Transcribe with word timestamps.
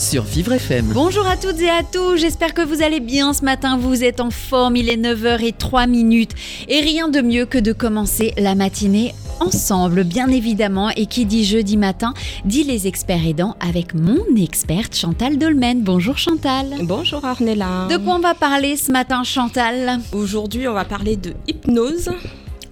Sur 0.00 0.22
Vivre 0.24 0.54
FM. 0.54 0.86
Bonjour 0.94 1.26
à 1.26 1.36
toutes 1.36 1.60
et 1.60 1.68
à 1.68 1.82
tous, 1.82 2.16
j'espère 2.16 2.54
que 2.54 2.62
vous 2.62 2.82
allez 2.82 3.00
bien 3.00 3.34
ce 3.34 3.44
matin, 3.44 3.76
vous 3.76 4.02
êtes 4.02 4.20
en 4.20 4.30
forme, 4.30 4.76
il 4.76 4.88
est 4.88 4.96
9h03 4.96 5.88
minutes 5.88 6.32
et 6.68 6.80
rien 6.80 7.08
de 7.08 7.20
mieux 7.20 7.44
que 7.44 7.58
de 7.58 7.72
commencer 7.72 8.32
la 8.38 8.54
matinée 8.54 9.14
ensemble, 9.40 10.04
bien 10.04 10.28
évidemment, 10.28 10.90
et 10.90 11.06
qui 11.06 11.26
dit 11.26 11.44
jeudi 11.44 11.76
matin, 11.76 12.14
dit 12.46 12.64
les 12.64 12.86
experts 12.86 13.26
aidants 13.26 13.56
avec 13.60 13.94
mon 13.94 14.24
experte 14.36 14.96
Chantal 14.96 15.36
Dolmen. 15.36 15.82
Bonjour 15.82 16.16
Chantal. 16.16 16.76
Bonjour 16.82 17.22
Ornella. 17.22 17.86
De 17.90 17.98
quoi 17.98 18.14
on 18.14 18.20
va 18.20 18.34
parler 18.34 18.76
ce 18.76 18.90
matin 18.92 19.22
Chantal? 19.22 20.00
Aujourd'hui, 20.12 20.66
on 20.66 20.74
va 20.74 20.84
parler 20.86 21.16
de 21.16 21.34
hypnose. 21.46 22.10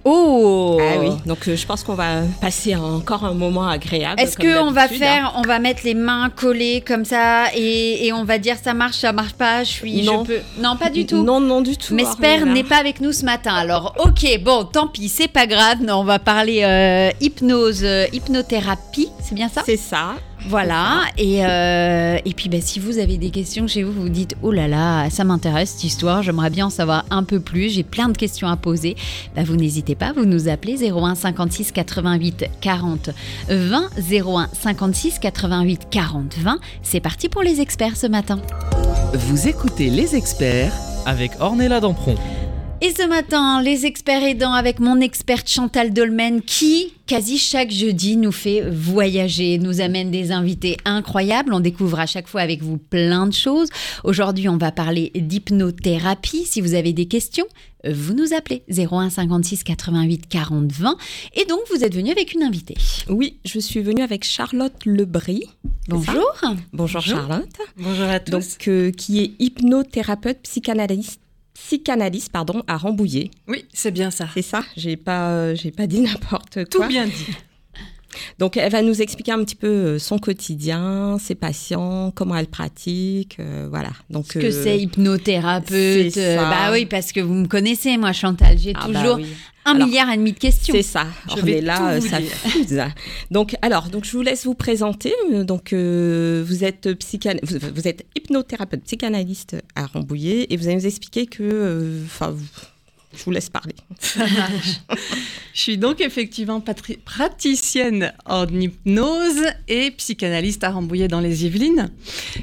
Oh 0.05 0.79
Ah 0.81 0.97
oui, 0.99 1.09
donc 1.25 1.47
euh, 1.47 1.55
je 1.55 1.65
pense 1.65 1.83
qu'on 1.83 1.93
va 1.95 2.21
passer 2.41 2.75
encore 2.75 3.25
un 3.25 3.33
moment 3.33 3.67
agréable. 3.67 4.19
Est-ce 4.21 4.37
qu'on 4.37 4.71
va 4.71 4.87
faire, 4.87 5.33
on 5.37 5.41
va 5.41 5.59
mettre 5.59 5.81
les 5.83 5.93
mains 5.93 6.29
collées 6.33 6.83
comme 6.85 7.05
ça 7.05 7.45
et, 7.55 8.05
et 8.07 8.13
on 8.13 8.23
va 8.23 8.37
dire 8.37 8.55
ça 8.63 8.73
marche, 8.73 8.97
ça 8.97 9.11
marche 9.11 9.33
pas, 9.33 9.63
je 9.63 9.69
suis, 9.69 10.03
Non. 10.03 10.23
je 10.25 10.33
peux. 10.33 10.41
Non, 10.61 10.77
pas 10.77 10.89
du 10.89 11.05
tout. 11.05 11.23
Non, 11.23 11.39
non, 11.39 11.61
du 11.61 11.75
tout. 11.77 11.93
Mesper 11.93 12.35
Ornella. 12.39 12.53
n'est 12.53 12.63
pas 12.63 12.77
avec 12.77 13.01
nous 13.01 13.11
ce 13.11 13.25
matin. 13.25 13.53
Alors, 13.53 13.95
ok, 13.99 14.39
bon, 14.43 14.63
tant 14.63 14.87
pis, 14.87 15.09
c'est 15.09 15.27
pas 15.27 15.45
grave. 15.47 15.81
Non, 15.81 15.95
on 15.97 16.03
va 16.05 16.19
parler 16.19 16.61
euh, 16.63 17.11
hypnose, 17.21 17.81
euh, 17.83 18.05
hypnothérapie, 18.13 19.09
c'est 19.21 19.35
bien 19.35 19.49
ça? 19.49 19.63
C'est 19.65 19.77
ça. 19.77 20.13
Voilà. 20.47 21.01
Et, 21.17 21.45
euh, 21.45 22.17
et 22.23 22.33
puis, 22.33 22.49
bah, 22.49 22.57
si 22.61 22.79
vous 22.79 22.97
avez 22.97 23.17
des 23.17 23.29
questions 23.29 23.67
chez 23.67 23.83
vous, 23.83 23.91
vous 23.91 24.03
vous 24.03 24.09
dites 24.09 24.35
oh 24.41 24.51
là 24.51 24.67
là, 24.67 25.09
ça 25.09 25.23
m'intéresse 25.23 25.71
cette 25.71 25.83
histoire, 25.83 26.23
j'aimerais 26.23 26.49
bien 26.49 26.67
en 26.67 26.69
savoir 26.69 27.05
un 27.09 27.23
peu 27.23 27.39
plus, 27.39 27.69
j'ai 27.69 27.83
plein 27.83 28.09
de 28.09 28.17
questions 28.17 28.47
à 28.47 28.55
poser. 28.55 28.95
Bah, 29.35 29.43
vous 29.43 29.55
n'hésitez 29.55 29.95
pas, 29.95 30.13
vous 30.13 30.25
nous 30.25 30.47
appelez 30.47 30.89
01 30.89 31.15
56 31.15 31.71
88 31.71 32.45
40 32.61 33.09
20 33.49 33.89
01 34.11 34.49
56 34.53 35.19
88 35.19 35.81
40 35.89 36.37
20. 36.37 36.59
C'est 36.83 36.99
parti 36.99 37.29
pour 37.29 37.43
les 37.43 37.61
experts 37.61 37.97
ce 37.97 38.07
matin. 38.07 38.39
Vous 39.13 39.47
écoutez 39.47 39.89
les 39.89 40.15
experts 40.15 40.73
Avec 41.05 41.31
Ornella 41.39 41.79
Dampron. 41.79 42.15
Et 42.81 42.93
ce 42.93 43.05
matin, 43.05 43.61
les 43.61 43.85
experts 43.85 44.23
aidants 44.23 44.53
avec 44.53 44.79
mon 44.79 45.01
experte 45.01 45.49
Chantal 45.49 45.91
Dolmen 45.91 46.41
qui, 46.41 46.93
quasi 47.07 47.37
chaque 47.37 47.71
jeudi, 47.71 48.15
nous 48.15 48.31
fait 48.31 48.69
voyager, 48.69 49.57
nous 49.57 49.81
amène 49.81 50.11
des 50.11 50.31
invités 50.31 50.77
incroyables. 50.85 51.53
On 51.53 51.59
découvre 51.59 51.99
à 51.99 52.05
chaque 52.05 52.29
fois 52.29 52.39
avec 52.39 52.63
vous 52.63 52.77
plein 52.77 53.27
de 53.27 53.33
choses. 53.33 53.67
Aujourd'hui, 54.05 54.47
on 54.47 54.55
va 54.55 54.71
parler 54.71 55.11
d'hypnothérapie. 55.13 56.45
Si 56.45 56.61
vous 56.61 56.73
avez 56.73 56.93
des 56.93 57.05
questions, 57.05 57.47
vous 57.85 58.13
nous 58.13 58.33
appelez 58.33 58.63
01 58.69 59.09
56 59.09 59.63
88 59.65 60.29
40 60.29 60.71
20. 60.71 60.97
Et 61.35 61.43
donc, 61.43 61.59
vous 61.69 61.83
êtes 61.83 61.93
venu 61.93 62.11
avec 62.11 62.33
une 62.33 62.43
invitée. 62.43 62.77
Oui, 63.09 63.39
je 63.43 63.59
suis 63.59 63.81
venue 63.81 64.03
avec 64.03 64.23
Charlotte 64.23 64.85
Lebris. 64.85 65.43
Bonjour. 65.89 66.31
Bonjour, 66.71 67.01
Charlotte. 67.01 67.49
Bonjour 67.75 68.07
à 68.07 68.21
tous. 68.21 68.31
Donc, 68.31 68.67
euh, 68.69 68.91
qui 68.91 69.19
est 69.19 69.33
hypnothérapeute 69.39 70.39
psychanalyste, 70.43 71.19
psychanalyste 71.65 72.31
pardon, 72.31 72.63
à 72.67 72.77
Rambouillet. 72.77 73.31
oui, 73.47 73.65
c'est 73.73 73.91
bien 73.91 74.11
ça. 74.11 74.27
C'est 74.33 74.41
ça 74.41 74.63
J'ai 74.77 74.97
pas, 74.97 75.29
euh, 75.31 75.55
j'ai 75.55 75.71
pas 75.71 75.87
dit 75.87 76.01
n'importe 76.01 76.67
Tout 76.69 76.79
quoi. 76.79 76.87
bien 76.87 77.05
dit. 77.05 77.27
Donc, 78.39 78.57
elle 78.57 78.71
va 78.71 78.81
nous 78.81 79.01
expliquer 79.01 79.31
un 79.31 79.43
petit 79.43 79.55
peu 79.55 79.67
euh, 79.67 79.99
son 79.99 80.17
quotidien, 80.17 81.17
ses 81.19 81.35
patients, 81.35 82.11
comment 82.15 82.35
elle 82.35 82.47
pratique, 82.47 83.37
euh, 83.39 83.67
voilà. 83.69 83.91
Donc, 84.09 84.25
Ce 84.33 84.39
que 84.39 84.45
euh, 84.47 84.63
c'est 84.63 84.79
hypnothérapeute. 84.79 86.17
euh, 86.17 86.37
bah 86.37 86.71
oui, 86.71 86.85
parce 86.85 87.11
que 87.11 87.19
vous 87.19 87.33
me 87.33 87.47
connaissez, 87.47 87.97
moi, 87.97 88.11
Chantal. 88.13 88.57
J'ai 88.57 88.73
ah 88.75 88.87
bah 88.87 88.99
toujours 88.99 89.15
oui. 89.17 89.25
un 89.65 89.75
Alors, 89.75 89.87
milliard 89.87 90.11
et 90.11 90.17
demi 90.17 90.33
de 90.33 90.39
questions. 90.39 90.73
C'est 90.73 90.81
ça. 90.81 91.05
Je 91.35 91.41
vais 91.41 91.57
est 91.57 91.61
là, 91.61 91.99
ça 92.01 92.19
fuse. 92.49 92.81
Donc, 93.31 93.55
alors, 93.61 93.89
donc 93.89 94.05
je 94.05 94.11
vous 94.11 94.21
laisse 94.23 94.45
vous 94.45 94.55
présenter. 94.55 95.13
Donc, 95.31 95.73
vous 95.73 96.63
êtes 96.63 96.87
psychana- 96.99 97.39
vous, 97.43 97.57
vous 97.75 97.87
êtes 97.87 98.05
hypnothérapeute 98.17 98.83
psychanalyste 98.83 99.55
à 99.75 99.85
Rambouillet 99.85 100.47
et 100.49 100.57
vous 100.57 100.65
allez 100.67 100.75
nous 100.77 100.87
expliquer 100.87 101.25
que, 101.27 102.01
enfin, 102.05 102.31
vous- 102.31 102.45
je 103.15 103.23
vous 103.23 103.31
laisse 103.31 103.49
parler. 103.49 103.75
Ça. 103.99 104.25
Je 105.53 105.59
suis 105.59 105.77
donc 105.77 105.99
effectivement 105.99 106.63
praticienne 107.03 108.13
en 108.25 108.47
hypnose 108.47 109.41
et 109.67 109.91
psychanalyste 109.91 110.63
à 110.63 110.69
Rambouillet 110.69 111.07
dans 111.07 111.19
les 111.19 111.45
Yvelines. 111.45 111.91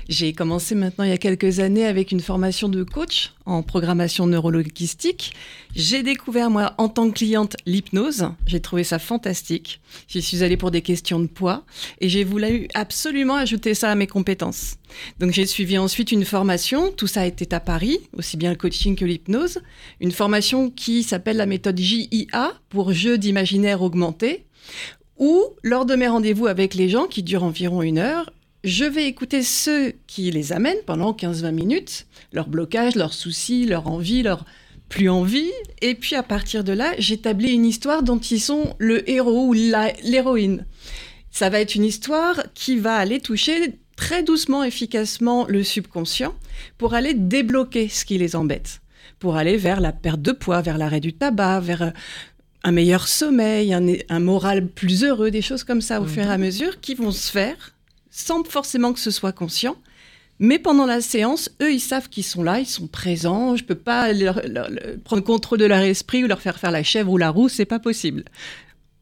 J'ai 0.08 0.32
commencé 0.32 0.74
maintenant 0.74 1.04
il 1.04 1.10
y 1.10 1.14
a 1.14 1.18
quelques 1.18 1.60
années 1.60 1.86
avec 1.86 2.10
une 2.10 2.20
formation 2.20 2.68
de 2.68 2.82
coach 2.82 3.32
en 3.46 3.62
programmation 3.62 4.26
neurolinguistique. 4.26 5.34
J'ai 5.74 6.02
découvert 6.02 6.50
moi 6.50 6.74
en 6.78 6.88
tant 6.88 7.08
que 7.08 7.14
cliente 7.14 7.56
l'hypnose. 7.64 8.28
J'ai 8.46 8.60
trouvé 8.60 8.82
ça 8.82 8.98
fantastique. 8.98 9.80
J'y 10.08 10.20
suis 10.20 10.42
allée 10.42 10.56
pour 10.56 10.72
des 10.72 10.82
questions 10.82 11.20
de 11.20 11.26
poids 11.26 11.64
et 12.00 12.08
j'ai 12.08 12.24
voulu 12.24 12.68
absolument 12.74 13.36
ajouter 13.36 13.74
ça 13.74 13.90
à 13.90 13.94
mes 13.94 14.08
compétences. 14.08 14.76
Donc 15.18 15.32
j'ai 15.32 15.46
suivi 15.46 15.78
ensuite 15.78 16.12
une 16.12 16.24
formation, 16.24 16.92
tout 16.92 17.06
ça 17.06 17.26
était 17.26 17.54
à 17.54 17.60
Paris, 17.60 18.00
aussi 18.16 18.36
bien 18.36 18.50
le 18.50 18.56
coaching 18.56 18.96
que 18.96 19.04
l'hypnose, 19.04 19.60
une 20.00 20.12
formation 20.12 20.70
qui 20.70 21.02
s'appelle 21.02 21.36
la 21.36 21.46
méthode 21.46 21.78
JIA 21.78 22.54
pour 22.68 22.92
jeu 22.92 23.18
d'imaginaire 23.18 23.82
augmenté, 23.82 24.46
où 25.18 25.42
lors 25.62 25.86
de 25.86 25.94
mes 25.94 26.08
rendez-vous 26.08 26.46
avec 26.46 26.74
les 26.74 26.88
gens 26.88 27.06
qui 27.06 27.22
durent 27.22 27.44
environ 27.44 27.82
une 27.82 27.98
heure, 27.98 28.30
je 28.64 28.84
vais 28.84 29.06
écouter 29.06 29.42
ceux 29.42 29.94
qui 30.06 30.30
les 30.30 30.52
amènent 30.52 30.82
pendant 30.86 31.12
15-20 31.12 31.52
minutes, 31.52 32.06
leurs 32.32 32.48
blocages, 32.48 32.96
leurs 32.96 33.14
soucis, 33.14 33.64
leurs 33.64 33.86
envies, 33.86 34.22
leurs 34.22 34.44
plus 34.88 35.08
envie, 35.08 35.52
et 35.82 35.94
puis 35.94 36.14
à 36.14 36.22
partir 36.22 36.64
de 36.64 36.72
là, 36.72 36.92
j'établis 36.98 37.52
une 37.52 37.64
histoire 37.64 38.02
dont 38.02 38.18
ils 38.18 38.40
sont 38.40 38.74
le 38.78 39.08
héros 39.10 39.46
ou 39.46 39.52
l'héroïne. 39.52 40.66
Ça 41.30 41.50
va 41.50 41.60
être 41.60 41.74
une 41.74 41.84
histoire 41.84 42.42
qui 42.54 42.78
va 42.78 42.96
aller 42.96 43.20
toucher 43.20 43.78
très 43.96 44.22
doucement, 44.22 44.62
efficacement 44.62 45.46
le 45.48 45.64
subconscient 45.64 46.34
pour 46.78 46.94
aller 46.94 47.14
débloquer 47.14 47.88
ce 47.88 48.04
qui 48.04 48.18
les 48.18 48.36
embête, 48.36 48.80
pour 49.18 49.36
aller 49.36 49.56
vers 49.56 49.80
la 49.80 49.92
perte 49.92 50.22
de 50.22 50.32
poids, 50.32 50.60
vers 50.60 50.78
l'arrêt 50.78 51.00
du 51.00 51.12
tabac, 51.14 51.60
vers 51.60 51.82
euh, 51.82 51.90
un 52.62 52.72
meilleur 52.72 53.08
sommeil, 53.08 53.72
un, 53.72 53.84
un 54.08 54.20
moral 54.20 54.66
plus 54.66 55.04
heureux, 55.04 55.30
des 55.30 55.42
choses 55.42 55.64
comme 55.64 55.80
ça 55.80 56.00
au 56.00 56.06
fur 56.06 56.24
et 56.24 56.30
à 56.30 56.38
mesure 56.38 56.80
qui 56.80 56.94
vont 56.94 57.12
se 57.12 57.30
faire 57.30 57.74
sans 58.10 58.44
forcément 58.44 58.92
que 58.92 59.00
ce 59.00 59.10
soit 59.10 59.32
conscient. 59.32 59.76
Mais 60.38 60.58
pendant 60.58 60.84
la 60.84 61.00
séance, 61.00 61.48
eux, 61.62 61.72
ils 61.72 61.80
savent 61.80 62.10
qu'ils 62.10 62.24
sont 62.24 62.42
là, 62.42 62.60
ils 62.60 62.66
sont 62.66 62.86
présents. 62.88 63.56
Je 63.56 63.64
peux 63.64 63.74
pas 63.74 64.12
leur- 64.12 64.40
leur- 64.46 64.68
leur- 64.70 64.96
prendre 65.04 65.22
contrôle 65.22 65.58
de 65.58 65.64
leur 65.64 65.78
esprit 65.80 66.24
ou 66.24 66.26
leur 66.26 66.40
faire 66.42 66.58
faire 66.58 66.70
la 66.70 66.82
chèvre 66.82 67.10
ou 67.10 67.16
la 67.16 67.30
roue, 67.30 67.48
c'est 67.48 67.64
pas 67.64 67.78
possible. 67.78 68.24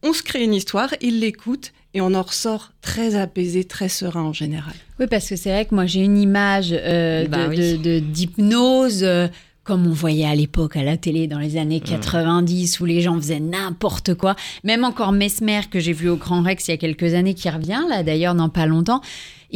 On 0.05 0.13
se 0.13 0.23
crée 0.23 0.45
une 0.45 0.55
histoire, 0.55 0.95
ils 1.01 1.19
l'écoutent 1.19 1.73
et 1.95 2.01
on 2.01 2.13
en 2.15 2.23
ressort 2.23 2.73
très 2.83 3.15
apaisé, 3.15 3.65
très 3.65 3.89
serein 3.89 4.23
en 4.23 4.33
général. 4.33 4.75
Oui, 5.01 5.07
parce 5.09 5.29
que 5.29 5.37
c'est 5.37 5.51
vrai 5.51 5.65
que 5.65 5.75
moi 5.75 5.87
j'ai 5.87 6.01
une 6.01 6.19
image 6.19 6.69
euh, 6.73 7.27
Bah 7.29 7.45
de- 7.47 7.49
oui. 7.51 7.57
de- 7.57 7.77
de- 7.77 7.99
d'hypnose. 8.01 9.03
euh, 9.03 9.29
comme 9.63 9.87
on 9.87 9.93
voyait 9.93 10.27
à 10.27 10.35
l'époque 10.35 10.77
à 10.77 10.83
la 10.83 10.99
télé 10.99 11.27
dans 11.27 11.39
les 11.39 11.57
années 11.57 11.81
90 11.81 12.81
où 12.81 12.85
les 12.85 13.01
gens 13.01 13.17
faisaient 13.17 13.41
n'importe 13.41 14.13
quoi. 14.13 14.37
Même 14.63 14.85
encore 14.85 15.13
Mesmer 15.13 15.61
que 15.71 15.81
j'ai 15.81 15.95
vu 15.95 16.11
au 16.11 16.17
Grand 16.17 16.43
Rex 16.43 16.69
il 16.69 16.73
y 16.73 16.75
a 16.75 16.77
quelques 16.77 17.15
années 17.15 17.33
qui 17.33 17.49
revient 17.49 17.81
là 17.89 18.03
d'ailleurs 18.03 18.35
dans 18.35 18.51
pas 18.51 18.67
longtemps. 18.67 19.01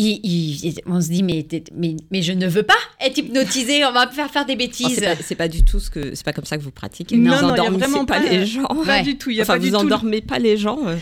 Il- 0.00 0.20
il- 0.22 0.80
on 0.86 1.00
se 1.00 1.08
dit 1.08 1.24
mais, 1.24 1.44
mais, 1.74 1.96
mais 2.12 2.22
je 2.22 2.32
ne 2.32 2.46
veux 2.46 2.62
pas 2.62 2.76
être 3.00 3.18
hypnotisé, 3.18 3.84
on 3.84 3.90
va 3.90 4.06
me 4.06 4.12
faire 4.12 4.30
faire 4.30 4.46
des 4.46 4.52
Oh, 4.52 4.56
bêtises. 4.56 5.04
c'est 5.24 5.34
pas, 5.34 5.48
du 5.48 5.64
tout 5.64 5.80
ce 5.80 5.90
que, 5.90 6.14
c'est 6.14 6.24
pas 6.24 6.32
comme 6.32 6.44
ça 6.44 6.56
que 6.56 6.62
vous 6.62 6.70
pratiquez. 6.70 7.16
Non, 7.16 7.34
vous 7.36 7.42
non, 7.42 7.54
il 7.54 7.56
y 7.56 7.60
a 7.60 7.62
endormissez 7.64 7.84
vraiment 7.90 8.04
pas 8.04 8.20
pas- 8.20 8.28
les 8.28 8.46
gens. 8.46 8.62
Pas 8.66 8.74
Ouais. 8.76 9.02
du 9.02 9.18
tout, 9.18 9.30
il 9.30 9.36
y 9.36 9.40
a 9.40 9.42
Enfin, 9.42 9.54
pas 9.54 9.58
vous 9.58 9.64
du 9.64 9.70
tout. 9.72 9.76
endormez 9.76 10.20
pas 10.20 10.38
les 10.38 10.56
gens. 10.56 10.78
euh. 10.86 10.96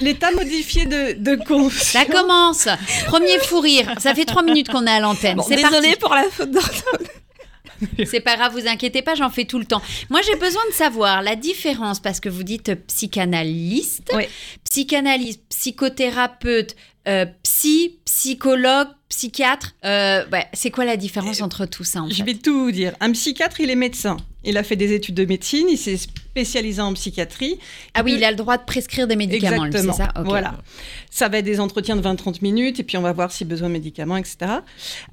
L'état 0.00 0.30
modifié 0.30 0.86
de, 0.86 1.14
de 1.18 1.34
conscience. 1.44 1.88
Ça 1.88 2.04
commence. 2.04 2.68
Premier 3.06 3.38
fou 3.40 3.58
rire. 3.58 3.92
Ça 3.98 4.14
fait 4.14 4.24
trois 4.26 4.44
minutes 4.44 4.68
qu'on 4.68 4.86
est 4.86 4.90
à 4.90 5.00
l'antenne. 5.00 5.38
Bon, 5.38 5.44
c'est 5.48 5.60
parti. 5.60 5.96
pour 5.98 6.14
la 6.14 6.24
faute 6.30 6.52
d'orthographe. 6.52 7.20
C'est 8.06 8.20
pas 8.20 8.36
grave, 8.36 8.52
vous 8.58 8.66
inquiétez 8.68 9.02
pas, 9.02 9.14
j'en 9.16 9.28
fais 9.28 9.44
tout 9.44 9.58
le 9.58 9.66
temps. 9.66 9.82
Moi, 10.08 10.20
j'ai 10.26 10.36
besoin 10.36 10.62
de 10.70 10.72
savoir 10.72 11.20
la 11.20 11.36
différence 11.36 12.00
parce 12.00 12.20
que 12.20 12.28
vous 12.30 12.42
dites 12.42 12.74
psychanalyste, 12.86 14.12
Oui. 14.14 14.22
psychanalyste, 14.64 15.42
psychothérapeute, 15.50 16.74
euh, 17.08 17.26
psy, 17.42 17.98
psychologue, 18.04 18.88
psychiatre. 19.08 19.74
Euh, 19.84 20.24
ouais, 20.32 20.46
c'est 20.52 20.70
quoi 20.70 20.84
la 20.84 20.96
différence 20.96 21.40
entre 21.40 21.66
tout 21.66 21.84
ça 21.84 22.02
en 22.02 22.08
Je 22.08 22.16
fait 22.16 22.22
vais 22.22 22.34
tout 22.34 22.64
vous 22.64 22.72
dire. 22.72 22.94
Un 23.00 23.12
psychiatre, 23.12 23.60
il 23.60 23.70
est 23.70 23.76
médecin. 23.76 24.16
Il 24.46 24.56
a 24.56 24.62
fait 24.62 24.76
des 24.76 24.92
études 24.94 25.14
de 25.16 25.24
médecine, 25.24 25.66
il 25.68 25.76
s'est 25.76 25.96
spécialisé 25.96 26.80
en 26.80 26.92
psychiatrie. 26.94 27.58
Ah 27.94 28.02
oui, 28.04 28.14
il 28.16 28.24
a 28.24 28.30
le 28.30 28.36
droit 28.36 28.56
de 28.58 28.64
prescrire 28.64 29.06
des 29.06 29.16
médicaments, 29.16 29.64
c'est 29.72 29.86
ça? 29.92 30.12
Voilà. 30.24 30.54
Ça 31.10 31.28
va 31.28 31.38
être 31.38 31.44
des 31.44 31.60
entretiens 31.60 31.96
de 31.96 32.02
20-30 32.02 32.38
minutes 32.42 32.78
et 32.80 32.82
puis 32.82 32.96
on 32.96 33.02
va 33.02 33.12
voir 33.12 33.32
si 33.32 33.44
besoin 33.44 33.68
de 33.68 33.72
médicaments, 33.72 34.16
etc. 34.16 34.36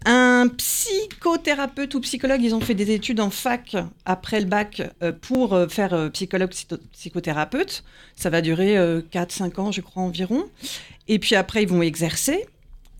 Un 0.05 0.47
psychothérapeute 0.57 1.95
ou 1.95 2.01
psychologue, 2.01 2.41
ils 2.43 2.53
ont 2.55 2.61
fait 2.61 2.73
des 2.75 2.91
études 2.91 3.19
en 3.19 3.29
fac 3.29 3.75
après 4.05 4.39
le 4.39 4.45
bac 4.45 4.81
euh, 5.01 5.11
pour 5.11 5.53
euh, 5.53 5.67
faire 5.67 5.93
euh, 5.93 6.09
psychologue 6.09 6.49
psycho- 6.51 6.77
psychothérapeute. 6.91 7.83
Ça 8.15 8.29
va 8.29 8.41
durer 8.41 8.75
4-5 9.11 9.59
ans, 9.59 9.71
je 9.71 9.81
crois, 9.81 10.03
environ. 10.03 10.45
Et 11.07 11.19
puis 11.19 11.35
après, 11.35 11.63
ils 11.63 11.69
vont 11.69 11.81
exercer. 11.81 12.45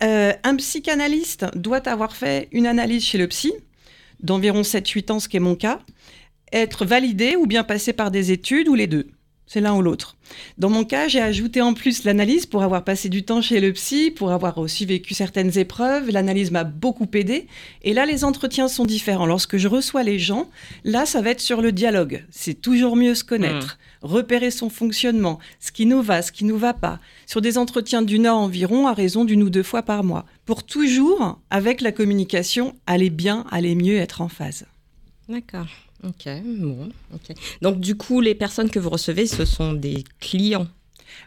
Euh, 0.02 0.34
un 0.44 0.56
psychanalyste 0.56 1.46
doit 1.56 1.88
avoir 1.88 2.16
fait 2.16 2.48
une 2.52 2.66
analyse 2.66 3.04
chez 3.06 3.18
le 3.18 3.28
psy 3.28 3.54
d'environ 4.22 4.62
7-8 4.62 5.12
ans, 5.12 5.20
ce 5.20 5.28
qui 5.30 5.38
est 5.38 5.42
mon 5.42 5.56
cas, 5.56 5.80
être 6.54 6.86
validé 6.86 7.36
ou 7.36 7.46
bien 7.46 7.64
passer 7.64 7.92
par 7.92 8.12
des 8.12 8.32
études 8.32 8.70
ou 8.70 8.76
les 8.76 8.88
deux. 8.88 9.08
C'est 9.46 9.60
l'un 9.60 9.76
ou 9.76 9.82
l'autre. 9.82 10.16
Dans 10.58 10.70
mon 10.70 10.86
cas, 10.86 11.10
j'ai 11.10 11.22
ajouté 11.22 11.62
en 11.62 11.74
plus 11.74 12.06
l'analyse 12.06 12.46
pour 12.46 12.64
avoir 12.64 12.84
passé 12.84 13.10
du 13.10 13.24
temps 13.24 13.42
chez 13.42 13.60
le 13.60 13.74
psy, 13.74 14.10
pour 14.10 14.32
avoir 14.32 14.58
aussi 14.58 14.86
vécu 14.86 15.14
certaines 15.14 15.60
épreuves. 15.60 16.10
L'analyse 16.10 16.50
m'a 16.50 16.64
beaucoup 16.64 17.08
aidé. 17.14 17.48
Et 17.84 17.94
là, 17.94 18.06
les 18.06 18.24
entretiens 18.24 18.70
sont 18.70 18.86
différents. 18.86 19.26
Lorsque 19.26 19.58
je 19.58 19.68
reçois 19.68 20.02
les 20.02 20.18
gens, 20.18 20.50
là, 20.86 21.06
ça 21.06 21.22
va 21.22 21.32
être 21.32 21.42
sur 21.42 21.62
le 21.62 21.74
dialogue. 21.74 22.26
C'est 22.32 22.62
toujours 22.62 22.96
mieux 22.96 23.16
se 23.16 23.26
connaître, 23.26 23.78
repérer 24.02 24.50
son 24.50 24.70
fonctionnement, 24.70 25.40
ce 25.60 25.72
qui 25.72 25.86
nous 25.86 26.02
va, 26.02 26.22
ce 26.22 26.32
qui 26.32 26.46
nous 26.46 26.58
va 26.58 26.74
pas. 26.74 27.00
Sur 27.28 27.42
des 27.42 27.58
entretiens 27.58 28.02
d'une 28.02 28.26
heure 28.26 28.38
environ, 28.38 28.88
à 28.88 28.94
raison 28.94 29.26
d'une 29.26 29.44
ou 29.44 29.50
deux 29.50 29.62
fois 29.62 29.84
par 29.84 30.06
mois. 30.06 30.26
Pour 30.46 30.64
toujours, 30.64 31.40
avec 31.50 31.82
la 31.82 31.92
communication, 31.92 32.76
aller 32.88 33.10
bien, 33.10 33.46
aller 33.52 33.76
mieux, 33.76 33.98
être 33.98 34.22
en 34.22 34.30
phase. 34.30 34.66
D'accord. 35.28 35.68
Ok, 36.04 36.28
bon. 36.46 36.90
Donc 37.62 37.80
du 37.80 37.96
coup, 37.96 38.20
les 38.22 38.36
personnes 38.36 38.70
que 38.70 38.80
vous 38.80 38.90
recevez, 38.90 39.26
ce 39.28 39.46
sont 39.46 39.74
des 39.74 40.04
clients. 40.20 40.68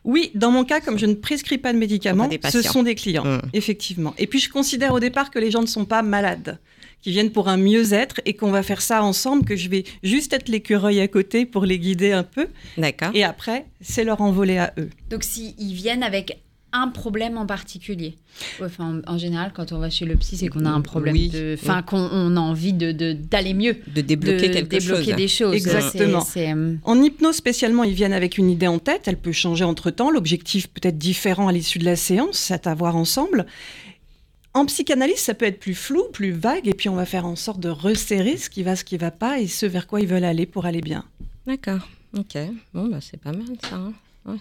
Oui, 0.04 0.30
dans 0.34 0.50
mon 0.50 0.64
cas, 0.64 0.80
comme 0.80 0.98
je 0.98 1.06
ne 1.06 1.14
prescris 1.14 1.58
pas 1.58 1.72
de 1.72 1.78
médicaments, 1.78 2.28
ce 2.50 2.60
sont 2.62 2.82
des 2.82 2.94
clients, 2.94 3.24
Mm. 3.24 3.40
effectivement. 3.52 4.14
Et 4.18 4.26
puis, 4.26 4.38
je 4.40 4.50
considère 4.50 4.92
au 4.92 5.00
départ 5.00 5.30
que 5.30 5.38
les 5.38 5.50
gens 5.50 5.60
ne 5.62 5.66
sont 5.66 5.84
pas 5.84 6.02
malades, 6.02 6.58
qu'ils 7.02 7.12
viennent 7.12 7.30
pour 7.30 7.48
un 7.48 7.56
mieux-être 7.56 8.20
et 8.24 8.34
qu'on 8.34 8.50
va 8.50 8.62
faire 8.64 8.82
ça 8.82 9.02
ensemble, 9.04 9.44
que 9.44 9.54
je 9.54 9.68
vais 9.68 9.84
juste 10.02 10.32
être 10.32 10.48
l'écureuil 10.48 11.00
à 11.00 11.06
côté 11.08 11.46
pour 11.46 11.64
les 11.64 11.78
guider 11.78 12.10
un 12.12 12.24
peu. 12.24 12.48
D'accord. 12.76 13.10
Et 13.14 13.22
après, 13.22 13.66
c'est 13.80 14.02
leur 14.04 14.20
envoler 14.20 14.58
à 14.58 14.72
eux. 14.78 14.90
Donc, 15.08 15.22
s'ils 15.22 15.54
viennent 15.72 16.02
avec 16.02 16.40
un 16.78 16.88
problème 16.88 17.36
en 17.38 17.46
particulier. 17.46 18.16
Enfin, 18.62 19.00
en, 19.06 19.14
en 19.14 19.18
général, 19.18 19.52
quand 19.54 19.72
on 19.72 19.78
va 19.78 19.88
chez 19.90 20.04
le 20.04 20.14
psy, 20.16 20.36
c'est 20.36 20.48
qu'on 20.48 20.64
a 20.66 20.70
un 20.70 20.80
problème 20.82 21.14
Oui, 21.14 21.28
de... 21.30 21.56
Enfin, 21.60 21.82
qu'on 21.82 21.98
on 22.12 22.36
a 22.36 22.40
envie 22.40 22.72
de- 22.72 23.12
d'aller 23.12 23.54
mieux. 23.54 23.76
De 23.94 24.00
débloquer 24.02 24.48
de 24.48 24.52
quelque 24.54 24.76
débloquer 24.78 25.04
chose. 25.04 25.16
des 25.16 25.28
choses. 25.28 25.54
Exactement. 25.54 26.26
Euh, 26.36 26.76
En 26.84 27.02
hypnose 27.02 27.36
spécialement, 27.36 27.84
ils 27.84 27.94
viennent 27.94 28.12
avec 28.12 28.38
une 28.38 28.50
idée 28.50 28.66
en 28.68 28.78
tête, 28.78 29.08
elle 29.08 29.16
peut 29.18 29.32
changer 29.32 29.64
entre-temps, 29.64 30.10
l'objectif 30.10 30.68
peut 30.68 30.86
être 30.86 30.98
différent 30.98 31.48
à 31.48 31.52
l'issue 31.52 31.78
de 31.78 31.84
la 31.84 31.96
séance, 31.96 32.36
c'est 32.38 32.66
à 32.66 32.74
voir 32.74 32.96
ensemble. 32.96 33.46
En 34.54 34.64
psychanalyse, 34.66 35.18
ça 35.18 35.34
peut 35.34 35.44
être 35.44 35.60
plus 35.60 35.74
flou, 35.74 36.04
plus 36.12 36.32
vague, 36.32 36.66
et 36.66 36.72
puis 36.74 36.88
on 36.88 36.94
va 36.94 37.04
faire 37.04 37.26
en 37.26 37.36
sorte 37.36 37.60
de 37.60 37.68
resserrer 37.68 38.36
ce 38.38 38.48
qui 38.48 38.62
va, 38.62 38.74
ce 38.74 38.84
qui 38.84 38.96
va 38.96 39.10
pas, 39.10 39.38
et 39.38 39.48
ce 39.48 39.66
vers 39.66 39.86
quoi 39.86 40.00
ils 40.00 40.06
veulent 40.06 40.24
aller 40.24 40.46
pour 40.46 40.64
aller 40.64 40.80
bien. 40.80 41.04
D'accord. 41.46 41.86
Ok. 42.16 42.38
Bon, 42.72 42.86
bah, 42.88 42.98
c'est 43.02 43.20
pas 43.20 43.32
mal 43.32 43.46
ça. 43.68 43.76
hein. 43.76 43.92
Ouais. 44.24 44.36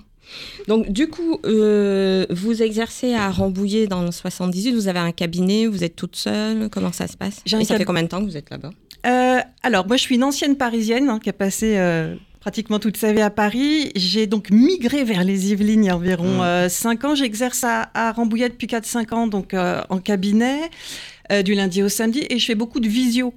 Donc, 0.68 0.92
du 0.92 1.08
coup, 1.08 1.40
euh, 1.46 2.26
vous 2.30 2.62
exercez 2.62 3.14
à 3.14 3.30
Rambouillet 3.30 3.88
dans 3.88 4.04
le 4.04 4.12
78. 4.12 4.74
Vous 4.74 4.88
avez 4.88 5.00
un 5.00 5.12
cabinet, 5.12 5.68
vous 5.68 5.84
êtes 5.84 5.96
toute 5.96 6.16
seule. 6.16 6.70
Comment 6.70 6.92
ça 6.92 7.08
se 7.08 7.18
passe? 7.18 7.42
Et 7.46 7.66
ça 7.66 7.78
fait 7.78 7.86
combien 7.86 8.04
de 8.04 8.08
temps 8.08 8.20
que 8.22 8.30
vous 8.30 8.38
êtes 8.38 8.50
là-bas? 8.50 8.72
Euh, 9.06 9.40
alors, 9.64 9.88
moi, 9.88 9.98
je 9.98 10.02
suis 10.02 10.16
une 10.16 10.24
ancienne 10.24 10.56
parisienne 10.56 11.10
hein, 11.10 11.20
qui 11.20 11.30
a 11.30 11.34
passé 11.34 11.76
euh, 11.78 12.16
pratiquement 12.40 12.80
toute 12.80 12.98
sa 12.98 13.14
vie 13.14 13.22
à 13.22 13.30
Paris. 13.30 13.92
J'ai 13.96 14.26
donc 14.26 14.50
migré 14.50 15.04
vers 15.04 15.24
les 15.24 15.52
Yvelines 15.52 15.84
il 15.84 15.88
y 15.88 15.90
a 15.90 15.96
environ 15.96 16.42
Mmh. 16.42 16.70
5 16.70 17.06
ans. 17.06 17.16
J'exerce 17.16 17.64
à, 17.64 17.90
à 17.94 18.12
Rambouillet 18.12 18.50
depuis 18.50 18.68
4-5 18.68 19.14
ans, 19.14 19.28
donc 19.28 19.54
en 19.56 19.98
cabinet, 20.00 20.70
du 21.44 21.54
lundi 21.54 21.84
au 21.84 21.90
samedi, 21.90 22.26
et 22.30 22.40
je 22.40 22.46
fais 22.46 22.56
beaucoup 22.56 22.80
de 22.80 22.88
visio. 22.88 23.34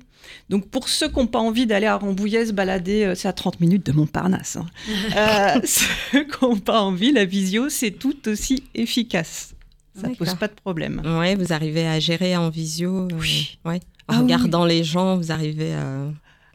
Donc, 0.48 0.68
pour 0.68 0.88
ceux 0.88 1.08
qui 1.08 1.16
n'ont 1.16 1.26
pas 1.26 1.38
envie 1.38 1.66
d'aller 1.66 1.86
à 1.86 1.96
Rambouillet 1.96 2.46
se 2.46 2.52
balader, 2.52 3.04
euh, 3.04 3.14
c'est 3.14 3.28
à 3.28 3.32
30 3.32 3.60
minutes 3.60 3.84
de 3.86 3.92
Montparnasse. 3.92 4.56
hein. 4.56 4.66
Euh, 5.16 5.60
ceux 5.64 6.24
qui 6.24 6.44
n'ont 6.44 6.56
pas 6.58 6.80
envie, 6.80 7.12
la 7.12 7.24
visio, 7.24 7.68
c'est 7.68 7.90
tout 7.92 8.28
aussi 8.28 8.62
efficace. 8.74 9.54
Ça 10.00 10.08
pose 10.08 10.18
D'accord. 10.18 10.36
pas 10.38 10.48
de 10.48 10.54
problème. 10.54 11.02
Ouais, 11.04 11.34
vous 11.34 11.52
arrivez 11.52 11.86
à 11.86 11.98
gérer 11.98 12.36
en 12.36 12.50
visio. 12.50 13.06
euh, 13.06 13.08
Oui. 13.20 13.58
ouais. 13.64 13.80
En 14.06 14.14
Ah 14.14 14.16
oui. 14.18 14.22
regardant 14.22 14.64
les 14.64 14.84
gens, 14.84 15.16
vous 15.16 15.32
arrivez 15.32 15.74
à. 15.74 15.84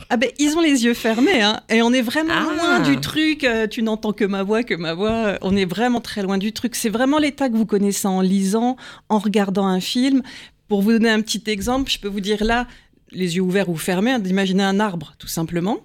Ah 0.09 0.17
ben, 0.17 0.29
ils 0.39 0.55
ont 0.57 0.61
les 0.61 0.83
yeux 0.85 0.93
fermés, 0.95 1.41
hein, 1.41 1.61
et 1.69 1.81
on 1.81 1.93
est 1.93 2.01
vraiment 2.01 2.33
Ah. 2.35 2.53
loin 2.55 2.79
du 2.81 2.99
truc. 2.99 3.43
euh, 3.43 3.67
tu 3.67 3.83
n'entends 3.83 4.11
que 4.11 4.25
ma 4.25 4.43
voix, 4.43 4.63
que 4.63 4.73
ma 4.73 4.93
voix. 4.93 5.37
On 5.41 5.55
est 5.55 5.65
vraiment 5.65 6.01
très 6.01 6.23
loin 6.23 6.37
du 6.37 6.51
truc. 6.51 6.75
C'est 6.75 6.89
vraiment 6.89 7.19
l'état 7.19 7.49
que 7.49 7.55
vous 7.55 7.65
connaissez 7.65 8.07
en 8.07 8.21
lisant, 8.21 8.75
en 9.09 9.19
regardant 9.19 9.65
un 9.67 9.79
film. 9.79 10.21
Pour 10.67 10.81
vous 10.81 10.91
donner 10.93 11.09
un 11.09 11.21
petit 11.21 11.43
exemple, 11.47 11.91
je 11.91 11.99
peux 11.99 12.07
vous 12.07 12.21
dire 12.21 12.43
là, 12.43 12.65
les 13.13 13.35
yeux 13.35 13.41
ouverts 13.41 13.69
ou 13.69 13.75
fermés, 13.77 14.11
hein, 14.11 14.19
d'imaginer 14.19 14.63
un 14.63 14.79
arbre, 14.79 15.13
tout 15.19 15.27
simplement. 15.27 15.79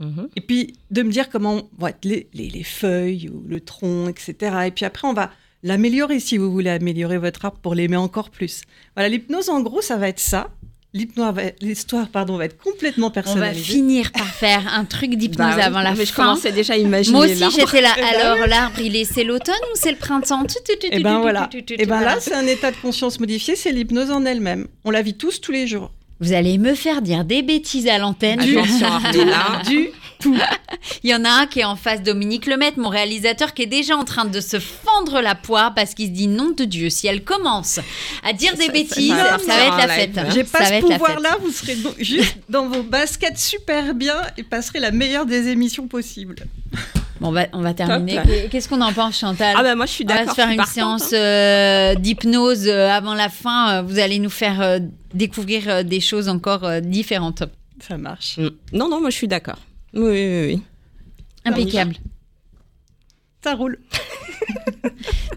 Mhm. 0.00 0.28
Et 0.36 0.40
puis 0.40 0.74
de 0.90 1.02
me 1.02 1.10
dire 1.10 1.28
comment 1.28 1.62
vont 1.76 1.88
être 1.88 2.04
les, 2.04 2.28
les- 2.32 2.48
les 2.50 2.62
feuilles 2.62 3.28
ou 3.30 3.42
le 3.48 3.60
tronc, 3.60 4.08
etc. 4.08 4.34
Et 4.66 4.70
puis 4.70 4.84
après, 4.84 5.08
on 5.08 5.12
va 5.12 5.30
l'améliorer 5.64 6.20
si 6.20 6.36
vous 6.38 6.52
voulez 6.52 6.70
améliorer 6.70 7.18
votre 7.18 7.44
arbre 7.44 7.58
pour 7.60 7.74
l'aimer 7.74 7.96
encore 7.96 8.30
plus. 8.30 8.62
Voilà, 8.94 9.08
l'hypnose, 9.08 9.48
en 9.48 9.60
gros, 9.60 9.80
ça 9.82 9.96
va 9.96 10.08
être 10.08 10.20
ça. 10.20 10.48
L'histoire, 11.60 12.08
pardon, 12.08 12.36
va 12.38 12.46
être 12.46 12.56
complètement 12.58 13.06
On 13.06 13.10
va 13.10 13.14
personnalisée. 13.14 13.62
finir 13.74 14.10
par 14.10 14.26
faire 14.26 14.72
un 14.72 14.84
truc 14.84 15.16
d'hypnose 15.16 15.36
Bah 15.50 15.54
oui, 15.56 15.62
avant 15.62 15.82
la 15.82 15.94
mais 15.94 16.06
je 16.06 16.12
fin. 16.12 16.24
commençais 16.24 16.50
déjà 16.50 16.74
à 16.74 16.76
imaginer 16.76 17.16
Moi 17.16 17.26
aussi, 17.26 17.44
j'étais 17.50 17.80
là. 17.82 17.90
Eh 17.96 18.00
ben 18.00 18.06
Alors, 18.20 18.46
l'arbre, 18.46 18.78
il 18.80 18.96
est, 18.96 19.04
c'est 19.04 19.22
l'automne 19.24 19.54
ou 19.72 19.76
c'est 19.76 19.90
le 19.90 19.96
printemps? 19.98 20.44
Et 20.44 20.78
tu, 20.90 21.02
ben 21.02 21.20
voilà. 21.20 21.48
Et 21.52 21.62
ben 21.76 21.86
voilà. 21.88 22.14
là, 22.14 22.20
c'est 22.20 22.34
un 22.34 22.46
état 22.46 22.70
de 22.70 22.76
conscience 22.76 23.20
modifié, 23.20 23.54
c'est 23.54 23.70
l'hypnose 23.72 24.10
en 24.10 24.24
elle-même. 24.24 24.66
On 24.84 24.90
la 24.90 25.02
vit 25.02 25.14
tous 25.14 25.40
tous 25.40 25.52
les 25.52 25.66
jours. 25.66 25.92
Vous 26.20 26.32
allez 26.32 26.58
me 26.58 26.74
faire 26.74 27.00
dire 27.02 27.24
des 27.24 27.42
bêtises 27.42 27.86
à 27.86 27.98
l'antenne. 27.98 28.40
Attention, 28.40 28.86
Armella. 28.92 29.62
Du 29.66 29.88
tout. 30.18 30.36
Il 31.04 31.10
y 31.10 31.14
en 31.14 31.24
a 31.24 31.30
un 31.30 31.46
qui 31.46 31.60
est 31.60 31.64
en 31.64 31.76
face, 31.76 32.02
Dominique 32.02 32.46
Lemaitre, 32.46 32.80
mon 32.80 32.88
réalisateur, 32.88 33.54
qui 33.54 33.62
est 33.62 33.66
déjà 33.66 33.96
en 33.96 34.02
train 34.04 34.24
de 34.24 34.40
se 34.40 34.58
fendre 34.58 35.20
la 35.20 35.36
poire 35.36 35.74
parce 35.74 35.94
qu'il 35.94 36.06
se 36.06 36.10
dit 36.12 36.26
non 36.26 36.50
de 36.56 36.64
Dieu. 36.64 36.90
Si 36.90 37.06
elle 37.06 37.22
commence 37.22 37.78
à 38.24 38.32
dire 38.32 38.52
des 38.54 38.62
Ça- 38.62 38.66
ça- 38.66 38.72
bêtises, 38.72 39.10
ça 39.14 39.38
ça, 39.38 39.46
va 39.56 39.64
être 39.64 39.76
la 39.76 39.88
fête. 39.88 40.20
J'ai 40.34 40.42
pas 40.44 40.64
ce 40.64 40.80
pouvoir-là, 40.80 41.36
vous 41.40 41.52
serez 41.52 41.76
juste 42.00 42.36
dans 42.48 42.68
vos 42.68 42.82
baskets 42.82 43.38
super 43.38 43.94
bien 43.94 44.16
et 44.36 44.42
passerez 44.42 44.80
la 44.80 44.90
meilleure 44.90 45.24
des 45.26 45.48
émissions 45.48 45.86
possibles. 45.86 46.36
Bon, 47.20 47.28
on 47.28 47.32
va, 47.32 47.46
on 47.52 47.60
va 47.62 47.74
terminer. 47.74 48.20
Qu'est-ce 48.50 48.68
qu'on 48.68 48.80
en 48.80 48.92
pense, 48.92 49.18
Chantal 49.18 49.54
Ah 49.58 49.62
bah 49.62 49.74
moi 49.74 49.86
je 49.86 49.92
suis 49.92 50.04
On 50.04 50.08
va 50.08 50.14
d'accord. 50.20 50.30
se 50.30 50.34
faire 50.40 50.50
une 50.50 50.56
partante, 50.56 50.74
séance 51.00 51.12
hein. 51.12 51.16
euh, 51.16 51.94
d'hypnose 51.96 52.68
euh, 52.68 52.88
avant 52.90 53.14
la 53.14 53.28
fin. 53.28 53.78
Euh, 53.78 53.82
Vous 53.82 53.98
allez 53.98 54.18
nous 54.18 54.30
faire 54.30 54.60
euh, 54.60 54.78
découvrir 55.14 55.84
des 55.84 56.00
choses 56.00 56.28
encore 56.28 56.64
euh, 56.64 56.80
différentes. 56.80 57.42
Ça 57.80 57.96
marche. 57.98 58.38
Mm. 58.38 58.48
Non 58.72 58.88
non, 58.88 59.00
moi 59.00 59.10
je 59.10 59.16
suis 59.16 59.28
d'accord. 59.28 59.58
Oui 59.94 60.02
oui 60.10 60.46
oui. 60.54 60.62
Impeccable. 61.44 61.96
Ça 63.42 63.54
roule. 63.54 63.78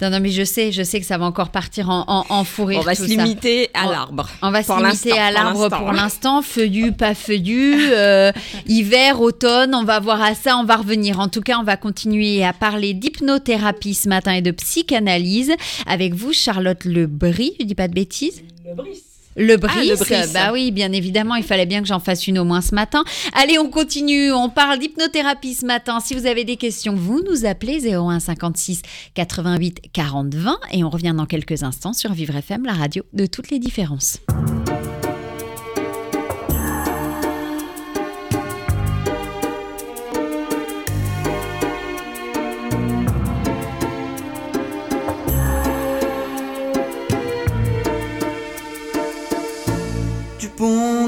Non, 0.02 0.10
non, 0.10 0.20
mais 0.20 0.30
je 0.30 0.44
sais, 0.44 0.72
je 0.72 0.82
sais 0.84 1.00
que 1.00 1.06
ça 1.06 1.18
va 1.18 1.26
encore 1.26 1.50
partir 1.50 1.90
en, 1.90 2.04
en, 2.08 2.26
en 2.30 2.44
fou 2.44 2.66
rire, 2.66 2.80
On 2.80 2.84
va 2.84 2.96
tout 2.96 3.04
se 3.04 3.08
ça. 3.08 3.24
limiter 3.24 3.70
à 3.74 3.86
l'arbre. 3.86 4.28
On 4.42 4.50
va 4.52 4.64
se 4.64 4.72
limiter 4.84 5.12
à 5.18 5.30
l'arbre 5.32 5.70
pour 5.70 5.92
l'instant, 5.92 6.42
feuillu, 6.42 6.92
pas 6.92 7.14
feuillu, 7.14 7.76
euh, 7.92 8.32
hiver, 8.68 9.22
automne, 9.22 9.76
on 9.76 9.84
va 9.84 10.00
voir 10.00 10.22
à 10.22 10.34
ça, 10.34 10.58
on 10.58 10.64
va 10.64 10.78
revenir. 10.78 11.20
En 11.20 11.28
tout 11.28 11.42
cas, 11.42 11.58
on 11.60 11.64
va 11.64 11.78
continuer 11.78 12.44
à 12.44 12.54
parler 12.54 12.94
d'hypnothérapie 12.94 13.94
ce 13.94 14.10
matin 14.10 14.34
et 14.34 14.42
de 14.42 14.52
psychanalyse 14.52 15.52
avec 15.86 16.14
vous, 16.16 16.34
Charlotte 16.34 16.84
Lebris, 16.86 17.54
je 17.60 17.66
dis 17.66 17.76
pas 17.76 17.88
de 17.88 17.94
bêtises 17.94 18.42
Le 18.68 18.74
Brice. 18.76 19.04
Le 19.38 19.54
Ah, 19.54 19.58
Brice. 19.58 20.34
bah 20.34 20.52
oui, 20.52 20.72
bien 20.72 20.92
évidemment, 20.92 21.36
il 21.36 21.44
fallait 21.44 21.66
bien 21.66 21.82
que 21.82 21.88
j'en 21.88 22.00
fasse 22.00 22.28
une 22.28 22.38
au 22.40 22.44
moins 22.44 22.62
ce 22.62 22.76
matin. 22.76 23.04
Allez, 23.34 23.58
on 23.60 23.70
continue, 23.70 24.32
on 24.34 24.50
parle 24.50 24.80
d'hypnothérapie 24.80 25.54
ce 25.54 25.66
matin. 25.66 26.00
Si 26.00 26.14
vous 26.16 26.26
avez 26.26 26.44
des 26.44 26.58
questions, 26.58 26.94
vous 26.96 27.22
nous 27.30 27.46
appelez 27.46 27.80
01 27.96 28.20
56 28.20 28.82
88 29.14 29.80
40 29.94 30.34
20 30.36 30.60
et 30.74 30.84
on 30.84 30.90
revient 30.90 31.14
dans 31.16 31.26
quelques 31.26 31.64
instants 31.64 31.94
sur 31.94 32.12
Vivre 32.14 32.36
FM, 32.36 32.66
la 32.66 32.74
radio 32.74 33.04
de 33.14 33.26
toutes 33.26 33.52
les 33.52 33.60
différences. 33.60 34.18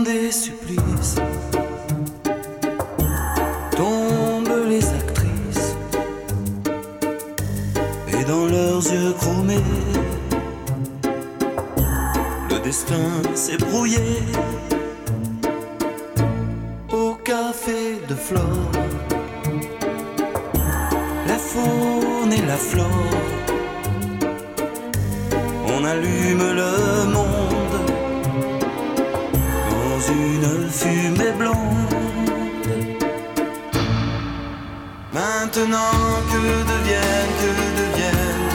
Des 0.04 0.32
supplices. 0.32 1.16
Tombent 3.76 4.68
les 4.68 4.86
actrices. 4.86 5.76
Et 8.08 8.24
dans 8.26 8.46
leurs 8.46 8.86
yeux 8.92 9.14
chromés 9.14 9.70
le 12.50 12.60
destin 12.60 13.10
s'est 13.34 13.58
brouillé. 13.58 14.00
Au 16.92 17.16
café 17.16 18.00
de 18.08 18.16
Flore 18.16 18.72
faune 21.54 22.32
et 22.32 22.46
la 22.46 22.58
flore. 22.58 22.88
On 25.68 25.84
allume 25.86 26.46
le 26.62 27.06
monde 27.14 27.43
une 30.10 30.70
fumée 30.70 31.32
blonde. 31.38 31.96
Maintenant 35.14 36.22
que 36.32 36.42
deviennent, 36.72 37.34
que 37.42 37.52
deviennent 37.82 38.50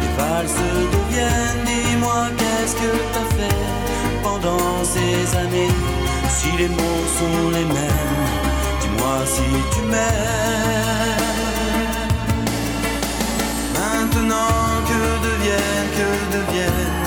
les 0.00 0.12
valses 0.16 0.62
deviennent. 0.92 1.64
Dis-moi 1.66 2.22
qu'est-ce 2.36 2.74
que 2.74 2.92
t'as 3.12 3.28
fait 3.36 3.64
pendant 4.22 4.84
ces 4.84 5.36
années? 5.36 5.74
Si 6.28 6.50
les 6.58 6.68
mots 6.68 7.06
sont 7.18 7.50
les 7.50 7.64
mêmes, 7.64 8.26
dis-moi 8.80 9.16
si 9.24 9.48
tu 9.72 9.82
m'aimes. 9.82 11.20
Maintenant 13.74 14.66
que 14.88 15.00
deviennent, 15.26 15.90
que 15.98 16.08
deviennent 16.36 16.98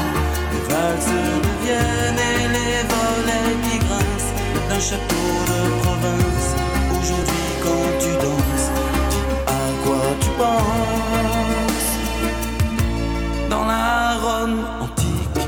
les 0.54 0.64
valses 0.74 1.16
deviennent 1.48 2.22
et 2.32 2.48
les 2.56 2.78
volets 2.92 3.58
d'un 4.74 4.80
château 4.80 5.26
de 5.52 5.60
province. 5.82 6.48
Aujourd'hui 7.00 7.46
quand 7.64 7.90
tu 8.00 8.12
danses, 8.26 8.70
à 9.46 9.64
quoi 9.84 10.06
tu 10.20 10.30
penses? 10.42 11.92
Dans 13.50 13.66
la 13.66 14.18
Rome 14.24 14.66
antique, 14.82 15.48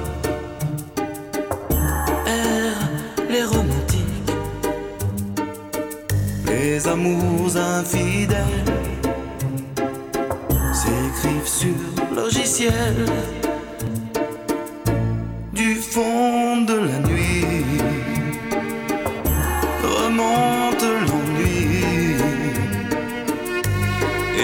errent 2.28 2.90
les 3.30 3.44
romantiques, 3.44 4.32
les 6.48 6.88
amours 6.88 7.58
infidèles 7.58 8.66
s'écrivent 10.72 11.48
sur 11.62 12.16
logiciel. 12.16 12.96
Du 15.54 15.76
fond 15.76 16.62
de 16.62 16.74
la 16.74 17.00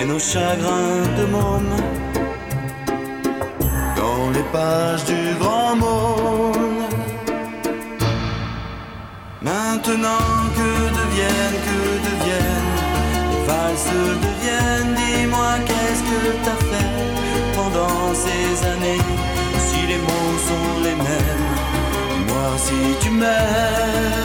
et 0.01 0.05
nos 0.05 0.19
chagrins 0.19 1.03
de 1.17 1.25
môme 1.25 1.75
dans 3.99 4.23
les 4.35 4.45
pages 4.55 5.05
du 5.05 5.21
grand 5.39 5.75
monde. 5.75 6.83
Maintenant 9.41 10.27
que 10.57 10.69
deviennent, 10.99 11.59
que 11.67 11.81
deviennent 12.09 12.73
les 13.31 13.41
valses 13.47 13.93
deviennent, 14.25 14.93
dis-moi 15.01 15.51
qu'est-ce 15.67 16.03
que 16.09 16.21
t'as 16.45 16.61
fait 16.69 16.93
pendant 17.55 18.01
ces 18.23 18.47
années? 18.73 19.03
Si 19.67 19.79
les 19.91 20.01
mots 20.07 20.37
sont 20.49 20.71
les 20.85 20.97
mêmes, 21.07 21.47
dis-moi 22.11 22.47
si 22.65 22.79
tu 23.01 23.09
m'aimes 23.11 24.20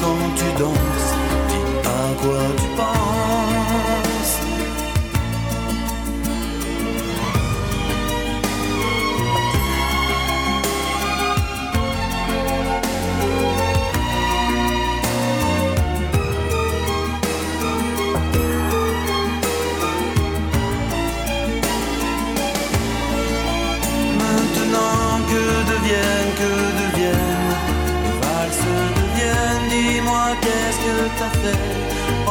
quand 0.00 0.34
tu 0.36 0.62
danses 0.62 0.97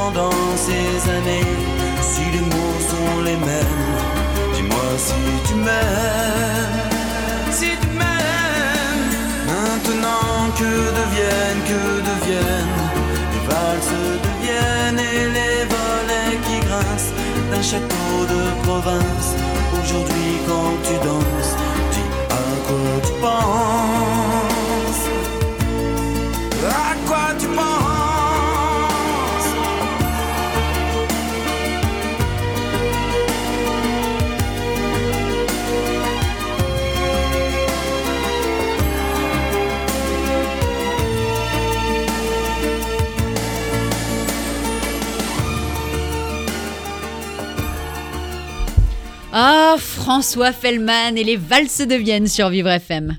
Pendant 0.07 0.55
ces 0.55 1.09
années 1.11 1.51
Si 2.01 2.21
les 2.31 2.39
mots 2.39 2.79
sont 2.91 3.21
les 3.25 3.35
mêmes 3.35 3.87
Dis-moi 4.55 4.89
si 4.95 5.21
tu 5.45 5.55
m'aimes. 5.55 6.91
Si 7.51 7.71
tu 7.81 7.87
m'aimes. 7.99 9.09
Maintenant 9.51 10.39
que 10.59 10.71
deviennent, 10.99 11.63
que 11.71 11.83
deviennent 12.09 12.79
Les 13.33 13.43
valses 13.49 13.97
deviennent 14.27 15.01
Et 15.11 15.23
les 15.37 15.59
volets 15.73 16.37
qui 16.45 16.57
grincent 16.65 17.13
D'un 17.51 17.61
château 17.61 18.13
de 18.33 18.41
province. 18.63 19.29
Aujourd'hui 19.73 20.29
quand 20.47 20.73
tu 20.85 20.93
danses 21.05 21.53
Dis 21.91 22.09
à 22.29 22.47
quoi 22.65 22.93
tu 23.05 23.13
penses. 23.25 25.05
À 26.63 26.95
quoi 27.05 27.25
tu 27.37 27.47
penses 27.47 27.87
François 50.07 50.53
Fellman 50.53 51.17
et 51.17 51.25
les 51.25 51.35
valses 51.35 51.85
de 51.85 51.95
Vienne 51.95 52.27
sur 52.27 52.47
Vivre 52.47 52.69
FM. 52.69 53.17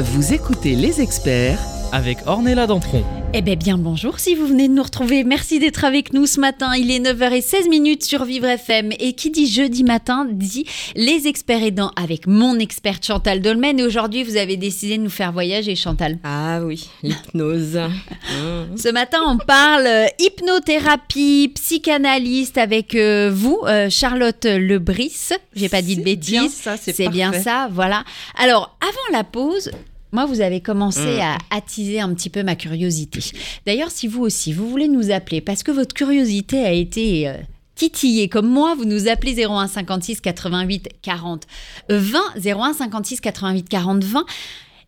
Vous 0.00 0.34
écoutez 0.34 0.74
les 0.74 1.00
experts 1.00 1.60
avec 1.92 2.18
Ornella 2.26 2.66
Dampron. 2.66 3.04
Eh 3.36 3.42
bien, 3.42 3.56
bien 3.56 3.78
bonjour 3.78 4.20
si 4.20 4.36
vous 4.36 4.46
venez 4.46 4.68
de 4.68 4.74
nous 4.74 4.82
retrouver. 4.84 5.24
Merci 5.24 5.58
d'être 5.58 5.84
avec 5.84 6.12
nous 6.12 6.24
ce 6.24 6.38
matin. 6.38 6.76
Il 6.76 6.92
est 6.92 7.00
9h16 7.00 7.68
minutes 7.68 8.04
sur 8.04 8.24
Vivre 8.24 8.46
FM. 8.46 8.92
Et 9.00 9.14
qui 9.14 9.32
dit 9.32 9.48
jeudi 9.48 9.82
matin 9.82 10.24
dit 10.30 10.66
les 10.94 11.26
experts 11.26 11.64
aidants 11.64 11.90
avec 11.96 12.28
mon 12.28 12.60
experte 12.60 13.04
Chantal 13.04 13.40
Dolmen. 13.40 13.80
Et 13.80 13.82
aujourd'hui, 13.82 14.22
vous 14.22 14.36
avez 14.36 14.56
décidé 14.56 14.98
de 14.98 15.02
nous 15.02 15.10
faire 15.10 15.32
voyager, 15.32 15.74
Chantal. 15.74 16.20
Ah 16.22 16.60
oui, 16.62 16.88
l'hypnose. 17.02 17.80
Mmh. 18.24 18.76
Ce 18.76 18.88
matin, 18.88 19.18
on 19.26 19.36
parle 19.36 19.86
euh, 19.86 20.06
hypnothérapie, 20.18 21.52
psychanalyste 21.54 22.56
avec 22.58 22.94
euh, 22.94 23.30
vous, 23.32 23.60
euh, 23.66 23.88
Charlotte 23.90 24.44
Lebris. 24.44 25.28
J'ai 25.54 25.68
pas 25.68 25.82
dit 25.82 25.96
de 25.96 26.02
C'est 26.02 26.16
bien 26.16 26.42
bêtises. 26.42 26.54
ça, 26.54 26.76
c'est 26.76 26.94
C'est 26.94 27.08
bien 27.08 27.32
ça, 27.32 27.68
voilà. 27.70 28.04
Alors, 28.36 28.76
avant 28.80 29.16
la 29.16 29.24
pause, 29.24 29.70
moi, 30.14 30.24
vous 30.26 30.40
avez 30.40 30.60
commencé 30.60 31.16
Mm. 31.18 31.20
à 31.20 31.38
attiser 31.50 32.00
un 32.00 32.14
petit 32.14 32.30
peu 32.30 32.42
ma 32.42 32.54
curiosité. 32.56 33.20
D'ailleurs, 33.66 33.90
si 33.90 34.06
vous 34.08 34.22
aussi, 34.22 34.52
vous 34.52 34.68
voulez 34.70 34.88
nous 34.88 35.10
appeler 35.10 35.40
parce 35.42 35.62
que 35.62 35.70
votre 35.72 35.92
curiosité 35.94 36.64
a 36.64 36.72
été 36.72 37.28
euh, 37.28 37.34
titillée 37.74 38.28
comme 38.28 38.46
moi, 38.48 38.74
vous 38.76 38.84
nous 38.84 39.08
appelez 39.08 39.34
01 39.44 39.66
56 39.66 40.20
88 40.20 40.88
40 41.02 41.42
20 41.88 42.18
01 42.44 42.72
56 42.72 43.20
88 43.20 43.68
40 43.68 44.04
20. 44.04 44.24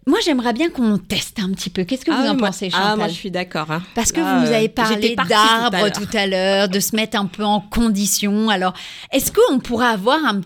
Moi, 0.09 0.21
j'aimerais 0.25 0.53
bien 0.53 0.71
qu'on 0.71 0.99
teste 0.99 1.41
un 1.41 1.51
petit 1.51 1.69
peu. 1.69 1.83
Qu'est-ce 1.83 2.05
que 2.05 2.13
vous 2.13 2.17
Ah 2.21 2.31
en 2.31 2.35
oui, 2.35 2.39
moi- 2.39 2.49
pensez, 2.51 2.71
Chantal 2.71 2.91
Ah, 2.93 2.97
moi 2.97 3.09
je 3.09 3.15
suis 3.15 3.33
d'accord. 3.33 3.73
hein. 3.73 3.83
parce 3.97 4.13
que 4.13 4.21
Là, 4.21 4.37
vous 4.39 4.47
nous 4.47 4.53
avez 4.53 4.69
parlé 4.69 5.17
d'arbres 5.17 5.91
tout 5.91 6.17
à 6.17 6.29
l'heure, 6.29 6.69
de 6.69 6.79
se 6.79 6.95
mettre 6.95 7.19
un 7.19 7.27
peu 7.27 7.43
en 7.45 7.61
condition. 7.61 8.49
Alors, 8.49 8.73
est-ce 9.11 9.33
qu'on 9.33 9.59
pourrait 9.59 9.89
avoir 9.89 10.25
un... 10.25 10.43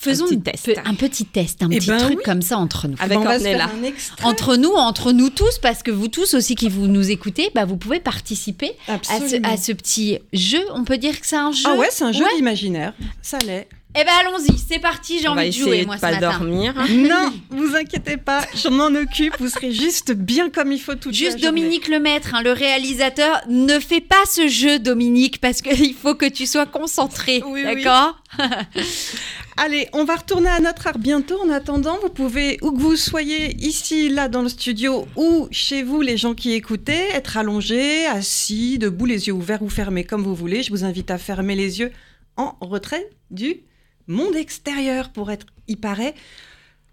Faisons 0.00 0.26
petit 0.26 0.34
une 0.34 0.42
test. 0.42 0.70
un 0.84 0.94
petit 0.94 1.24
test, 1.24 1.62
un 1.62 1.70
Eh 1.70 1.78
petit 1.78 1.88
ben 1.88 1.98
truc 1.98 2.18
oui. 2.18 2.22
comme 2.24 2.40
ça 2.40 2.56
entre 2.58 2.86
nous. 2.86 2.94
Avec 3.00 3.18
va 3.18 3.38
se 3.38 3.44
Ornella. 3.44 3.64
un. 3.64 4.28
Entre 4.28 4.54
nous, 4.56 4.70
entre 4.72 5.10
nous 5.12 5.28
tous, 5.28 5.58
parce 5.58 5.82
que 5.82 5.90
vous 5.90 6.06
tous 6.08 6.34
aussi 6.34 6.54
qui 6.54 6.68
vous 6.68 6.86
nous 6.86 7.10
écoutez, 7.10 7.50
bah, 7.54 7.64
vous 7.64 7.76
pouvez 7.76 7.98
participer 7.98 8.72
à 8.86 8.98
ce, 9.02 9.12
Absolument. 9.12 9.48
à 9.48 9.56
ce 9.56 9.72
petit 9.72 10.18
jeu. 10.32 10.60
On 10.72 10.84
peut 10.84 10.98
dire 10.98 11.20
que 11.20 11.26
c'est 11.26 11.36
un 11.36 11.50
jeu 11.50 11.64
Ah 11.66 11.74
ouais, 11.74 11.88
c'est 11.90 12.04
un 12.04 12.12
jeu 12.12 12.22
Ouais. 12.24 12.38
imaginaire. 12.38 12.94
Ça 13.22 13.38
l'est. 13.44 13.66
Eh 13.94 14.04
ben 14.04 14.12
allons-y, 14.20 14.58
c'est 14.58 14.78
parti, 14.78 15.18
j'ai 15.20 15.28
envie 15.28 15.46
de 15.48 15.54
jouer 15.54 15.86
moi 15.86 15.94
de 15.96 16.00
ce 16.00 16.06
pas 16.06 16.12
matin. 16.12 16.38
dormir. 16.38 16.74
Non, 16.90 17.32
vous 17.50 17.74
inquiétez 17.74 18.18
pas, 18.18 18.42
je 18.54 18.68
m'en 18.68 18.88
occupe. 18.88 19.34
Vous 19.40 19.48
serez 19.48 19.72
juste 19.72 20.12
bien 20.12 20.50
comme 20.50 20.72
il 20.72 20.80
faut 20.80 20.94
tout 20.94 21.10
Juste 21.12 21.40
Dominique 21.40 21.88
Lemaître, 21.88 22.34
hein, 22.34 22.42
le 22.42 22.52
réalisateur, 22.52 23.40
ne 23.48 23.78
fais 23.78 24.02
pas 24.02 24.24
ce 24.30 24.46
jeu, 24.46 24.78
Dominique, 24.78 25.40
parce 25.40 25.62
qu'il 25.62 25.94
faut 26.02 26.14
que 26.14 26.26
tu 26.26 26.46
sois 26.46 26.66
concentré. 26.66 27.42
Oui, 27.46 27.64
oui. 27.66 27.82
D'accord? 27.82 28.22
Allez, 29.56 29.88
on 29.92 30.04
va 30.04 30.16
retourner 30.16 30.50
à 30.50 30.60
notre 30.60 30.86
art 30.86 30.98
bientôt. 30.98 31.40
En 31.42 31.48
attendant, 31.50 31.98
vous 32.00 32.10
pouvez, 32.10 32.58
où 32.62 32.70
que 32.72 32.78
vous 32.80 32.94
soyez, 32.94 33.56
ici, 33.56 34.10
là, 34.10 34.28
dans 34.28 34.42
le 34.42 34.48
studio, 34.50 35.08
ou 35.16 35.48
chez 35.50 35.82
vous, 35.82 36.02
les 36.02 36.16
gens 36.16 36.34
qui 36.34 36.52
écoutez, 36.52 37.08
être 37.14 37.38
allongés, 37.38 38.06
assis, 38.06 38.78
debout, 38.78 39.06
les 39.06 39.26
yeux 39.28 39.32
ouverts 39.32 39.62
ou 39.62 39.70
fermés, 39.70 40.04
comme 40.04 40.22
vous 40.22 40.34
voulez. 40.34 40.62
Je 40.62 40.70
vous 40.70 40.84
invite 40.84 41.10
à 41.10 41.18
fermer 41.18 41.56
les 41.56 41.80
yeux 41.80 41.90
en 42.36 42.56
retrait 42.60 43.08
du 43.30 43.62
monde 44.08 44.34
extérieur 44.36 45.10
pour 45.10 45.30
être, 45.30 45.46
il 45.68 45.76
paraît, 45.76 46.14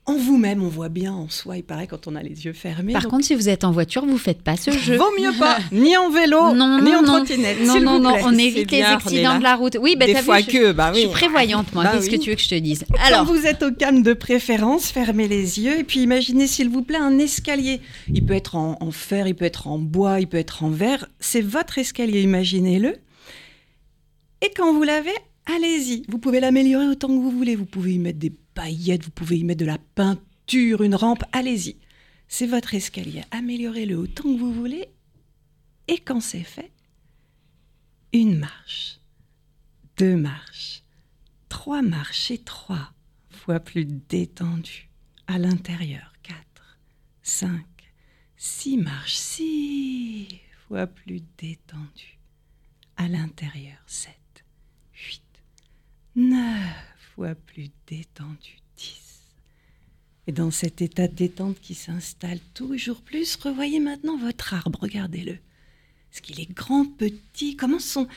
en 0.07 0.17
vous-même, 0.17 0.61
on 0.61 0.67
voit 0.67 0.89
bien 0.89 1.11
en 1.13 1.29
soi, 1.29 1.57
il 1.57 1.63
paraît, 1.63 1.87
quand 1.87 2.05
on 2.05 2.15
a 2.15 2.21
les 2.21 2.45
yeux 2.45 2.53
fermés. 2.53 2.93
Par 2.93 3.01
Donc, 3.01 3.09
contre, 3.11 3.25
si 3.25 3.33
vous 3.33 3.49
êtes 3.49 3.63
en 3.63 3.71
voiture, 3.71 4.05
vous 4.05 4.19
faites 4.19 4.43
pas 4.43 4.55
ce 4.55 4.69
jeu. 4.69 4.97
vaut 4.97 5.09
mieux 5.19 5.31
pas, 5.39 5.57
ni 5.71 5.97
en 5.97 6.11
vélo, 6.11 6.53
Non, 6.53 6.79
ni 6.79 6.91
non, 6.91 6.99
en 6.99 7.03
trottinette, 7.03 7.61
Non, 7.65 7.73
s'il 7.73 7.81
non, 7.83 7.93
vous 7.97 8.03
non, 8.03 8.13
plaît. 8.13 8.21
on 8.25 8.37
évite 8.37 8.69
les 8.71 8.83
accidents 8.83 9.39
de 9.39 9.43
la 9.43 9.55
route. 9.55 9.77
Oui, 9.81 9.95
bah, 9.95 10.05
Des 10.05 10.13
t'as 10.13 10.19
vu, 10.19 10.25
fois 10.25 10.41
je- 10.41 10.45
que, 10.45 10.71
bah 10.73 10.91
Je 10.91 10.97
oui. 10.97 11.01
suis 11.05 11.09
prévoyante, 11.09 11.73
moi. 11.73 11.85
Bah 11.85 11.91
Qu'est-ce 11.95 12.11
oui. 12.11 12.19
que 12.19 12.23
tu 12.23 12.29
veux 12.29 12.35
que 12.35 12.41
je 12.43 12.49
te 12.49 12.53
dise 12.53 12.85
Quand 12.87 12.99
Alors, 13.03 13.25
vous 13.25 13.47
êtes 13.47 13.63
au 13.63 13.71
calme 13.71 14.03
de 14.03 14.13
préférence, 14.13 14.89
fermez 14.91 15.27
les 15.27 15.59
yeux 15.59 15.79
et 15.79 15.83
puis 15.83 16.01
imaginez 16.01 16.45
s'il 16.45 16.69
vous 16.69 16.83
plaît 16.83 16.99
un 16.99 17.17
escalier. 17.17 17.81
Il 18.13 18.23
peut 18.27 18.35
être 18.35 18.55
en, 18.57 18.77
en 18.79 18.91
fer, 18.91 19.25
il 19.27 19.33
peut 19.33 19.45
être 19.45 19.65
en 19.65 19.79
bois, 19.79 20.19
il 20.19 20.27
peut 20.27 20.37
être 20.37 20.63
en 20.63 20.69
verre. 20.69 21.07
C'est 21.19 21.41
votre 21.41 21.79
escalier, 21.79 22.21
imaginez-le. 22.21 22.97
Et 24.43 24.51
quand 24.55 24.71
vous 24.71 24.83
l'avez, 24.83 25.15
allez-y. 25.45 26.03
Vous 26.07 26.19
pouvez 26.19 26.39
l'améliorer 26.39 26.87
autant 26.87 27.07
que 27.07 27.21
vous 27.21 27.31
voulez. 27.31 27.55
Vous 27.55 27.65
pouvez 27.65 27.93
y 27.93 27.99
mettre 27.99 28.19
des 28.19 28.29
paillettes, 28.29 29.03
vous 29.03 29.11
pouvez 29.11 29.37
y 29.37 29.43
mettre 29.43 29.61
de 29.61 29.65
la 29.65 29.77
peinture, 29.77 30.83
une 30.83 30.95
rampe, 30.95 31.23
allez-y. 31.31 31.77
C'est 32.27 32.47
votre 32.47 32.73
escalier. 32.73 33.23
Améliorez-le 33.31 33.95
autant 33.95 34.23
que 34.23 34.39
vous 34.39 34.53
voulez. 34.53 34.87
Et 35.87 35.99
quand 35.99 36.19
c'est 36.19 36.43
fait, 36.43 36.71
une 38.13 38.39
marche, 38.39 38.99
deux 39.97 40.15
marches, 40.15 40.83
trois 41.49 41.81
marches 41.81 42.31
et 42.31 42.39
trois 42.39 42.93
fois 43.29 43.59
plus 43.59 43.85
détendu 43.85 44.89
à 45.27 45.37
l'intérieur. 45.37 46.13
Quatre, 46.23 46.79
cinq, 47.21 47.65
six 48.37 48.77
marches, 48.77 49.15
six 49.15 50.27
fois 50.67 50.87
plus 50.87 51.21
détendu 51.37 52.19
à 52.97 53.07
l'intérieur. 53.07 53.77
Sept, 53.85 54.43
huit, 54.93 55.21
neuf 56.15 56.75
fois 57.15 57.35
plus 57.35 57.69
détendu. 57.87 58.57
Dix. 58.77 59.21
Et 60.27 60.31
dans 60.31 60.51
cet 60.51 60.81
état 60.81 61.07
de 61.07 61.13
détente 61.13 61.59
qui 61.59 61.75
s'installe 61.75 62.39
toujours 62.53 63.01
plus, 63.01 63.35
revoyez 63.35 63.79
maintenant 63.79 64.17
votre 64.17 64.53
arbre, 64.53 64.79
regardez-le. 64.81 65.33
Est-ce 65.33 66.21
qu'il 66.21 66.39
est 66.39 66.51
grand, 66.51 66.85
petit? 66.85 67.55
Comment 67.55 67.79
sont 67.79 68.07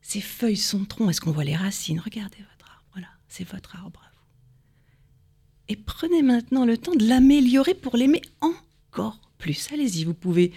ses 0.00 0.20
feuilles, 0.20 0.56
son 0.56 0.84
tronc? 0.84 1.10
Est-ce 1.10 1.20
qu'on 1.20 1.32
voit 1.32 1.44
les 1.44 1.56
racines? 1.56 2.00
Regardez 2.00 2.38
votre 2.38 2.70
arbre, 2.70 2.84
voilà, 2.92 3.08
c'est 3.28 3.48
votre 3.48 3.76
arbre 3.76 4.00
à 4.04 4.10
vous. 4.14 4.24
Et 5.68 5.76
prenez 5.76 6.22
maintenant 6.22 6.64
le 6.64 6.76
temps 6.76 6.94
de 6.94 7.06
l'améliorer 7.06 7.74
pour 7.74 7.96
l'aimer 7.96 8.22
encore 8.40 9.20
plus. 9.38 9.72
Allez-y, 9.72 10.04
vous 10.04 10.14
pouvez 10.14 10.52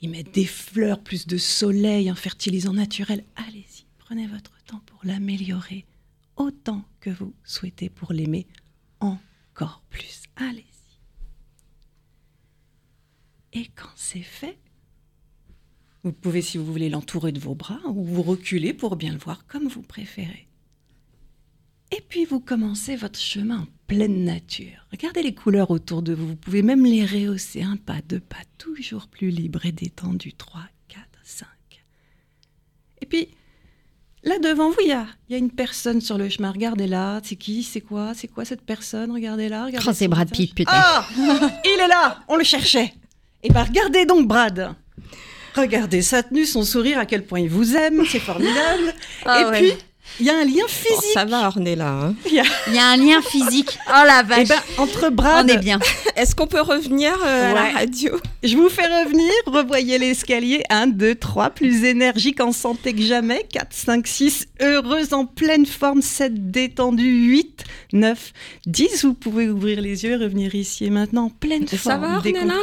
y 0.00 0.08
mettre 0.08 0.32
des 0.32 0.46
fleurs, 0.46 1.02
plus 1.02 1.26
de 1.26 1.36
soleil, 1.36 2.08
un 2.08 2.14
fertilisant 2.14 2.72
naturel. 2.72 3.24
Allez-y, 3.36 3.84
prenez 3.98 4.26
votre 4.26 4.52
temps 4.64 4.82
pour 4.86 5.00
l'améliorer 5.02 5.84
autant 6.36 6.84
que 7.00 7.10
vous 7.10 7.34
souhaitez 7.44 7.88
pour 7.88 8.12
l'aimer 8.12 8.46
encore 9.00 9.82
plus. 9.90 10.22
Allez-y. 10.36 10.64
Et 13.52 13.66
quand 13.74 13.92
c'est 13.94 14.22
fait, 14.22 14.58
vous 16.02 16.12
pouvez, 16.12 16.42
si 16.42 16.58
vous 16.58 16.66
voulez, 16.66 16.90
l'entourer 16.90 17.32
de 17.32 17.40
vos 17.40 17.54
bras 17.54 17.80
ou 17.86 18.04
vous 18.04 18.22
reculer 18.22 18.74
pour 18.74 18.96
bien 18.96 19.12
le 19.12 19.18
voir 19.18 19.46
comme 19.46 19.68
vous 19.68 19.82
préférez. 19.82 20.48
Et 21.96 22.00
puis 22.00 22.24
vous 22.24 22.40
commencez 22.40 22.96
votre 22.96 23.18
chemin 23.18 23.60
en 23.60 23.66
pleine 23.86 24.24
nature. 24.24 24.86
Regardez 24.90 25.22
les 25.22 25.34
couleurs 25.34 25.70
autour 25.70 26.02
de 26.02 26.12
vous. 26.12 26.28
Vous 26.28 26.36
pouvez 26.36 26.62
même 26.62 26.84
les 26.84 27.06
rehausser 27.06 27.62
un 27.62 27.76
pas, 27.76 28.00
deux 28.02 28.20
pas, 28.20 28.42
toujours 28.58 29.06
plus 29.06 29.30
libre 29.30 29.64
et 29.64 29.72
détendu. 29.72 30.32
Trois, 30.32 30.66
quatre, 30.88 31.20
cinq. 31.22 31.84
Et 33.00 33.06
puis, 33.06 33.28
là 34.24 34.38
devant 34.38 34.70
vous, 34.70 34.76
il 34.82 34.88
y 34.88 34.92
a, 34.92 35.06
il 35.28 35.32
y 35.32 35.34
a 35.34 35.38
une 35.38 35.50
personne 35.50 36.00
sur 36.00 36.18
le 36.18 36.28
chemin. 36.28 36.50
Regardez-la. 36.50 37.20
C'est 37.22 37.36
qui? 37.36 37.62
C'est 37.62 37.80
quoi? 37.80 38.12
C'est 38.14 38.28
quoi 38.28 38.44
cette 38.44 38.62
personne? 38.62 39.10
Regardez-la. 39.12 39.66
Regardez 39.66 39.86
oh, 39.88 39.92
c'est 39.94 40.08
Brad. 40.08 40.30
Pitt, 40.30 40.54
putain. 40.54 40.72
Ah 40.74 41.06
Il 41.16 41.80
est 41.80 41.88
là 41.88 42.18
On 42.28 42.36
le 42.36 42.44
cherchait 42.44 42.92
Eh 43.42 43.50
bien, 43.50 43.64
regardez 43.64 44.06
donc 44.06 44.26
Brad 44.26 44.74
Regardez 45.54 46.02
sa 46.02 46.22
tenue, 46.24 46.46
son 46.46 46.64
sourire, 46.64 46.98
à 46.98 47.06
quel 47.06 47.24
point 47.24 47.38
il 47.38 47.48
vous 47.48 47.76
aime, 47.76 48.04
c'est 48.08 48.18
formidable. 48.18 48.92
Ah 49.24 49.40
Et 49.40 49.44
ouais. 49.44 49.60
puis, 49.60 49.72
il 50.20 50.26
y 50.26 50.30
a 50.30 50.38
un 50.38 50.44
lien 50.44 50.66
physique. 50.68 51.12
ça 51.14 51.24
va, 51.24 51.46
Ornella. 51.48 51.88
hein. 51.88 52.14
Il 52.26 52.34
y 52.34 52.40
a- 52.40 52.44
Il 52.68 52.74
y 52.74 52.78
a 52.78 52.86
un 52.88 52.96
lien 52.96 53.20
physique. 53.22 53.78
Oh 53.88 54.04
la 54.06 54.22
Eh 54.24 54.28
vache. 54.28 54.48
ben, 54.48 54.60
entre 54.78 55.10
Brad, 55.10 55.44
On 55.44 55.48
est 55.54 55.58
bien. 55.58 55.78
Est-ce 56.16 56.34
qu'on 56.36 56.46
peut 56.46 56.60
revenir 56.60 57.12
euh, 57.24 57.50
à 57.50 57.54
Ouais. 57.54 57.72
la 57.72 57.78
radio? 57.80 58.12
Je 58.42 58.56
vous 58.56 58.68
fais 58.68 58.86
revenir, 58.86 59.30
revoyez 59.46 59.98
l'escalier. 59.98 60.62
1, 60.70 60.86
2, 60.88 61.14
3, 61.16 61.50
plus 61.50 61.84
énergique, 61.84 62.40
en 62.40 62.52
santé 62.52 62.92
que 62.92 63.02
jamais. 63.02 63.46
4, 63.52 63.68
5, 63.72 64.06
6, 64.06 64.46
heureuse, 64.62 65.12
en 65.12 65.26
pleine 65.26 65.66
forme. 65.66 66.02
7, 66.02 66.50
détendu. 66.50 67.04
8, 67.30 67.64
9, 67.92 68.32
10. 68.66 69.04
Vous 69.04 69.14
pouvez 69.14 69.48
ouvrir 69.48 69.80
les 69.80 70.04
yeux 70.04 70.12
et 70.12 70.16
revenir 70.16 70.54
ici 70.54 70.84
et 70.84 70.90
maintenant 70.90 71.24
en 71.26 71.30
pleine 71.30 71.66
Ça 71.66 71.76
forme. 71.76 72.00
va, 72.02 72.16
Ornella? 72.18 72.54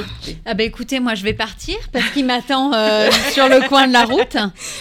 Ah 0.45 0.53
bah 0.53 0.63
écoutez, 0.63 0.99
moi 0.99 1.15
je 1.15 1.23
vais 1.23 1.33
partir 1.33 1.75
parce 1.91 2.09
qu'il 2.11 2.25
m'attend 2.25 2.71
euh, 2.73 3.09
sur 3.33 3.47
le 3.49 3.67
coin 3.67 3.87
de 3.87 3.93
la 3.93 4.03
route. 4.05 4.37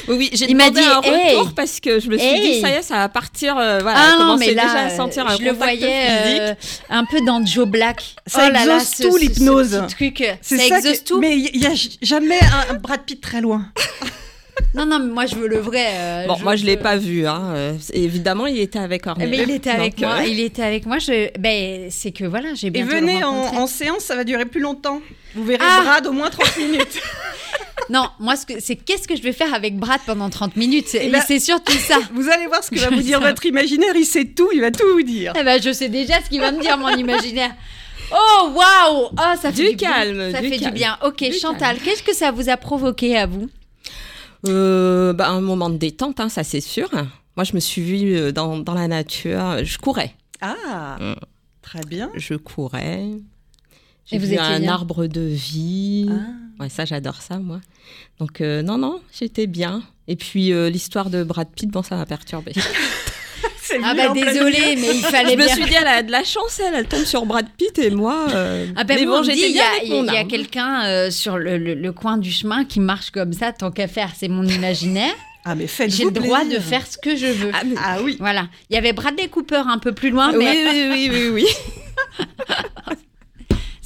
Oui, 0.08 0.16
oui, 0.18 0.30
j'ai 0.32 0.48
Il 0.50 0.56
m'a 0.56 0.70
demandé 0.70 0.80
dit, 0.82 1.08
un 1.10 1.12
hey, 1.12 1.36
retour 1.36 1.54
parce 1.54 1.80
que 1.80 1.98
je 2.00 2.08
me 2.08 2.18
suis 2.18 2.26
hey. 2.26 2.40
dit, 2.49 2.49
ça 2.60 2.68
y 2.70 2.72
est, 2.72 2.82
ça 2.82 2.94
va 2.96 3.08
partir. 3.08 3.56
euh, 3.58 3.78
voilà, 3.80 3.98
ah 4.00 4.16
non, 4.18 4.36
mais 4.36 4.54
là, 4.54 4.64
déjà 4.64 4.78
à 4.86 4.90
sentir 4.90 5.26
un 5.26 5.36
je 5.36 5.42
le 5.42 5.52
voyais 5.52 6.06
euh, 6.10 6.54
un 6.88 7.04
peu 7.04 7.18
dans 7.26 7.44
Joe 7.44 7.66
Black. 7.68 8.14
Ça 8.26 8.44
oh 8.48 8.50
là 8.52 8.64
là, 8.64 8.76
exauce 8.76 8.94
ce- 8.96 9.02
tout, 9.02 9.12
ce- 9.12 9.18
ce 9.18 9.24
l'hypnose. 9.24 9.82
truc, 9.88 10.24
C'est 10.42 10.56
ça, 10.58 10.68
ça 10.68 10.78
exauce 10.78 10.98
que- 11.00 11.04
tout. 11.04 11.20
Mais 11.20 11.36
il 11.38 11.60
n'y 11.60 11.66
a 11.66 11.72
jamais 12.02 12.38
un, 12.40 12.74
un 12.74 12.78
Brad 12.78 13.00
Pitt 13.04 13.20
très 13.20 13.40
loin. 13.40 13.66
Non, 14.74 14.84
non, 14.86 14.98
mais 15.00 15.10
moi 15.12 15.26
je 15.26 15.34
veux 15.36 15.48
le 15.48 15.58
vrai. 15.58 15.86
euh, 15.94 16.26
Bon, 16.28 16.36
moi, 16.42 16.54
je 16.54 16.64
l'ai 16.64 16.76
veux- 16.76 16.82
pas 16.82 16.96
vu. 16.96 17.26
Hein. 17.26 17.52
euh, 17.54 17.72
évidemment, 17.94 18.46
il 18.46 18.60
était 18.60 18.78
avec 18.78 19.04
Ornella. 19.06 19.30
ben, 19.30 19.40
il 19.48 19.54
était 19.54 19.70
avec 19.70 19.96
Donc, 19.98 20.08
moi. 20.08 20.18
euh, 20.20 20.26
Il 20.26 20.38
était 20.38 20.62
avec 20.62 20.86
moi. 20.86 20.98
Je... 20.98 21.30
Ben, 21.38 21.88
c'est 21.90 22.12
que 22.12 22.24
voilà, 22.24 22.54
j'ai 22.54 22.66
Et 22.68 22.70
bien 22.70 22.84
venez 22.84 23.24
en, 23.24 23.32
en 23.32 23.66
séance, 23.66 24.02
ça 24.04 24.14
va 24.16 24.22
durer 24.22 24.44
plus 24.44 24.60
longtemps. 24.60 25.00
Vous 25.34 25.44
verrez 25.44 25.64
Ah 25.66 25.80
Brad 25.82 26.06
au 26.06 26.12
moins 26.12 26.28
30 26.30 26.56
minutes. 26.58 27.00
Non, 27.88 28.08
moi, 28.18 28.36
ce 28.36 28.44
c'est 28.60 28.76
qu'est-ce 28.76 29.08
que 29.08 29.16
je 29.16 29.22
vais 29.22 29.32
faire 29.32 29.52
avec 29.54 29.76
Brad 29.78 30.00
pendant 30.06 30.28
30 30.30 30.56
minutes? 30.56 30.86
C'est 30.88 31.06
Eh 31.06 31.10
ben- 31.10 31.22
c'est 31.26 31.40
surtout 31.40 31.72
ça. 31.72 31.98
Vous 32.14 32.28
allez 32.28 32.46
voir 32.46 32.62
ce 32.62 32.70
que 32.70 32.78
va 32.78 32.90
vous 32.90 33.00
dire 33.02 33.20
Ça. 33.20 33.26
votre 33.28 33.46
imaginaire. 33.46 33.94
Il 33.96 34.04
sait 34.04 34.24
tout, 34.26 34.48
il 34.52 34.60
va 34.60 34.70
tout 34.70 34.86
vous 34.92 35.02
dire. 35.02 35.32
Eh 35.38 35.42
ben, 35.42 35.60
je 35.62 35.72
sais 35.72 35.88
déjà 35.88 36.20
ce 36.22 36.28
qu'il 36.28 36.40
va 36.40 36.52
me 36.52 36.60
dire, 36.60 36.76
mon 36.78 36.88
imaginaire. 36.90 37.52
Oh, 38.12 38.50
waouh 38.54 39.08
Oh, 39.12 39.36
ça 39.40 39.52
fait 39.52 39.62
Du 39.62 39.68
du, 39.70 39.76
bien. 39.76 39.88
calme, 39.90 40.32
Ça 40.32 40.40
du 40.40 40.48
fait 40.48 40.56
du 40.56 40.62
calme. 40.64 40.74
bien. 40.74 40.98
Ok, 41.04 41.18
Du 41.24 41.32
Chantal, 41.38 41.78
qu'est-ce 41.78 42.02
que 42.02 42.14
ça 42.14 42.30
vous 42.32 42.48
a 42.48 42.56
provoqué 42.56 43.16
à 43.16 43.26
vous? 43.26 43.48
Euh, 44.48 45.12
bah, 45.12 45.28
un 45.28 45.40
moment 45.40 45.70
de 45.70 45.76
détente, 45.76 46.18
hein, 46.20 46.28
ça 46.28 46.42
c'est 46.44 46.60
sûr. 46.60 46.88
Moi, 47.36 47.44
je 47.44 47.54
me 47.54 47.60
suis 47.60 47.82
vue 47.82 48.16
euh, 48.16 48.32
dans, 48.32 48.58
dans 48.58 48.74
la 48.74 48.88
nature. 48.88 49.64
Je 49.64 49.78
courais. 49.78 50.14
Ah, 50.40 50.96
Mm. 51.00 51.14
très 51.62 51.80
bien. 51.84 52.10
Je 52.16 52.34
courais. 52.34 53.04
J'ai 54.06 54.18
vu 54.18 54.24
étiez 54.26 54.38
un 54.38 54.58
bien 54.60 54.72
arbre 54.72 55.06
de 55.06 55.20
vie. 55.20 56.08
Ah. 56.10 56.62
Ouais, 56.62 56.68
ça, 56.68 56.84
j'adore 56.84 57.22
ça, 57.22 57.38
moi. 57.38 57.60
Donc, 58.18 58.40
euh, 58.40 58.62
non, 58.62 58.76
non, 58.78 59.00
j'étais 59.18 59.46
bien. 59.46 59.82
Et 60.08 60.16
puis, 60.16 60.52
euh, 60.52 60.68
l'histoire 60.70 61.10
de 61.10 61.22
Brad 61.24 61.48
Pitt, 61.54 61.70
bon, 61.70 61.82
ça 61.82 61.96
m'a 61.96 62.06
perturbée. 62.06 62.52
C'est 63.62 63.78
Ah, 63.84 63.94
bah, 63.94 64.12
désolé, 64.12 64.76
mais 64.76 64.96
il 64.96 65.02
fallait 65.04 65.30
je 65.34 65.38
me 65.38 65.44
bien. 65.44 65.54
suis 65.54 65.64
dit, 65.64 65.74
elle 65.80 65.86
a 65.86 66.02
de 66.02 66.10
la 66.10 66.24
chance, 66.24 66.60
elle, 66.66 66.74
elle 66.74 66.88
tombe 66.88 67.04
sur 67.04 67.24
Brad 67.24 67.46
Pitt 67.56 67.78
et 67.78 67.90
moi. 67.90 68.26
euh, 68.34 68.66
Ah 68.76 68.82
ben 68.82 68.98
mais 68.98 69.06
bon, 69.06 69.22
j'étais 69.22 69.38
il 69.46 69.50
y 69.50 69.52
bien 69.52 69.62
a, 69.62 69.84
il 69.84 70.12
y 70.12 70.16
a 70.16 70.24
quelqu'un 70.24 70.84
euh, 70.86 71.10
sur 71.12 71.38
le, 71.38 71.56
le- 71.56 71.74
le 71.74 71.92
coin 71.92 72.18
du 72.18 72.32
chemin 72.32 72.64
qui 72.64 72.80
marche 72.80 73.10
comme 73.12 73.32
ça, 73.32 73.52
tant 73.52 73.70
qu'à 73.70 73.86
faire, 73.86 74.10
c'est 74.16 74.28
mon 74.28 74.44
imaginaire. 74.44 75.14
Ah, 75.42 75.54
mais 75.54 75.66
faites-vous 75.66 75.96
J'ai 75.96 76.04
le 76.04 76.10
droit 76.10 76.40
plaisir. 76.40 76.58
de 76.58 76.62
faire 76.62 76.86
ce 76.86 76.98
que 76.98 77.16
je 77.16 77.24
veux. 77.24 77.50
Ah, 77.54 77.62
mais- 77.64 77.74
Ah 77.82 77.98
oui. 78.04 78.16
Voilà. 78.20 78.48
Il 78.68 78.74
y 78.74 78.76
avait 78.76 78.92
Bradley 78.92 79.28
Cooper 79.28 79.62
un 79.68 79.78
peu 79.78 79.92
plus 79.92 80.10
loin, 80.10 80.32
oui, 80.34 80.44
mais 80.44 80.64
oui, 80.70 80.88
oui, 80.90 81.10
oui, 81.10 81.28
oui. 81.32 82.94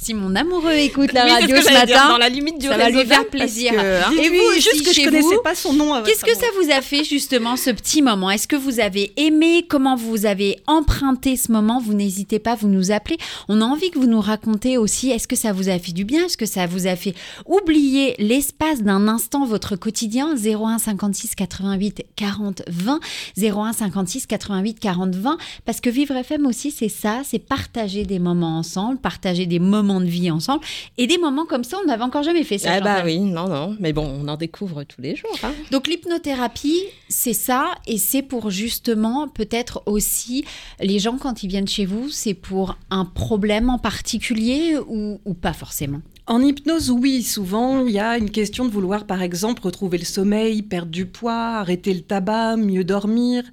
Si 0.05 0.13
mon 0.13 0.35
amoureux 0.35 0.73
écoute 0.73 1.11
la 1.13 1.25
Oui, 1.25 1.31
radio 1.31 1.55
ce 1.55 1.61
dire, 1.63 1.73
matin, 1.73 2.09
dans 2.09 2.17
la 2.19 2.29
limite 2.29 2.59
du 2.59 2.67
ça 2.67 2.77
va 2.77 2.91
lui 2.91 3.03
faire 3.05 3.27
plaisir. 3.27 3.71
que, 3.71 3.77
hein, 3.77 4.11
Et 4.11 4.29
Dites-vous 4.29 4.35
vous 4.35 4.53
juste 4.53 4.81
que 4.83 4.89
je 4.89 4.93
chez 4.93 5.05
connaissais 5.05 5.35
vous, 5.35 5.41
pas 5.41 5.55
son 5.55 5.73
nom. 5.73 6.03
Qu'est-ce 6.03 6.23
que 6.23 6.35
ça 6.35 6.45
vous 6.61 6.71
a 6.71 6.81
fait 6.83 7.03
justement 7.03 7.55
ce 7.57 7.71
petit 7.71 8.03
moment? 8.03 8.29
Est-ce 8.29 8.47
que 8.47 8.55
vous 8.55 8.79
avez 8.79 9.13
aimé? 9.17 9.65
Comment 9.67 9.95
vous 9.95 10.27
avez 10.27 10.59
emprunté 10.67 11.35
ce 11.35 11.51
moment? 11.51 11.79
Vous 11.81 11.95
n'hésitez 11.95 12.37
pas, 12.37 12.53
vous 12.53 12.67
nous 12.67 12.91
appelez. 12.91 13.17
On 13.49 13.61
a 13.61 13.65
envie 13.65 13.89
que 13.89 13.97
vous 13.97 14.05
nous 14.05 14.21
racontez 14.21 14.77
aussi. 14.77 15.09
Est-ce 15.09 15.27
que 15.27 15.35
ça 15.35 15.53
vous 15.53 15.69
a 15.69 15.79
fait 15.79 15.91
du 15.91 16.05
bien? 16.05 16.25
Est-ce 16.25 16.37
que 16.37 16.45
ça 16.45 16.67
vous 16.67 16.85
a 16.85 16.95
fait 16.95 17.15
oublier 17.47 18.13
l'espace 18.19 18.83
d'un 18.83 19.07
instant 19.07 19.43
votre 19.47 19.75
quotidien? 19.75 20.35
01 20.35 20.77
56 20.77 21.33
88 21.33 22.03
40 22.15 22.61
20 22.67 22.99
01 23.41 23.73
56 23.73 24.27
88 24.27 24.79
40 24.79 25.15
20 25.15 25.37
parce 25.65 25.81
que 25.81 25.89
vivre 25.89 26.15
FM 26.15 26.45
aussi 26.45 26.69
c'est 26.69 26.89
ça, 26.89 27.21
c'est 27.23 27.39
partager 27.39 28.03
des 28.05 28.19
moments 28.19 28.59
ensemble, 28.59 28.99
partager 28.99 29.47
des 29.47 29.57
moments 29.59 29.94
de 30.01 30.05
vie 30.05 30.31
ensemble 30.31 30.63
et 30.97 31.07
des 31.07 31.17
moments 31.17 31.45
comme 31.45 31.63
ça 31.63 31.77
on 31.83 31.87
n'avait 31.87 32.03
encore 32.03 32.23
jamais 32.23 32.43
fait 32.43 32.57
ça. 32.57 32.73
Ah 32.73 32.81
bah 32.81 33.01
oui, 33.05 33.19
non, 33.19 33.47
non. 33.47 33.75
Mais 33.79 33.93
bon, 33.93 34.05
on 34.05 34.27
en 34.27 34.37
découvre 34.37 34.83
tous 34.83 35.01
les 35.01 35.15
jours. 35.15 35.37
hein. 35.43 35.53
Donc 35.71 35.87
l'hypnothérapie, 35.87 36.81
c'est 37.09 37.33
ça, 37.33 37.75
et 37.87 37.97
c'est 37.97 38.21
pour 38.21 38.49
justement 38.49 39.27
peut-être 39.27 39.83
aussi 39.85 40.45
les 40.79 40.99
gens 40.99 41.17
quand 41.17 41.43
ils 41.43 41.47
viennent 41.47 41.67
chez 41.67 41.85
vous, 41.85 42.09
c'est 42.09 42.33
pour 42.33 42.77
un 42.89 43.05
problème 43.05 43.69
en 43.69 43.77
particulier 43.79 44.77
ou, 44.87 45.19
ou 45.25 45.33
pas 45.33 45.53
forcément? 45.53 46.01
En 46.27 46.41
hypnose, 46.41 46.89
oui, 46.89 47.21
souvent, 47.21 47.85
il 47.85 47.91
y 47.91 47.99
a 47.99 48.17
une 48.17 48.31
question 48.31 48.65
de 48.65 48.71
vouloir, 48.71 49.05
par 49.05 49.21
exemple, 49.21 49.61
retrouver 49.61 49.99
le 49.99 50.05
sommeil, 50.05 50.63
perdre 50.63 50.91
du 50.91 51.05
poids, 51.05 51.57
arrêter 51.59 51.93
le 51.93 52.01
tabac, 52.01 52.57
mieux 52.57 52.83
dormir, 52.83 53.43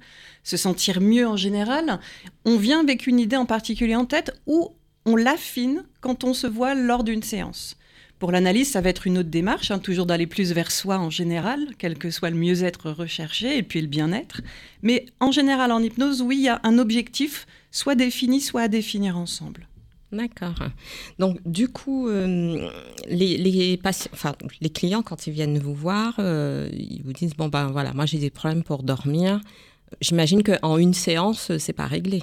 se 0.43 0.57
sentir 0.57 0.99
mieux 0.99 1.27
en 1.27 1.37
général. 1.37 1.99
On 2.45 2.57
vient 2.57 2.79
avec 2.79 3.05
une 3.05 3.19
idée 3.19 3.35
en 3.35 3.45
particulier 3.45 3.95
en 3.95 4.05
tête 4.05 4.31
ou 4.47 4.71
on 5.05 5.15
l'affine 5.15 5.83
quand 6.01 6.23
on 6.23 6.33
se 6.33 6.47
voit 6.47 6.75
lors 6.75 7.03
d'une 7.03 7.23
séance. 7.23 7.77
Pour 8.19 8.31
l'analyse, 8.31 8.71
ça 8.71 8.79
va 8.79 8.89
être 8.89 9.05
une 9.05 9.17
autre 9.17 9.29
démarche, 9.29 9.71
hein, 9.71 9.79
toujours 9.79 10.05
d'aller 10.05 10.27
plus 10.27 10.53
vers 10.53 10.71
soi 10.71 10.97
en 10.97 11.09
général, 11.09 11.59
quel 11.77 11.97
que 11.97 12.09
soit 12.09 12.29
le 12.29 12.37
mieux-être 12.37 12.89
recherché 12.89 13.57
et 13.57 13.63
puis 13.63 13.81
le 13.81 13.87
bien-être. 13.87 14.41
Mais 14.81 15.07
en 15.19 15.31
général, 15.31 15.71
en 15.73 15.83
hypnose, 15.83 16.21
oui, 16.21 16.37
il 16.37 16.43
y 16.43 16.49
a 16.49 16.61
un 16.63 16.77
objectif, 16.77 17.45
soit 17.71 17.95
défini, 17.95 18.39
soit 18.39 18.61
à 18.61 18.67
définir 18.69 19.17
ensemble. 19.17 19.67
D'accord. 20.13 20.55
Donc, 21.19 21.39
du 21.45 21.67
coup, 21.67 22.07
euh, 22.07 22.69
les, 23.09 23.79
clients, 24.73 25.01
quand 25.01 25.27
ils 25.27 25.33
viennent 25.33 25.57
vous 25.57 25.73
voir, 25.73 26.15
euh, 26.19 26.69
ils 26.71 27.01
vous 27.03 27.13
disent 27.13 27.33
Bon, 27.33 27.49
ben 27.49 27.67
voilà, 27.67 27.93
moi 27.93 28.05
j'ai 28.05 28.19
des 28.19 28.29
problèmes 28.29 28.63
pour 28.63 28.83
dormir. 28.83 29.41
J'imagine 30.01 30.43
qu'en 30.43 30.77
une 30.77 30.93
séance, 30.93 31.51
c'est 31.57 31.73
pas 31.73 31.87
réglé. 31.87 32.21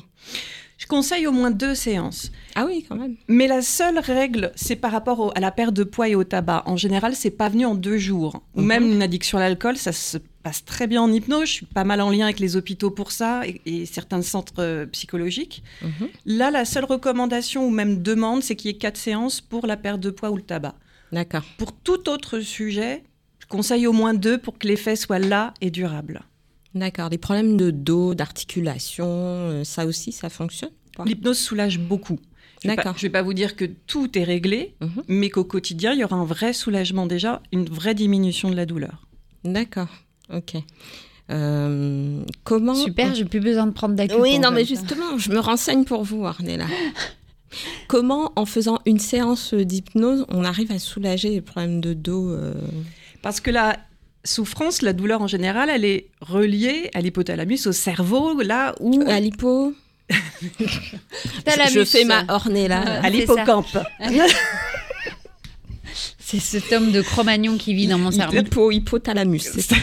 Je 0.81 0.87
conseille 0.87 1.27
au 1.27 1.33
moins 1.33 1.51
deux 1.51 1.75
séances. 1.75 2.33
Ah 2.55 2.65
oui, 2.65 2.87
quand 2.89 2.97
même. 2.97 3.17
Mais 3.29 3.47
la 3.47 3.61
seule 3.61 3.99
règle, 3.99 4.51
c'est 4.57 4.77
par 4.77 4.93
rapport 4.93 5.21
au- 5.21 5.31
à 5.35 5.39
la 5.39 5.51
perte 5.51 5.75
de 5.75 5.85
poids 5.85 6.09
et 6.09 6.15
au 6.15 6.25
tabac. 6.25 6.63
En 6.65 6.79
général, 6.79 7.15
c'est 7.15 7.31
pas 7.31 7.51
venu 7.51 7.67
en 7.67 7.75
deux 7.75 7.99
jours. 7.99 8.43
Ou 8.55 8.63
Mhm. 8.63 8.67
même 8.67 8.93
une 8.93 9.03
addiction 9.03 9.37
à 9.37 9.43
l'alcool, 9.43 9.77
ça 9.77 9.93
se 9.93 10.17
passe 10.43 10.65
très 10.65 10.87
bien 10.87 11.03
en 11.03 11.13
hypnose. 11.13 11.49
Je 11.49 11.53
suis 11.53 11.67
pas 11.67 11.85
mal 11.85 12.01
en 12.01 12.09
lien 12.09 12.25
avec 12.25 12.41
les 12.41 12.57
hôpitaux 12.57 12.91
pour 12.91 13.13
ça 13.13 13.47
et, 13.47 13.61
et 13.67 13.85
certains 13.85 14.23
centres 14.23 14.55
euh, 14.61 14.87
psychologiques. 14.87 15.63
Mhm. 15.83 16.09
Là, 16.25 16.51
la 16.51 16.65
seule 16.65 16.87
recommandation 16.87 17.67
ou 17.67 17.71
même 17.71 18.01
demande, 18.03 18.43
c'est 18.43 18.57
qu'il 18.57 18.71
y 18.71 18.75
ait 18.75 18.79
quatre 18.79 18.97
séances 18.97 19.43
pour 19.43 19.67
la 19.67 19.77
perte 19.77 20.01
de 20.01 20.09
poids 20.09 20.31
ou 20.31 20.37
le 20.37 20.43
tabac. 20.43 20.77
D'accord. 21.13 21.43
Pour 21.59 21.73
tout 21.73 22.09
autre 22.09 22.41
sujet, 22.41 23.03
je 23.39 23.47
conseille 23.47 23.87
au 23.87 23.93
moins 23.93 24.15
deux 24.15 24.39
pour 24.39 24.57
que 24.59 24.67
l'effet 24.67 24.97
soit 24.97 25.19
là 25.19 25.53
et 25.61 25.71
durable. 25.71 26.23
D'accord. 26.75 27.09
Les 27.11 27.19
problèmes 27.19 27.57
de 27.57 27.71
dos, 27.71 28.15
d'articulation, 28.15 29.07
euh, 29.09 29.65
ça 29.65 29.87
aussi, 29.87 30.13
ça 30.13 30.29
fonctionne 30.31 30.71
L'hypnose 31.05 31.39
soulage 31.39 31.79
beaucoup. 31.79 32.19
D'accord. 32.65 32.95
Je 32.97 33.07
ne 33.07 33.09
vais 33.09 33.13
pas 33.13 33.23
vous 33.23 33.33
dire 33.33 33.57
que 33.57 33.65
tout 33.65 34.19
est 34.19 34.25
réglé, 34.25 34.75
Mhm. 34.81 35.03
mais 35.09 35.31
qu'au 35.31 35.45
quotidien, 35.45 35.93
il 35.95 36.01
y 36.01 36.05
aura 36.05 36.17
un 36.17 36.27
vrai 36.27 36.53
soulagement 36.53 37.07
déjà, 37.07 37.41
une 37.53 37.65
vraie 37.65 37.95
diminution 37.95 38.51
de 38.51 38.57
la 38.57 38.67
douleur. 38.67 39.07
D'accord. 39.45 39.89
Ok. 40.33 40.57
Euh, 41.31 42.23
comment 42.45 42.75
Super, 42.75 43.15
j'ai 43.15 43.25
plus 43.25 43.41
besoin 43.41 43.67
de 43.67 43.73
prendre 43.73 43.95
d'acu. 43.95 44.15
Oui, 44.19 44.39
non, 44.39 44.51
mais 44.51 44.65
justement, 44.65 45.17
je 45.17 45.31
me 45.31 45.39
renseigne 45.39 45.85
pour 45.85 46.03
vous, 46.05 46.27
Arnella. 46.27 46.67
Comment, 47.89 48.33
en 48.37 48.47
faisant 48.47 48.79
une 48.87 49.01
séance 49.01 49.55
d'hypnose, 49.55 50.25
on 50.29 50.45
arrive 50.45 50.71
à 50.71 50.79
soulager 50.79 51.31
les 51.31 51.41
problèmes 51.41 51.81
de 51.81 51.95
dos 51.95 52.31
euh, 52.31 52.55
Parce 53.23 53.41
que 53.41 53.51
la 53.51 53.77
souffrance, 54.25 54.83
la 54.83 54.93
douleur 54.93 55.23
en 55.23 55.27
général, 55.27 55.71
elle 55.71 55.85
est 55.85 56.09
reliée 56.21 56.91
à 56.95 57.01
l'hypothalamus, 57.01 57.67
au 57.67 57.73
cerveau, 57.73 58.41
là 58.41 58.75
où... 58.81 59.03
à 59.07 59.21
l'hypo. 59.21 59.75
Je 60.11 61.85
fais 61.85 62.05
ma 62.05 62.25
Ornella. 62.29 62.83
Ah, 62.85 62.99
à 62.99 63.03
c'est 63.05 63.11
l'hippocampe. 63.11 63.79
C'est 66.19 66.39
cet 66.39 66.73
homme 66.73 66.93
de 66.93 67.03
Cro-Magnon 67.03 67.59
qui 67.59 67.75
vit 67.75 67.89
dans 67.89 67.99
mon 67.99 68.13
cerveau. 68.13 68.37
Hypo, 68.37 68.71
hypothalamus. 68.71 69.41
c'est 69.41 69.63
ça. 69.63 69.75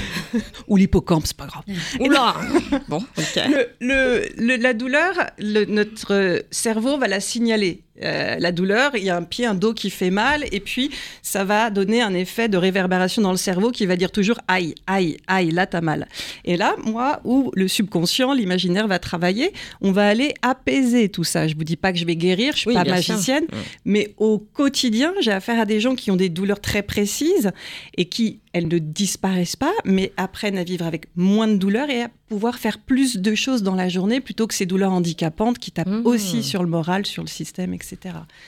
Ou 0.68 0.78
l'hippocampe, 0.78 1.26
c'est 1.28 1.38
pas 1.38 1.48
grave. 1.48 1.64
Oula 2.00 2.36
Bon, 2.90 2.98
ok. 3.18 3.36
Le- 3.50 3.68
le- 3.82 4.28
le- 4.38 4.56
la 4.58 4.74
douleur, 4.74 5.14
le- 5.40 5.66
notre 5.66 6.44
cerveau 6.52 6.98
va 6.98 7.08
la 7.08 7.20
signaler. 7.20 7.82
Euh, 8.04 8.36
la 8.38 8.52
douleur, 8.52 8.92
il 8.96 9.04
y 9.06 9.10
a 9.10 9.18
un 9.18 9.24
pied, 9.24 9.48
un 9.48 9.56
dos 9.56 9.74
qui 9.74 9.90
fait 9.90 10.12
mal, 10.12 10.44
et 10.52 10.60
puis 10.60 10.92
ça 11.24 11.44
va 11.44 11.72
donner 11.72 12.00
un 12.04 12.14
effet 12.14 12.48
de 12.48 12.56
réverbération 12.56 13.24
dans 13.24 13.32
le 13.32 13.38
cerveau 13.38 13.72
qui 13.72 13.88
va 13.88 13.96
dire 13.96 14.12
toujours 14.12 14.40
aïe, 14.48 14.76
aïe, 14.86 15.18
aïe, 15.26 15.50
là 15.50 15.66
t'as 15.66 15.82
mal. 15.82 16.08
Et 16.46 16.58
là, 16.58 16.76
moi, 16.86 17.22
où 17.24 17.50
le 17.56 17.68
subconscient, 17.68 18.34
l'imaginaire 18.34 18.88
va 18.88 19.00
travailler, 19.00 19.52
on 19.82 19.92
va 19.92 20.08
aller 20.08 20.36
apaiser 20.44 21.10
tout 21.10 21.24
ça. 21.24 21.48
Je 21.48 21.56
vous 21.56 21.64
dis 21.64 21.76
pas 21.76 21.92
que 21.92 21.98
je 21.98 22.06
vais 22.06 22.16
guérir, 22.16 22.54
je 22.54 22.60
suis 22.60 22.68
Oui, 22.68 22.76
pas 22.76 22.84
sûr. 22.84 22.94
magicienne, 22.94 23.46
Ouais. 23.52 23.58
mais 23.86 24.14
au 24.18 24.38
quotidien, 24.38 25.12
j'ai 25.22 25.32
affaire 25.32 25.60
à 25.60 25.66
des 25.66 25.80
gens 25.80 25.96
qui 25.96 26.12
ont 26.12 26.16
des 26.18 26.30
douleurs 26.30 26.62
très 26.62 26.84
précises 26.84 27.52
et 27.98 28.06
qui, 28.06 28.42
elles 28.58 28.68
ne 28.68 28.78
disparaissent 28.80 29.56
pas, 29.56 29.74
mais 29.86 30.12
apprennent 30.18 30.58
à 30.58 30.64
vivre 30.64 30.86
avec 30.86 31.06
moins 31.16 31.48
de 31.48 31.56
douleurs 31.56 31.90
et 31.90 32.04
à 32.04 32.10
pouvoir 32.30 32.56
faire 32.60 32.80
plus 32.80 33.18
de 33.18 33.36
choses 33.36 33.64
dans 33.64 33.76
la 33.76 33.88
journée 33.90 34.20
plutôt 34.20 34.48
que 34.48 34.54
ces 34.54 34.66
douleurs 34.66 34.92
handicapantes 34.92 35.60
qui 35.60 35.72
tapent 35.72 35.88
Mhm. 35.88 36.06
aussi 36.06 36.44
sur 36.44 36.62
le 36.64 36.70
moral, 36.70 37.06
sur 37.06 37.24
le 37.24 37.28
système, 37.30 37.74
etc. 37.74 37.98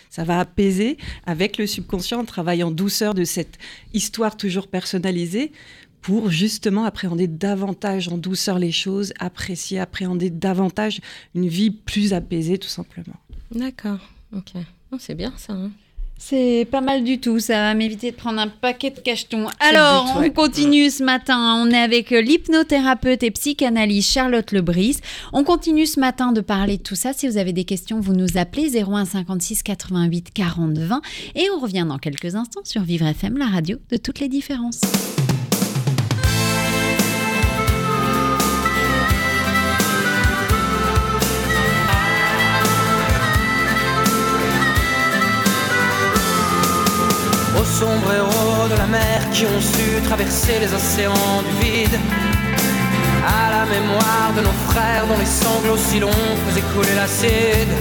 Ça 0.10 0.24
va 0.24 0.40
apaiser 0.40 0.98
avec 1.26 1.58
le 1.58 1.66
subconscient 1.68 2.20
en 2.20 2.26
travaillant 2.26 2.72
douceur 2.72 3.14
de 3.14 3.24
cette 3.24 3.58
histoire 3.94 4.36
toujours 4.36 4.68
personnalisée 4.68 5.52
pour 6.02 6.30
justement 6.32 6.86
appréhender 6.86 7.28
davantage 7.28 8.08
en 8.08 8.18
douceur 8.18 8.58
les 8.58 8.72
choses, 8.72 9.14
apprécier, 9.20 9.80
appréhender 9.80 10.30
davantage 10.30 11.02
une 11.36 11.48
vie 11.48 11.72
plus 11.72 12.14
apaisée 12.14 12.58
tout 12.58 12.70
simplement. 12.70 13.16
D'accord, 13.54 14.00
ok. 14.36 14.52
Oh, 14.92 14.98
c'est 15.00 15.16
bien 15.16 15.34
ça. 15.38 15.54
hein. 15.54 15.72
C'est 16.22 16.68
pas 16.70 16.82
mal 16.82 17.06
du 17.06 17.20
tout, 17.20 17.40
ça 17.40 17.54
va 17.54 17.74
m'éviter 17.74 18.12
de 18.12 18.16
prendre 18.18 18.40
un 18.40 18.50
paquet 18.50 18.92
de 18.92 19.00
cachetons. 19.00 19.48
Alors, 19.62 20.20
but, 20.20 20.28
on 20.28 20.34
continue 20.34 20.90
ce 20.90 21.02
matin, 21.02 21.56
on 21.58 21.72
est 21.72 21.80
avec 21.80 22.12
euh, 22.12 22.20
l'hypnothérapeute 22.20 23.24
et 23.24 23.32
psychanalyste 23.32 24.12
Charlotte 24.12 24.52
Lebris. 24.52 24.98
On 25.32 25.46
continue 25.46 25.86
ce 25.86 25.98
matin 25.98 26.34
de 26.34 26.42
parler 26.42 26.78
de 26.78 26.84
tout 26.84 26.96
ça. 26.96 27.14
Si 27.14 27.26
vous 27.26 27.38
avez 27.38 27.54
des 27.54 27.64
questions, 27.64 28.02
vous 28.02 28.14
nous 28.14 28.38
appelez 28.38 28.84
01 28.84 29.06
56 29.06 29.64
88 29.64 30.32
40 30.34 30.78
20 30.78 31.02
et 31.36 31.48
on 31.56 31.60
revient 31.60 31.86
dans 31.88 31.98
quelques 31.98 32.36
instants 32.36 32.62
sur 32.66 32.82
Vivre 32.82 33.08
FM, 33.08 33.38
la 33.38 33.48
radio 33.48 33.78
de 33.90 33.96
toutes 33.96 34.20
les 34.20 34.28
différences. 34.28 34.82
De 48.70 48.76
la 48.76 48.86
mer 48.86 49.20
qui 49.32 49.46
ont 49.46 49.62
su 49.62 50.02
traverser 50.04 50.60
les 50.60 50.72
océans 50.74 51.42
du 51.48 51.54
vide. 51.66 51.98
À 53.26 53.50
la 53.52 53.66
mémoire 53.66 54.32
de 54.36 54.42
nos 54.42 54.58
frères 54.70 55.06
dont 55.08 55.18
les 55.18 55.26
sanglots 55.26 55.78
si 55.78 56.00
longs 56.00 56.38
faisaient 56.46 56.68
couler 56.74 56.96
l'acide. 56.96 57.72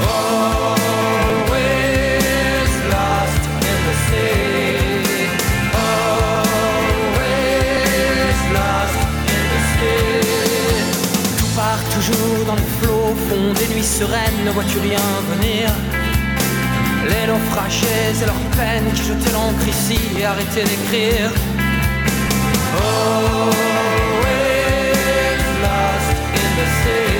Always 0.00 1.16
lost 2.94 3.42
in 3.70 3.78
the 3.86 3.94
sea. 4.06 4.78
Always 5.88 6.78
lost 8.56 9.00
in 9.34 9.44
the 9.52 9.60
sea. 9.72 10.26
Part 11.54 11.84
toujours 11.96 12.40
dans 12.46 12.56
les 12.62 12.70
flots, 12.80 13.14
fond 13.28 13.46
des 13.60 13.68
nuits 13.74 13.90
sereines, 13.98 14.40
ne 14.46 14.50
vois-tu 14.52 14.78
rien 14.78 15.06
venir? 15.32 15.64
Les 17.08 17.26
naufragés 17.26 18.22
et 18.22 18.26
leurs 18.26 18.50
peines 18.56 18.92
qui 18.94 19.02
jetaient 19.02 19.32
l'encre 19.32 19.68
ici 19.68 19.98
et 20.18 20.24
arrêtaient 20.24 20.64
d'écrire. 20.64 21.30
The 26.56 26.64
sea. 26.64 27.15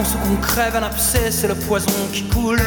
Ou 0.00 0.18
qu'on 0.18 0.36
crève 0.36 0.76
un 0.76 0.82
abcès, 0.82 1.30
c'est 1.30 1.48
le 1.48 1.54
poison 1.54 1.92
qui 2.12 2.22
coule. 2.24 2.62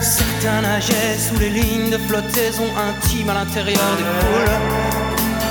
Certains 0.00 0.62
nageaient 0.62 1.18
sous 1.18 1.38
les 1.38 1.50
lignes 1.50 1.90
de 1.90 1.98
flottaison 1.98 2.64
intime 2.88 3.30
à 3.30 3.34
l'intérieur 3.34 3.90
des 3.98 4.04
poules. 4.20 4.56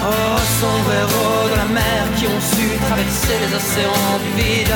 Oh, 0.08 0.40
sombres 0.60 0.94
héros 1.02 1.50
de 1.52 1.56
la 1.56 1.70
mer 1.80 2.02
qui 2.18 2.26
ont 2.26 2.42
su 2.42 2.68
traverser 2.88 3.36
les 3.44 3.56
océans 3.56 4.20
du 4.24 4.42
vide. 4.42 4.76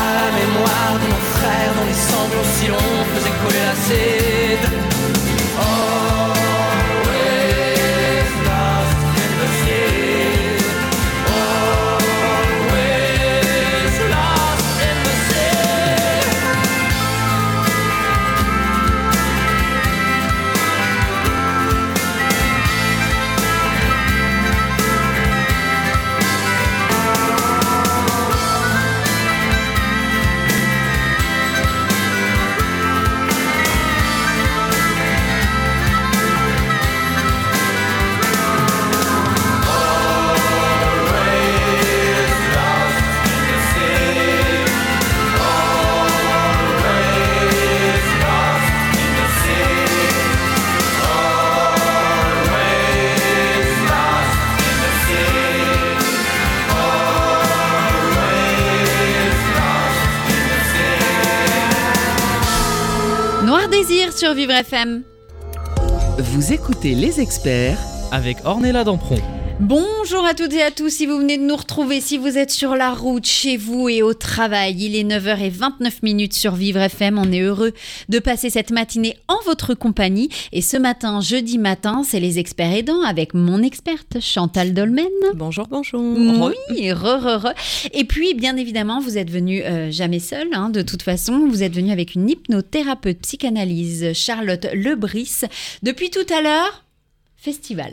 À 0.00 0.08
la 0.18 0.28
mémoire 0.38 0.94
de 1.02 1.06
nos 1.12 1.24
frères 1.36 1.72
dont 1.76 1.86
les 1.86 2.00
sanglots 2.10 2.50
si 2.56 2.66
longs 2.68 3.04
faisaient 3.14 3.36
couler 3.42 3.62
l'acide. 3.68 4.96
Always 5.58 5.85
sur 64.16 64.32
Vivre 64.32 64.52
FM. 64.52 65.02
Vous 66.18 66.52
écoutez 66.52 66.94
les 66.94 67.20
experts 67.20 67.78
avec 68.10 68.38
Ornella 68.46 68.82
Dampron. 68.82 69.35
Bonjour 69.58 70.26
à 70.26 70.34
toutes 70.34 70.52
et 70.52 70.62
à 70.62 70.70
tous, 70.70 70.90
si 70.90 71.06
vous 71.06 71.16
venez 71.16 71.38
de 71.38 71.42
nous 71.42 71.56
retrouver, 71.56 72.02
si 72.02 72.18
vous 72.18 72.36
êtes 72.36 72.50
sur 72.50 72.76
la 72.76 72.92
route, 72.92 73.24
chez 73.24 73.56
vous 73.56 73.88
et 73.88 74.02
au 74.02 74.12
travail, 74.12 74.76
il 74.78 74.94
est 74.94 75.02
9h29 75.02 75.92
minutes 76.02 76.34
sur 76.34 76.54
Vivre 76.54 76.80
FM, 76.80 77.18
on 77.18 77.32
est 77.32 77.40
heureux 77.40 77.72
de 78.10 78.18
passer 78.18 78.50
cette 78.50 78.70
matinée 78.70 79.16
en 79.28 79.38
votre 79.46 79.72
compagnie 79.72 80.28
et 80.52 80.60
ce 80.60 80.76
matin, 80.76 81.22
jeudi 81.22 81.56
matin, 81.56 82.02
c'est 82.04 82.20
les 82.20 82.38
experts 82.38 82.74
aidants 82.74 83.00
avec 83.00 83.32
mon 83.32 83.62
experte 83.62 84.20
Chantal 84.20 84.74
Dolmen. 84.74 85.06
Bonjour, 85.34 85.66
bonjour. 85.68 86.02
Oui, 86.02 86.92
re, 86.92 87.18
re, 87.18 87.46
re. 87.46 87.54
Et 87.94 88.04
puis, 88.04 88.34
bien 88.34 88.58
évidemment, 88.58 89.00
vous 89.00 89.16
êtes 89.16 89.30
venu 89.30 89.62
euh, 89.62 89.90
jamais 89.90 90.20
seul, 90.20 90.48
hein, 90.52 90.68
de 90.68 90.82
toute 90.82 91.02
façon, 91.02 91.48
vous 91.48 91.62
êtes 91.62 91.74
venu 91.74 91.92
avec 91.92 92.14
une 92.14 92.28
hypnothérapeute 92.28 93.20
psychanalyse, 93.20 94.12
Charlotte 94.12 94.66
Lebris. 94.74 95.40
Depuis 95.82 96.10
tout 96.10 96.26
à 96.30 96.42
l'heure, 96.42 96.85
festival. 97.36 97.92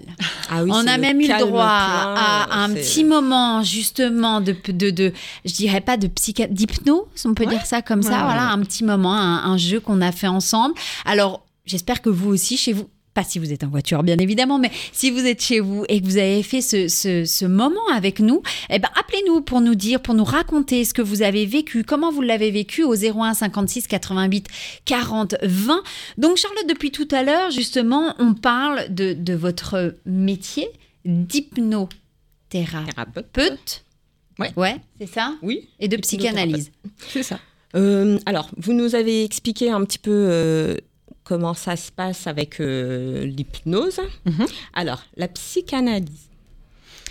Ah 0.50 0.64
oui, 0.64 0.72
On 0.74 0.88
a 0.88 0.98
même 0.98 1.20
eu 1.22 1.28
le 1.28 1.40
droit 1.40 1.66
plein, 1.66 2.16
à 2.16 2.64
un 2.64 2.70
c'est- 2.70 2.74
petit 2.82 3.04
moment 3.04 3.62
justement 3.64 4.42
de, 4.42 4.56
de, 4.68 4.90
de 4.90 5.14
je 5.46 5.54
dirais 5.54 5.82
pas 5.82 5.98
de 5.98 6.08
d'hypnose, 6.50 7.06
on 7.26 7.34
peut 7.34 7.44
Ouais. 7.44 7.50
dire 7.50 7.66
ça 7.66 7.82
comme 7.82 8.02
ça, 8.02 8.10
Ouais, 8.18 8.24
voilà, 8.24 8.50
un 8.50 8.60
petit 8.62 8.84
moment, 8.84 9.14
un, 9.14 9.44
un 9.52 9.58
jeu 9.58 9.80
qu'on 9.80 10.02
a 10.02 10.12
fait 10.12 10.28
ensemble. 10.28 10.74
Alors, 11.06 11.46
j'espère 11.66 12.02
que 12.02 12.10
vous 12.10 12.30
aussi 12.30 12.58
chez 12.58 12.74
vous, 12.74 12.90
pas 13.14 13.24
si 13.24 13.40
vous 13.40 13.52
êtes 13.54 13.64
en 13.64 13.70
voiture 13.70 14.04
bien 14.04 14.18
évidemment, 14.18 14.60
mais 14.60 14.72
si 14.92 15.12
vous 15.12 15.26
êtes 15.26 15.42
chez 15.42 15.60
vous 15.60 15.86
et 15.90 16.02
que 16.02 16.06
vous 16.06 16.18
avez 16.18 16.44
fait 16.44 16.62
ce, 16.62 16.88
ce, 16.88 17.26
ce 17.26 17.46
moment 17.46 17.88
avec 17.94 18.20
nous, 18.20 18.42
eh 18.70 18.80
ben 18.80 18.90
appelez-nous 19.00 19.42
pour 19.42 19.62
nous 19.62 19.76
dire, 19.76 20.02
pour 20.02 20.14
nous 20.14 20.24
raconter 20.24 20.86
ce 20.86 20.94
que 20.94 21.02
vous 21.02 21.22
avez 21.22 21.46
vécu, 21.46 21.84
comment 21.84 22.12
vous 22.12 22.22
l'avez 22.22 22.52
vécu 22.52 22.84
au 22.84 22.96
01 22.96 23.34
56 23.34 23.88
88 23.88 24.48
40 24.86 25.36
20. 25.44 25.84
Donc 26.18 26.38
Charlotte, 26.38 26.68
depuis 26.68 26.92
tout 26.92 27.08
à 27.12 27.24
l'heure, 27.24 27.52
justement, 27.52 28.16
on 28.20 28.34
parle 28.34 28.94
de, 28.94 29.14
de 29.14 29.34
votre 29.34 29.96
métier 30.06 30.68
d'hypnothérapeute. 31.06 33.32
Thérapeute. 33.34 33.84
Ouais. 34.40 34.52
Ouais, 34.56 34.76
c'est 35.00 35.08
ça? 35.08 35.36
Oui. 35.42 35.70
Et 35.80 35.88
de 35.88 35.98
psychanalyse. 35.98 36.72
C'est 37.10 37.24
ça. 37.24 37.40
Euh, 37.76 38.20
alors, 38.26 38.50
vous 38.58 38.74
nous 38.74 38.96
avez 38.96 39.24
expliqué 39.24 39.72
un 39.72 39.84
petit 39.84 40.00
peu 40.00 40.12
euh, 40.12 40.78
comment 41.24 41.54
ça 41.54 41.76
se 41.76 41.92
passe 41.92 42.28
avec 42.28 42.60
euh, 42.60 43.26
l'hypnose. 43.26 44.00
Mhm. 44.26 44.46
Alors, 44.74 45.04
la 45.18 45.28
psychanalyse, 45.28 46.30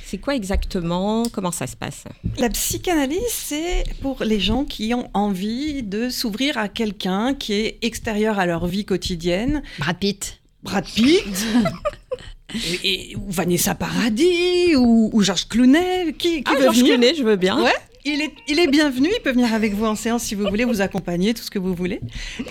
c'est 0.04 0.18
quoi 0.18 0.34
exactement? 0.34 1.22
Comment 1.32 1.52
ça 1.52 1.66
se 1.66 1.74
passe? 1.76 2.04
La 2.38 2.50
psychanalyse, 2.50 3.20
c'est 3.30 3.84
pour 4.02 4.22
les 4.24 4.40
gens 4.40 4.64
qui 4.64 4.92
ont 4.92 5.08
envie 5.14 5.82
de 5.82 6.10
s'ouvrir 6.10 6.58
à 6.58 6.68
quelqu'un 6.68 7.32
qui 7.34 7.54
est 7.54 7.78
extérieur 7.82 8.38
à 8.38 8.44
leur 8.46 8.66
vie 8.66 8.84
quotidienne. 8.84 9.62
Brad 9.78 9.98
Pitt. 9.98 10.40
Brad 10.62 10.84
Pitt, 10.84 11.24
et, 12.84 13.10
et- 13.12 13.16
ou 13.16 13.24
Vanessa 13.30 13.74
Paradis, 13.74 14.76
ou, 14.76 15.10
ou 15.12 15.22
Georges 15.22 15.48
Clooney, 15.48 16.12
qui, 16.18 16.44
qui 16.44 16.52
Ah, 16.52 16.56
veut 16.56 16.64
Georges. 16.64 16.84
Clooney, 16.84 17.14
je 17.14 17.22
veux 17.24 17.36
bien. 17.36 17.60
Ouais. 17.62 17.72
Il 18.04 18.20
est, 18.20 18.66
bienvenu, 18.66 19.08
il 19.16 19.22
peut 19.22 19.30
venir 19.30 19.54
avec 19.54 19.74
vous 19.74 19.84
en 19.84 19.94
séance 19.94 20.24
si 20.24 20.34
vous 20.34 20.48
voulez, 20.48 20.64
vous 20.64 20.80
accompagner, 20.80 21.34
tout 21.34 21.42
ce 21.42 21.50
que 21.50 21.60
vous 21.60 21.72
voulez. 21.72 22.00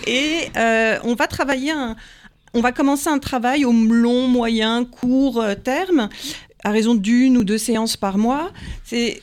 Et 0.06 0.48
euh, 0.56 0.98
on 1.04 1.14
va 1.14 1.26
travailler, 1.26 1.74
on 2.54 2.60
va 2.62 2.72
commencer 2.72 3.08
un 3.08 3.18
travail 3.18 3.66
au 3.66 3.72
long, 3.72 4.28
moyen, 4.28 4.86
court 4.86 5.42
euh, 5.42 5.54
terme, 5.54 6.08
à 6.64 6.70
raison 6.70 6.94
d'une 6.94 7.36
ou 7.36 7.44
deux 7.44 7.58
séances 7.58 7.98
par 7.98 8.16
mois. 8.16 8.50
C'est 8.82 9.20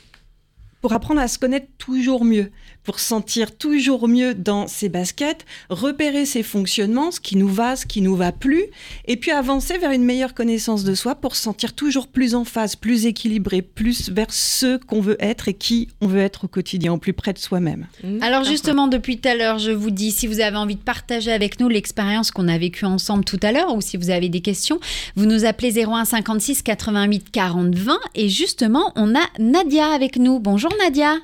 pour 0.81 0.93
apprendre 0.93 1.19
à 1.19 1.27
se 1.27 1.39
connaître 1.39 1.67
toujours 1.79 2.23
mieux, 2.23 2.51
pour 2.89 2.99
se 2.99 3.06
sentir 3.06 3.56
toujours 3.56 4.08
mieux 4.08 4.34
dans 4.34 4.65
ses 4.65 4.89
baskets, 4.89 5.45
repérer 5.69 6.25
ses 6.25 6.41
fonctionnements, 6.41 7.12
ce 7.12 7.19
qui 7.19 7.38
nous 7.38 7.47
va, 7.47 7.75
ce 7.75 7.86
qui 7.86 8.02
nous 8.02 8.15
va 8.15 8.32
plus, 8.32 8.65
et 9.06 9.15
puis 9.15 9.30
avancer 9.30 9.78
vers 9.78 9.91
une 9.91 10.04
meilleure 10.04 10.34
connaissance 10.34 10.84
de 10.84 10.95
soi 10.95 11.13
pour 11.13 11.36
se 11.36 11.43
sentir 11.43 11.73
toujours 11.73 12.08
plus 12.08 12.34
en 12.34 12.45
phase, 12.45 12.75
plus 12.75 13.06
équilibré, 13.06 13.62
plus 13.62 14.10
vers 14.10 14.34
ce 14.34 14.78
qu'on 14.78 15.02
veut 15.02 15.17
être 15.19 15.49
et 15.49 15.54
qui 15.54 15.89
on 16.02 16.08
veut 16.08 16.21
être 16.21 16.45
au 16.45 16.47
quotidien, 16.47 16.91
au 16.91 16.97
plus 16.97 17.13
près 17.13 17.32
de 17.32 17.38
soi-même. 17.38 17.86
Mhm. 18.04 18.23
Alors 18.23 18.43
justement, 18.43 18.88
depuis 18.88 19.19
tout 19.19 19.30
à 19.30 19.36
l'heure, 19.36 19.60
je 19.60 19.69
vous 19.69 19.91
dis, 19.91 20.10
si 20.10 20.25
vous 20.25 20.39
avez 20.39 20.58
envie 20.58 20.75
de 20.75 20.82
partager 20.82 21.32
avec 21.32 21.60
nous 21.60 21.69
l'expérience 21.69 22.32
qu'on 22.32 22.47
a 22.47 22.58
vécue 22.58 22.86
ensemble 22.86 23.23
tout 23.23 23.39
à 23.43 23.52
l'heure, 23.52 23.75
ou 23.75 23.82
si 23.82 23.97
vous 23.97 24.10
avez 24.10 24.30
des 24.30 24.41
questions, 24.41 24.80
vous 25.15 25.28
nous 25.28 25.45
appelez 25.45 25.80
01 25.80 26.06
56 26.06 26.63
88 26.63 27.30
40 27.30 27.75
20. 27.75 27.99
Et 28.15 28.30
justement, 28.30 28.91
on 28.95 29.13
a 29.13 29.28
Nadia 29.38 29.89
avec 29.93 30.17
nous. 30.17 30.39
Bonjour 30.39 30.71
Nadia. 30.84 31.19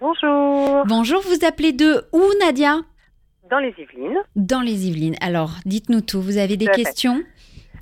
Bonjour, 0.00 0.84
Bonjour, 0.86 1.20
vous 1.22 1.46
appelez 1.46 1.72
de 1.72 2.04
où 2.12 2.22
Nadia? 2.40 2.78
Dans 3.48 3.58
les 3.58 3.72
Yvelines. 3.78 4.18
Dans 4.34 4.60
les 4.60 4.88
Yvelines. 4.88 5.14
Alors, 5.20 5.50
dites-nous 5.66 6.00
tout. 6.00 6.20
Vous 6.20 6.38
avez 6.38 6.56
des 6.56 6.66
questions? 6.66 7.22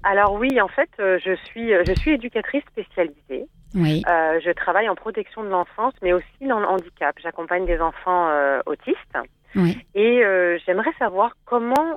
Alors 0.03 0.35
oui, 0.35 0.61
en 0.61 0.69
fait, 0.69 0.91
euh, 1.01 1.19
je 1.25 1.35
suis 1.47 1.73
euh, 1.73 1.85
je 1.87 1.95
suis 1.95 2.11
éducatrice 2.13 2.65
spécialisée. 2.71 3.47
Oui. 3.75 4.03
Euh, 4.09 4.41
je 4.45 4.51
travaille 4.51 4.89
en 4.89 4.95
protection 4.95 5.43
de 5.43 5.49
l'enfance, 5.49 5.95
mais 6.03 6.13
aussi 6.13 6.27
dans 6.47 6.61
le 6.61 6.67
handicap. 6.67 7.17
J'accompagne 7.23 7.65
des 7.65 7.81
enfants 7.81 8.29
euh, 8.29 8.61
autistes 8.67 9.17
Oui. 9.55 9.79
et 9.95 10.23
euh, 10.25 10.59
j'aimerais 10.67 10.93
savoir 10.99 11.37
comment 11.47 11.97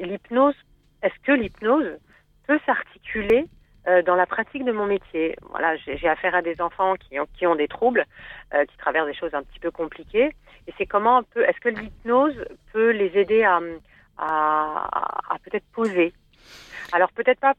l'hypnose, 0.00 0.54
est-ce 1.02 1.14
que 1.26 1.32
l'hypnose 1.32 1.98
peut 2.46 2.58
s'articuler 2.64 3.44
euh, 3.88 4.02
dans 4.02 4.16
la 4.16 4.26
pratique 4.26 4.64
de 4.64 4.72
mon 4.72 4.86
métier. 4.86 5.36
Voilà, 5.50 5.76
j'ai 5.76 6.08
affaire 6.08 6.34
à 6.34 6.42
des 6.42 6.60
enfants 6.60 6.94
qui 6.96 7.18
ont, 7.20 7.26
qui 7.34 7.46
ont 7.46 7.54
des 7.54 7.68
troubles, 7.68 8.04
euh, 8.54 8.64
qui 8.64 8.76
traversent 8.78 9.06
des 9.06 9.14
choses 9.14 9.34
un 9.34 9.42
petit 9.42 9.60
peu 9.60 9.70
compliquées. 9.70 10.30
Et 10.66 10.74
c'est 10.76 10.86
comment 10.86 11.22
peut, 11.22 11.44
est-ce 11.44 11.60
que 11.60 11.68
l'hypnose 11.68 12.36
peut 12.72 12.90
les 12.90 13.16
aider 13.18 13.44
à, 13.44 13.60
à, 14.18 15.34
à 15.34 15.38
peut-être 15.44 15.66
poser? 15.72 16.12
Alors 16.92 17.12
peut-être 17.12 17.40
pas 17.40 17.54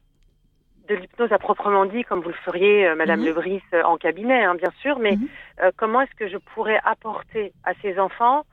de 0.90 0.96
l'hypnose 0.96 1.32
à 1.34 1.38
proprement 1.40 1.86
dit, 1.86 2.04
comme 2.04 2.22
vous 2.22 2.30
le 2.30 2.36
feriez, 2.46 2.88
euh, 2.88 2.96
Madame 2.96 3.20
Mhm. 3.20 3.26
Lebris, 3.28 3.64
euh, 3.74 3.84
en 3.84 3.98
cabinet, 3.98 4.44
hein, 4.44 4.56
bien 4.56 4.72
sûr, 4.82 5.00
mais 5.00 5.18
Mhm. 5.18 5.72
comment 5.76 6.02
est-ce 6.02 6.16
que 6.16 6.28
je 6.28 6.38
pourrais 6.38 6.80
apporter 6.84 7.54
à 7.64 7.74
ces 7.82 8.00
enfants, 8.00 8.46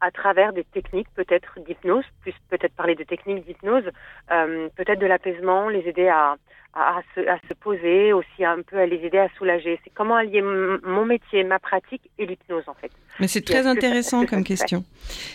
à 0.00 0.10
travers 0.10 0.52
des 0.52 0.64
techniques 0.64 1.08
peut-être 1.14 1.58
d'hypnose, 1.66 2.04
plus 2.22 2.34
peut-être 2.50 2.74
parler 2.74 2.94
de 2.94 3.04
techniques 3.04 3.44
d'hypnose, 3.46 3.84
euh, 4.32 4.68
peut-être 4.76 5.00
de 5.00 5.06
l'apaisement, 5.06 5.68
les 5.68 5.80
aider 5.88 6.08
à, 6.08 6.36
à, 6.74 6.98
à 6.98 7.02
se, 7.14 7.20
à 7.28 7.38
se 7.48 7.54
poser, 7.54 8.12
aussi 8.12 8.44
un 8.44 8.62
peu 8.62 8.78
à 8.78 8.86
les 8.86 8.96
aider 9.04 9.18
à 9.18 9.28
soulager. 9.36 9.80
C'est 9.82 9.90
comment 9.94 10.14
allier 10.16 10.42
mon 10.42 11.04
métier, 11.04 11.42
ma 11.42 11.58
pratique 11.58 12.02
et 12.18 12.26
l'hypnose 12.26 12.64
en 12.68 12.74
fait. 12.74 12.92
Mais 13.20 13.26
c'est 13.26 13.40
très 13.40 13.58
que 13.58 13.62
ça- 13.64 13.70
intéressant 13.70 14.24
que 14.24 14.30
comme 14.30 14.44
question. 14.44 14.84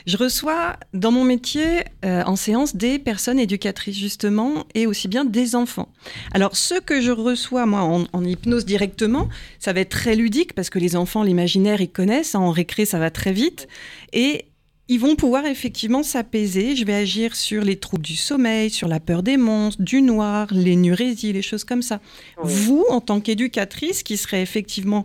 Je 0.07 0.15
reçois 0.15 0.77
dans 0.93 1.11
mon 1.11 1.25
métier 1.25 1.81
euh, 2.05 2.23
en 2.25 2.37
séance 2.37 2.75
des 2.77 2.99
personnes 2.99 3.39
éducatrices 3.39 3.97
justement 3.99 4.63
et 4.73 4.87
aussi 4.87 5.09
bien 5.09 5.25
des 5.25 5.55
enfants. 5.55 5.89
Alors 6.33 6.55
ce 6.55 6.79
que 6.79 7.01
je 7.01 7.11
reçois 7.11 7.65
moi 7.65 7.81
en, 7.81 8.05
en 8.13 8.23
hypnose 8.23 8.63
directement, 8.65 9.27
ça 9.59 9.73
va 9.73 9.81
être 9.81 9.89
très 9.89 10.15
ludique 10.15 10.53
parce 10.53 10.69
que 10.69 10.79
les 10.79 10.95
enfants 10.95 11.23
l'imaginaire 11.23 11.81
ils 11.81 11.91
connaissent, 11.91 12.35
hein, 12.35 12.39
en 12.39 12.51
récré 12.51 12.85
ça 12.85 12.99
va 12.99 13.09
très 13.11 13.33
vite 13.33 13.67
et 14.13 14.45
ils 14.93 14.99
vont 14.99 15.15
pouvoir 15.15 15.47
effectivement 15.47 16.03
s'apaiser. 16.03 16.75
Je 16.75 16.85
vais 16.85 16.93
agir 16.93 17.35
sur 17.35 17.63
les 17.63 17.77
troubles 17.77 18.05
du 18.05 18.15
sommeil, 18.15 18.69
sur 18.69 18.87
la 18.87 18.99
peur 18.99 19.23
des 19.23 19.37
monstres, 19.37 19.81
du 19.81 20.03
noir, 20.03 20.47
l'énurésie, 20.51 21.33
les 21.33 21.41
choses 21.41 21.63
comme 21.63 21.81
ça. 21.81 21.99
Oui. 22.43 22.53
Vous, 22.53 22.85
en 22.89 23.01
tant 23.01 23.19
qu'éducatrice, 23.19 23.99
ce 23.99 24.03
qui 24.03 24.17
serait 24.17 24.43
effectivement 24.43 25.03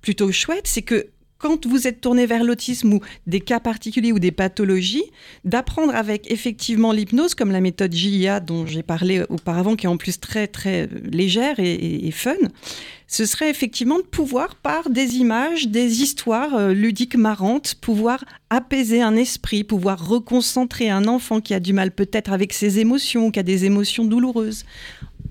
plutôt 0.00 0.30
chouette, 0.30 0.68
c'est 0.68 0.82
que 0.82 1.08
quand 1.38 1.66
vous 1.66 1.86
êtes 1.86 2.00
tourné 2.00 2.26
vers 2.26 2.44
l'autisme 2.44 2.94
ou 2.94 3.00
des 3.26 3.40
cas 3.40 3.60
particuliers 3.60 4.12
ou 4.12 4.18
des 4.18 4.32
pathologies, 4.32 5.04
d'apprendre 5.44 5.94
avec 5.94 6.30
effectivement 6.30 6.92
l'hypnose, 6.92 7.34
comme 7.34 7.50
la 7.50 7.60
méthode 7.60 7.92
JIA 7.92 8.40
dont 8.40 8.66
j'ai 8.66 8.82
parlé 8.82 9.22
auparavant, 9.28 9.76
qui 9.76 9.86
est 9.86 9.88
en 9.88 9.96
plus 9.96 10.18
très 10.18 10.46
très 10.46 10.88
légère 11.10 11.56
et 11.58 12.10
fun, 12.10 12.36
ce 13.08 13.24
serait 13.24 13.50
effectivement 13.50 13.98
de 13.98 14.04
pouvoir, 14.04 14.56
par 14.56 14.90
des 14.90 15.16
images, 15.16 15.68
des 15.68 16.02
histoires 16.02 16.54
euh, 16.54 16.72
ludiques 16.72 17.16
marrantes, 17.16 17.76
pouvoir 17.80 18.24
apaiser 18.50 19.00
un 19.00 19.14
esprit, 19.14 19.62
pouvoir 19.62 20.08
reconcentrer 20.08 20.90
un 20.90 21.06
enfant 21.06 21.40
qui 21.40 21.54
a 21.54 21.60
du 21.60 21.72
mal 21.72 21.92
peut-être 21.92 22.32
avec 22.32 22.52
ses 22.52 22.80
émotions, 22.80 23.30
qui 23.30 23.38
a 23.38 23.44
des 23.44 23.64
émotions 23.64 24.04
douloureuses. 24.04 24.64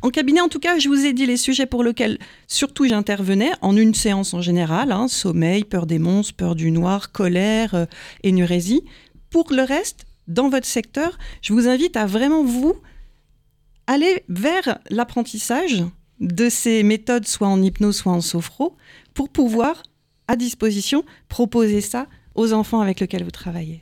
En 0.02 0.10
cabinet, 0.10 0.42
en 0.42 0.50
tout 0.50 0.60
cas, 0.60 0.78
je 0.78 0.90
vous 0.90 1.06
ai 1.06 1.14
dit 1.14 1.26
les 1.26 1.38
sujets 1.38 1.66
pour 1.66 1.84
lesquels 1.84 2.18
surtout 2.48 2.86
j'intervenais 2.86 3.52
en 3.62 3.76
une 3.76 3.94
séance 3.94 4.34
en 4.34 4.42
général, 4.42 4.92
hein, 4.92 5.08
sommeil, 5.08 5.64
peur 5.64 5.86
des 5.86 6.00
monstres, 6.00 6.36
peur 6.36 6.56
du 6.56 6.72
noir, 6.72 7.12
colère, 7.12 7.76
euh, 7.76 7.86
énurésie. 8.24 8.84
Pour 9.32 9.52
le 9.52 9.64
reste, 9.64 10.06
dans 10.28 10.50
votre 10.50 10.66
secteur, 10.66 11.18
je 11.42 11.54
vous 11.54 11.68
invite 11.68 11.98
à 11.98 12.06
vraiment 12.06 12.44
vous 12.44 12.76
aller 13.88 14.24
vers 14.30 14.80
l'apprentissage 14.90 15.84
de 16.20 16.50
ces 16.50 16.84
méthodes, 16.84 17.28
soit 17.28 17.48
en 17.48 17.62
hypnose, 17.62 17.98
soit 17.98 18.14
en 18.14 18.22
sophro, 18.22 18.76
pour 19.14 19.30
pouvoir, 19.30 19.84
à 20.28 20.36
disposition, 20.36 21.04
proposer 21.30 21.82
ça 21.82 22.08
aux 22.36 22.54
enfants 22.54 22.82
avec 22.82 23.00
lesquels 23.00 23.24
vous 23.24 23.32
travaillez. 23.32 23.82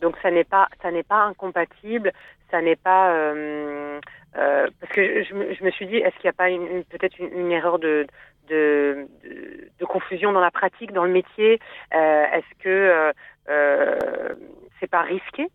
Donc 0.00 0.14
ça 0.22 0.30
n'est 0.30 0.44
pas 0.44 0.68
ça 0.82 0.90
n'est 0.90 1.02
pas 1.02 1.24
incompatible, 1.24 2.12
ça 2.50 2.60
n'est 2.60 2.76
pas 2.76 3.12
euh, 3.12 4.00
euh, 4.38 4.66
parce 4.80 4.92
que 4.92 5.22
je, 5.24 5.34
me- 5.34 5.54
je 5.54 5.64
me 5.64 5.70
suis 5.70 5.86
dit 5.86 5.96
est-ce 5.96 6.14
qu'il 6.16 6.24
n'y 6.26 6.30
a 6.30 6.32
pas 6.44 6.50
une, 6.50 6.66
une- 6.66 6.84
peut-être 6.84 7.18
une, 7.18 7.32
une 7.38 7.52
erreur 7.52 7.78
de 7.78 8.06
de, 8.48 9.08
de 9.24 9.68
de 9.80 9.84
confusion 9.84 10.32
dans 10.32 10.40
la 10.40 10.50
pratique, 10.50 10.92
dans 10.92 11.04
le 11.04 11.12
métier 11.12 11.58
Euh, 11.94 12.24
Est-ce 12.32 12.62
que 12.62 12.68
euh, 12.68 13.12
euh, 13.48 14.34
c'est 14.80 14.90
pas 14.90 15.02
risqué 15.02 15.48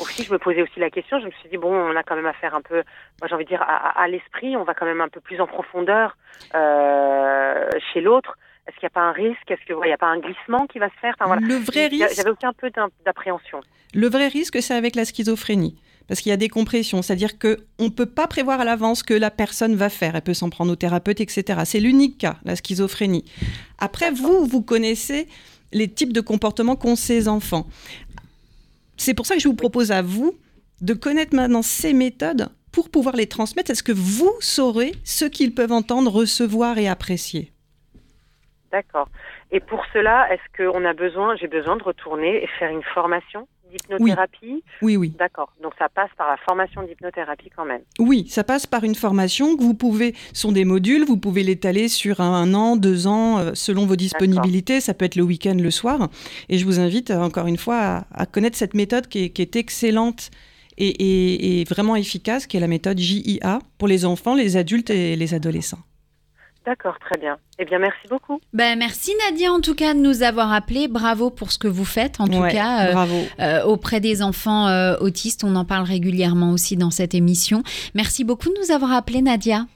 aussi, 0.00 0.24
je 0.24 0.32
me 0.32 0.38
posais 0.38 0.62
aussi 0.62 0.80
la 0.80 0.88
question. 0.90 1.20
Je 1.20 1.26
me 1.26 1.30
suis 1.32 1.48
dit 1.50 1.58
bon, 1.58 1.72
on 1.74 1.94
a 1.96 2.02
quand 2.02 2.16
même 2.16 2.26
affaire 2.26 2.54
un 2.54 2.62
peu, 2.62 2.82
moi 3.20 3.28
j'ai 3.28 3.34
envie 3.34 3.44
de 3.44 3.50
dire 3.50 3.62
à, 3.62 4.00
à 4.02 4.08
l'esprit. 4.08 4.56
On 4.56 4.64
va 4.64 4.74
quand 4.74 4.86
même 4.86 5.00
un 5.02 5.08
peu 5.08 5.20
plus 5.20 5.40
en 5.40 5.46
profondeur 5.46 6.16
chez 7.92 8.00
l'autre. 8.00 8.36
Est-ce 8.66 8.76
qu'il 8.76 8.86
n'y 8.86 8.92
a 8.92 8.98
pas 9.00 9.02
un 9.02 9.12
risque? 9.12 9.50
Est-ce 9.50 9.62
qu'il 9.66 9.76
n'y 9.76 9.92
a 9.92 9.98
pas 9.98 10.06
un 10.06 10.18
glissement 10.18 10.66
qui 10.66 10.78
va 10.78 10.88
se 10.88 10.94
faire? 11.00 11.14
Enfin, 11.18 11.26
voilà. 11.26 11.42
Le 11.46 11.56
vrai 11.56 11.86
risque. 11.88 12.16
J'avais 12.16 12.30
aussi 12.30 12.46
un 12.46 12.54
peu 12.54 12.70
d'appréhension. 13.04 13.60
Le 13.94 14.08
vrai 14.08 14.28
risque, 14.28 14.56
c'est 14.62 14.74
avec 14.74 14.96
la 14.96 15.04
schizophrénie. 15.04 15.76
Parce 16.06 16.20
qu'il 16.20 16.30
y 16.30 16.32
a 16.32 16.36
des 16.36 16.48
compressions, 16.48 17.00
c'est-à-dire 17.00 17.38
qu'on 17.38 17.84
ne 17.84 17.88
peut 17.88 18.06
pas 18.06 18.26
prévoir 18.26 18.60
à 18.60 18.64
l'avance 18.64 19.02
que 19.02 19.14
la 19.14 19.30
personne 19.30 19.74
va 19.74 19.88
faire. 19.88 20.14
Elle 20.16 20.22
peut 20.22 20.34
s'en 20.34 20.50
prendre 20.50 20.72
au 20.72 20.76
thérapeute, 20.76 21.20
etc. 21.20 21.60
C'est 21.64 21.80
l'unique 21.80 22.18
cas, 22.18 22.36
la 22.44 22.56
schizophrénie. 22.56 23.24
Après, 23.78 24.10
vous, 24.10 24.44
vous 24.44 24.62
connaissez 24.62 25.26
les 25.72 25.88
types 25.88 26.12
de 26.12 26.20
comportements 26.20 26.76
qu'ont 26.76 26.96
ces 26.96 27.28
enfants. 27.28 27.66
C'est 28.96 29.14
pour 29.14 29.26
ça 29.26 29.34
que 29.34 29.40
je 29.40 29.48
vous 29.48 29.56
propose 29.56 29.92
à 29.92 30.02
vous 30.02 30.38
de 30.80 30.94
connaître 30.94 31.34
maintenant 31.34 31.62
ces 31.62 31.94
méthodes 31.94 32.48
pour 32.70 32.90
pouvoir 32.90 33.16
les 33.16 33.26
transmettre. 33.26 33.70
Est-ce 33.70 33.82
que 33.82 33.92
vous 33.92 34.32
saurez 34.40 34.92
ce 35.04 35.24
qu'ils 35.24 35.54
peuvent 35.54 35.72
entendre, 35.72 36.10
recevoir 36.10 36.78
et 36.78 36.88
apprécier? 36.88 37.52
D'accord. 38.72 39.08
Et 39.52 39.60
pour 39.60 39.84
cela, 39.92 40.26
est-ce 40.32 40.56
qu'on 40.56 40.84
a 40.84 40.92
besoin, 40.92 41.36
j'ai 41.36 41.46
besoin 41.46 41.76
de 41.76 41.84
retourner 41.84 42.42
et 42.42 42.48
faire 42.58 42.70
une 42.70 42.82
formation? 42.82 43.46
D'hypnothérapie 43.74 44.62
Oui, 44.82 44.96
oui. 44.96 45.12
D'accord. 45.18 45.52
Donc 45.62 45.72
ça 45.78 45.88
passe 45.88 46.10
par 46.16 46.28
la 46.28 46.36
formation 46.36 46.82
d'hypnothérapie 46.82 47.50
quand 47.54 47.64
même. 47.64 47.82
Oui, 47.98 48.26
ça 48.28 48.44
passe 48.44 48.66
par 48.66 48.84
une 48.84 48.94
formation 48.94 49.56
que 49.56 49.62
vous 49.62 49.74
pouvez, 49.74 50.14
ce 50.32 50.42
sont 50.42 50.52
des 50.52 50.64
modules, 50.64 51.04
vous 51.04 51.16
pouvez 51.16 51.42
l'étaler 51.42 51.88
sur 51.88 52.20
un, 52.20 52.54
an, 52.54 52.76
deux 52.76 53.06
ans, 53.06 53.38
euh, 53.38 53.50
selon 53.54 53.86
vos 53.86 53.96
disponibilités. 53.96 54.80
Ça 54.80 54.94
peut 54.94 55.04
être 55.04 55.16
le 55.16 55.22
week-end, 55.22 55.56
le 55.58 55.70
soir. 55.70 56.08
Et 56.48 56.58
je 56.58 56.64
vous 56.64 56.80
invite 56.80 57.10
euh, 57.10 57.20
encore 57.20 57.46
une 57.46 57.58
fois 57.58 58.04
à, 58.12 58.26
connaître 58.26 58.56
cette 58.56 58.74
méthode 58.74 59.08
qui 59.08 59.24
est, 59.24 59.56
excellente 59.56 60.30
et, 60.78 61.60
et 61.60 61.64
vraiment 61.64 61.96
efficace, 61.96 62.46
qui 62.46 62.56
est 62.56 62.60
la 62.60 62.66
méthode 62.66 62.98
JIA 62.98 63.60
pour 63.78 63.88
les 63.88 64.04
enfants, 64.04 64.34
les 64.34 64.56
adultes 64.56 64.90
et 64.90 65.16
les 65.16 65.34
adolescents. 65.34 65.78
D'accord, 66.66 66.98
très 66.98 67.18
bien. 67.18 67.36
Eh 67.58 67.66
bien, 67.66 67.78
merci 67.78 68.08
beaucoup. 68.08 68.40
Ben, 68.54 68.78
merci 68.78 69.12
Nadia 69.26 69.52
en 69.52 69.60
tout 69.60 69.74
cas 69.74 69.92
de 69.92 69.98
nous 69.98 70.22
avoir 70.22 70.52
appelé. 70.52 70.88
Bravo 70.88 71.28
pour 71.28 71.52
ce 71.52 71.58
que 71.58 71.68
vous 71.68 71.84
faites 71.84 72.20
en 72.20 72.26
tout 72.26 72.42
cas 72.42 72.88
euh, 72.88 72.92
bravo. 72.92 73.22
Euh, 73.38 73.64
auprès 73.64 74.00
des 74.00 74.22
enfants 74.22 74.66
euh, 74.68 74.96
autistes. 74.98 75.44
On 75.44 75.56
en 75.56 75.66
parle 75.66 75.84
régulièrement 75.84 76.52
aussi 76.52 76.76
dans 76.76 76.90
cette 76.90 77.14
émission. 77.14 77.62
Merci 77.94 78.24
beaucoup 78.24 78.48
de 78.48 78.54
nous 78.62 78.74
avoir 78.74 78.92
appelé 78.92 79.20
Nadia. 79.20 79.66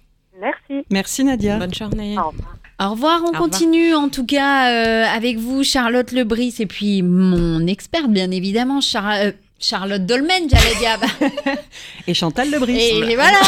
Merci. 0.41 0.87
Merci 0.91 1.25
Nadia. 1.25 1.59
Bonne 1.59 1.75
journée. 1.75 2.17
Au 2.19 2.31
revoir. 2.31 2.55
Au 2.81 2.91
revoir, 2.91 3.23
on 3.27 3.37
continue 3.37 3.93
en 3.93 4.09
tout 4.09 4.25
cas 4.25 5.13
avec 5.13 5.37
vous 5.37 5.65
Charlotte 5.65 6.13
Lebris 6.13 6.55
et 6.61 6.67
puis 6.67 7.03
mon 7.03 7.67
experte 7.67 8.09
bien 8.09 8.31
évidemment 8.31 8.81
Charlotte. 8.81 9.37
Charlotte 9.61 10.07
Dolmen, 10.07 10.49
j'allais 10.49 10.75
dire. 10.77 10.99
et 12.07 12.15
Chantal 12.15 12.51
Lebris. 12.51 12.79
Et, 12.79 13.15
voilà, 13.17 13.39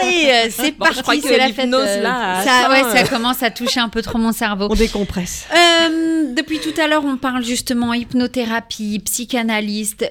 allez, 0.00 0.26
euh, 0.26 0.48
c'est 0.50 0.72
parti, 0.72 1.20
c'est 1.20 1.36
la 1.36 1.52
fête. 1.52 1.72
Euh, 1.72 2.02
là, 2.02 2.42
ça, 2.42 2.70
ouais, 2.70 2.82
ça 2.96 3.06
commence 3.06 3.42
à 3.42 3.50
toucher 3.50 3.80
un 3.80 3.90
peu 3.90 4.00
trop 4.00 4.18
mon 4.18 4.32
cerveau. 4.32 4.68
On 4.70 4.74
décompresse. 4.74 5.46
Euh, 5.52 6.32
depuis 6.34 6.60
tout 6.60 6.72
à 6.80 6.88
l'heure, 6.88 7.04
on 7.04 7.16
parle 7.16 7.44
justement 7.44 7.92
hypnothérapie, 7.92 9.00
psychanalyste. 9.04 10.06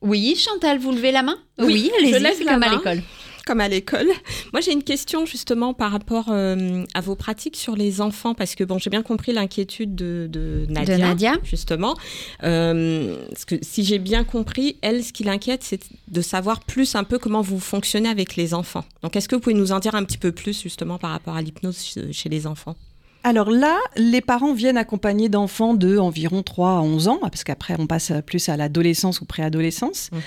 oui, 0.00 0.36
Chantal, 0.36 0.78
vous 0.78 0.92
levez 0.92 1.12
la 1.12 1.22
main? 1.22 1.36
Oui, 1.58 1.90
allez-y, 1.98 2.34
c'est 2.36 2.44
comme 2.44 2.62
à 2.62 2.70
l'école 2.70 3.02
comme 3.48 3.60
à 3.60 3.68
l'école. 3.68 4.06
Moi, 4.52 4.60
j'ai 4.60 4.72
une 4.72 4.84
question 4.84 5.24
justement 5.24 5.72
par 5.72 5.90
rapport 5.90 6.26
euh, 6.28 6.84
à 6.92 7.00
vos 7.00 7.16
pratiques 7.16 7.56
sur 7.56 7.74
les 7.74 8.02
enfants, 8.02 8.34
parce 8.34 8.54
que 8.54 8.62
bon, 8.62 8.78
j'ai 8.78 8.90
bien 8.90 9.02
compris 9.02 9.32
l'inquiétude 9.32 9.94
de, 9.94 10.66
Nadia, 10.68 11.38
justement. 11.42 11.96
Euh, 12.44 13.16
parce 13.30 13.46
que 13.46 13.56
si 13.62 13.84
j'ai 13.84 13.98
bien 13.98 14.22
compris, 14.22 14.76
elle, 14.82 15.02
ce 15.02 15.14
qui 15.14 15.24
l'inquiète, 15.24 15.64
c'est 15.64 15.80
de 16.08 16.20
savoir 16.20 16.60
plus 16.60 16.94
un 16.94 17.04
peu 17.04 17.18
comment 17.18 17.40
vous 17.40 17.58
fonctionnez 17.58 18.10
avec 18.10 18.36
les 18.36 18.52
enfants. 18.52 18.84
Donc, 19.02 19.16
est-ce 19.16 19.28
que 19.28 19.34
vous 19.34 19.40
pouvez 19.40 19.54
nous 19.54 19.72
en 19.72 19.78
dire 19.78 19.94
un 19.94 20.04
petit 20.04 20.18
peu 20.18 20.30
plus 20.30 20.60
justement 20.60 20.98
par 20.98 21.10
rapport 21.10 21.34
à 21.34 21.40
l'hypnose 21.40 21.98
chez 22.12 22.28
les 22.28 22.46
enfants? 22.46 22.76
Alors 23.24 23.50
là, 23.50 23.78
les 23.96 24.20
parents 24.20 24.52
viennent 24.52 24.76
accompagnés 24.76 25.30
d'enfants 25.30 25.74
de 25.74 25.96
environ 25.96 26.42
3 26.42 26.70
à 26.70 26.80
11 26.80 27.08
ans, 27.08 27.18
parce 27.22 27.44
qu'après 27.44 27.76
on 27.78 27.86
passe 27.86 28.12
plus 28.26 28.48
à 28.50 28.58
l'adolescence 28.58 29.22
ou 29.22 29.24
préadolescence. 29.24 30.10
Mhm. 30.12 30.20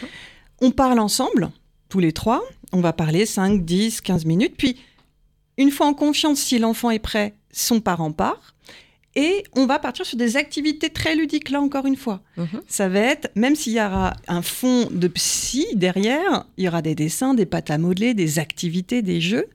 On 0.64 0.72
parle 0.72 1.00
ensemble, 1.00 1.52
tous 1.92 2.00
les 2.00 2.14
trois. 2.14 2.42
On 2.72 2.82
va 2.82 2.94
parler 2.94 3.28
5, 3.28 3.64
10, 3.64 4.02
15 4.02 4.26
minutes. 4.26 4.56
Puis, 4.58 4.78
une 5.58 5.70
fois 5.70 5.86
en 5.86 5.94
confiance, 5.94 6.40
si 6.40 6.58
l'enfant 6.58 6.90
est 6.90 7.00
prêt, 7.00 7.36
son 7.52 7.82
parent 7.82 8.12
part. 8.12 8.56
Et 9.14 9.44
on 9.54 9.66
va 9.66 9.78
partir 9.78 10.06
sur 10.06 10.18
des 10.18 10.38
activités 10.38 10.90
très 10.90 11.18
ludiques, 11.18 11.50
là 11.50 11.60
encore 11.60 11.86
une 11.86 11.98
fois. 11.98 12.22
Mhm. 12.38 12.62
Ça 12.68 12.88
va 12.88 13.00
être, 13.00 13.30
même 13.36 13.56
s'il 13.56 13.74
y 13.74 13.82
aura 13.82 14.14
un 14.30 14.42
fond 14.42 14.88
de 14.90 15.08
psy 15.10 15.68
derrière, 15.76 16.46
il 16.56 16.64
y 16.64 16.68
aura 16.70 16.82
des 16.82 16.96
dessins, 16.96 17.34
des 17.34 17.46
pâtes 17.46 17.72
à 17.72 17.78
modeler, 17.78 18.14
des 18.14 18.40
activités, 18.40 19.02
des 19.02 19.20
jeux 19.20 19.50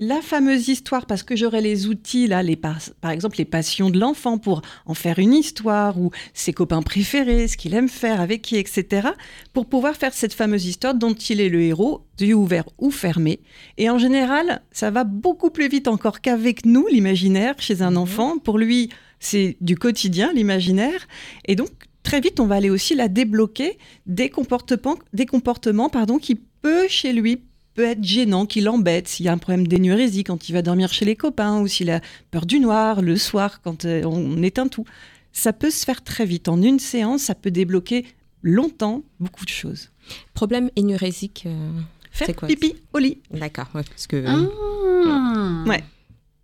la 0.00 0.22
fameuse 0.22 0.68
histoire, 0.68 1.04
parce 1.04 1.22
que 1.22 1.36
j'aurai 1.36 1.60
les 1.60 1.86
outils, 1.86 2.26
là, 2.26 2.42
les 2.42 2.56
par, 2.56 2.80
exemple 3.10 3.36
les 3.36 3.44
passions 3.44 3.90
de 3.90 4.00
l'enfant 4.00 4.38
pour 4.38 4.62
en 4.86 4.94
faire 4.94 5.18
une 5.18 5.34
histoire, 5.34 6.00
ou 6.00 6.10
ses 6.32 6.54
copains 6.54 6.80
préférés, 6.80 7.48
ce 7.48 7.58
qu'il 7.58 7.74
aime 7.74 7.88
faire, 7.88 8.22
avec 8.22 8.40
qui, 8.40 8.56
etc., 8.56 9.08
pour 9.52 9.66
pouvoir 9.66 9.94
faire 9.96 10.14
cette 10.14 10.32
fameuse 10.32 10.64
histoire 10.64 10.94
dont 10.94 11.12
il 11.12 11.40
est 11.42 11.50
le 11.50 11.60
héros, 11.60 12.06
yeux 12.18 12.34
ouverts 12.34 12.68
ou 12.78 12.90
fermés. 12.90 13.40
Et 13.76 13.90
en 13.90 13.98
général, 13.98 14.62
ça 14.72 14.90
va 14.90 15.04
beaucoup 15.04 15.50
plus 15.50 15.68
vite 15.68 15.86
encore 15.86 16.22
qu'avec 16.22 16.64
nous, 16.64 16.86
l'imaginaire, 16.86 17.54
chez 17.58 17.82
un 17.82 17.90
mhm. 17.90 17.98
enfant. 17.98 18.38
Pour 18.38 18.58
lui, 18.58 18.88
c'est 19.18 19.58
du 19.60 19.76
quotidien, 19.76 20.32
l'imaginaire. 20.32 21.06
Et 21.44 21.56
donc, 21.56 21.68
très 22.02 22.20
vite, 22.20 22.40
on 22.40 22.46
va 22.46 22.54
aller 22.54 22.70
aussi 22.70 22.94
la 22.94 23.08
débloquer 23.08 23.76
des 24.06 24.30
comportements, 24.30 24.98
des 25.12 25.26
comportements 25.26 25.90
pardon, 25.90 26.16
qui 26.16 26.36
peut 26.36 26.88
chez 26.88 27.12
lui 27.12 27.42
peut 27.80 27.86
être 27.86 28.04
gênant, 28.04 28.44
qui 28.44 28.60
l'embête, 28.60 29.08
s'il 29.08 29.24
y 29.24 29.30
a 29.30 29.32
un 29.32 29.38
problème 29.38 29.66
d'énurésie 29.66 30.22
quand 30.22 30.50
il 30.50 30.52
va 30.52 30.60
dormir 30.60 30.92
chez 30.92 31.06
les 31.06 31.16
copains, 31.16 31.60
ou 31.60 31.66
s'il 31.66 31.90
a 31.90 32.02
peur 32.30 32.44
du 32.44 32.60
noir 32.60 33.00
le 33.00 33.16
soir 33.16 33.62
quand 33.62 33.86
euh, 33.86 34.02
on 34.04 34.42
éteint 34.42 34.68
tout. 34.68 34.84
Ça 35.32 35.54
peut 35.54 35.70
se 35.70 35.86
faire 35.86 36.04
très 36.04 36.26
vite. 36.26 36.48
En 36.48 36.60
une 36.60 36.78
séance, 36.78 37.22
ça 37.22 37.34
peut 37.34 37.50
débloquer 37.50 38.04
longtemps 38.42 39.02
beaucoup 39.18 39.46
de 39.46 39.50
choses. 39.50 39.92
Problème 40.34 40.70
énurésique, 40.76 41.44
euh, 41.46 42.32
quoi 42.34 42.48
pipi 42.48 42.74
au 42.92 42.98
lit. 42.98 43.22
D'accord, 43.30 43.68
parce 43.72 44.06
que... 44.06 44.24
Ah. 44.26 45.64
Ouais. 45.66 45.82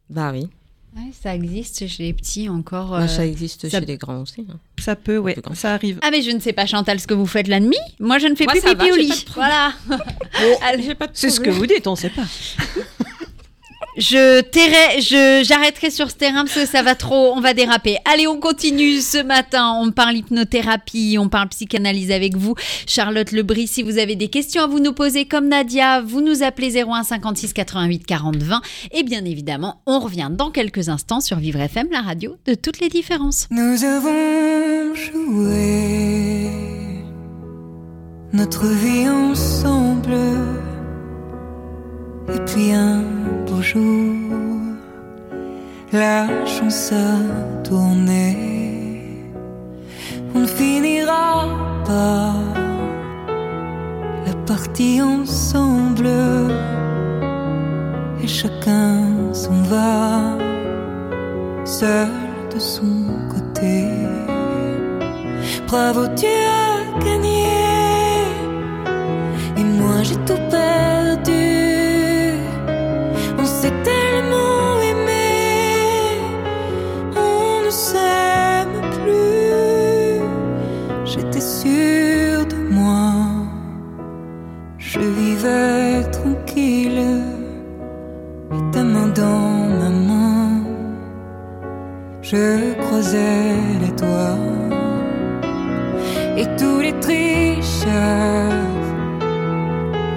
Bah 0.09 0.31
oui 0.33 0.49
ça 1.13 1.35
existe 1.35 1.87
chez 1.87 2.03
les 2.03 2.13
petits 2.13 2.49
encore. 2.49 2.91
Bah, 2.91 3.09
ça 3.09 3.23
euh, 3.23 3.27
existe 3.27 3.69
chez 3.69 3.81
les 3.81 3.97
grands 3.97 4.23
aussi. 4.23 4.47
Hein. 4.49 4.59
Ça 4.79 4.97
peut, 4.97 5.19
oui, 5.19 5.35
ça 5.55 5.75
arrive. 5.75 5.99
Ah 6.03 6.11
mais 6.11 6.23
je 6.23 6.31
ne 6.31 6.41
sais 6.41 6.53
pas 6.53 6.67
Chantal 6.67 7.01
ce 7.01 7.07
que 7.07 7.15
vous 7.15 7.27
faites 7.27 7.49
la 7.49 7.61
nuit. 7.61 7.77
Moi 8.01 8.19
je 8.19 8.27
ne 8.27 8.35
fais 8.35 8.47
plus 8.47 8.61
pipi 8.61 8.93
au 8.93 8.97
lit. 8.97 9.25
Voilà. 9.35 9.73
C'est 11.13 11.31
ce 11.31 11.41
que 11.41 11.51
vous 11.51 11.67
dites, 11.67 11.87
on 11.87 11.93
ne 11.93 11.97
sait 11.97 12.11
pas. 12.11 12.25
je 13.97 14.41
tairai, 14.43 15.01
je 15.01 15.43
j'arrêterai 15.45 15.91
sur 15.91 16.11
ce 16.11 16.17
terrain 16.17 16.45
parce 16.45 16.55
que 16.55 16.67
ça 16.67 16.83
va 16.83 16.95
trop, 16.95 17.33
on 17.35 17.41
va 17.41 17.55
déraper. 17.55 17.97
Allez, 18.05 18.27
on 18.27 18.39
continue 18.39 19.01
ce 19.01 19.23
matin. 19.23 19.73
On 19.81 19.91
parle 19.91 20.17
hypnothérapie, 20.17 21.17
on 21.19 21.29
parle 21.29 21.49
psychanalyse 21.49 22.11
avec 22.11 22.37
vous, 22.37 22.55
Charlotte 22.87 23.33
Lebris. 23.33 23.67
Si 23.69 23.83
vous 23.83 23.99
avez 23.99 24.17
des 24.17 24.29
questions 24.29 24.63
à 24.63 24.67
vous 24.67 24.81
nous 24.81 24.93
poser 24.93 25.25
comme 25.25 25.49
Nadia, 25.49 26.01
vous 26.03 26.21
nous 26.21 26.43
appelez 26.43 26.83
01 26.83 27.05
56 27.05 27.53
88 27.53 28.07
40 28.07 28.37
20. 28.37 28.61
Et 28.93 29.03
bien 29.03 29.25
évidemment, 29.25 29.81
on 29.87 29.99
revient 29.99 30.29
dans 30.31 30.51
quelques 30.51 30.89
instants 30.89 31.21
sur 31.21 31.39
Vivre 31.39 31.61
FM, 31.61 31.89
la 31.91 32.03
radio 32.03 32.37
de 32.47 32.55
toutes 32.55 32.81
les 32.81 32.89
différences. 32.89 33.47
Nous 33.51 33.85
avons 33.85 34.95
joué 34.95 36.51
notre 38.33 38.67
vie 38.67 39.09
ensemble. 39.09 40.66
Et 42.35 42.41
puis 42.47 42.73
un 42.73 43.03
beau 43.47 43.63
jour, 43.63 44.15
la 45.93 46.27
chance 46.45 46.93
a 46.93 47.63
tourné. 47.63 48.37
On 50.35 50.41
ne 50.41 50.47
finira 50.47 51.47
pas 51.87 52.35
la 54.27 54.35
partie 54.47 55.01
ensemble. 55.01 56.09
Et 58.23 58.27
chacun 58.27 59.33
s'en 59.33 59.63
va, 59.63 60.37
seul 61.65 62.09
de 62.53 62.59
son 62.59 63.07
côté. 63.33 63.85
Bravo, 65.69 66.07
tu 66.17 66.27
as 66.27 67.05
gagné. 67.05 67.45
Et 69.57 69.65
moi 69.65 70.03
j'ai 70.03 70.17
tout 70.27 70.43
perdu. 70.51 71.56
Tranquille 86.13 87.07
et 88.53 88.71
ta 88.73 88.83
main 88.83 89.09
dans 89.09 89.53
ma 89.81 89.91
main. 90.09 90.63
Je 92.23 92.75
croisais 92.83 93.55
les 93.83 93.93
doigts 94.01 94.39
et 96.37 96.47
tous 96.59 96.81
les 96.81 96.95
triches 97.01 97.87
hauteur 97.87 98.53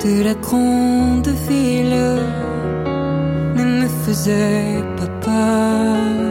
de 0.04 0.24
la 0.24 0.34
grande 0.36 1.32
ville 1.50 2.04
ne 3.56 3.64
me 3.82 3.88
faisait 4.04 4.84
pas 4.98 5.12
peur 5.26 6.29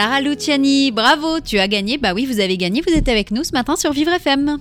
Clara 0.00 0.22
Luciani, 0.22 0.92
bravo, 0.92 1.40
tu 1.40 1.58
as 1.58 1.68
gagné. 1.68 1.98
Bah 1.98 2.14
oui, 2.14 2.24
vous 2.24 2.40
avez 2.40 2.56
gagné, 2.56 2.80
vous 2.80 2.94
êtes 2.94 3.10
avec 3.10 3.30
nous 3.30 3.44
ce 3.44 3.52
matin 3.52 3.76
sur 3.76 3.92
Vivre 3.92 4.10
FM. 4.10 4.56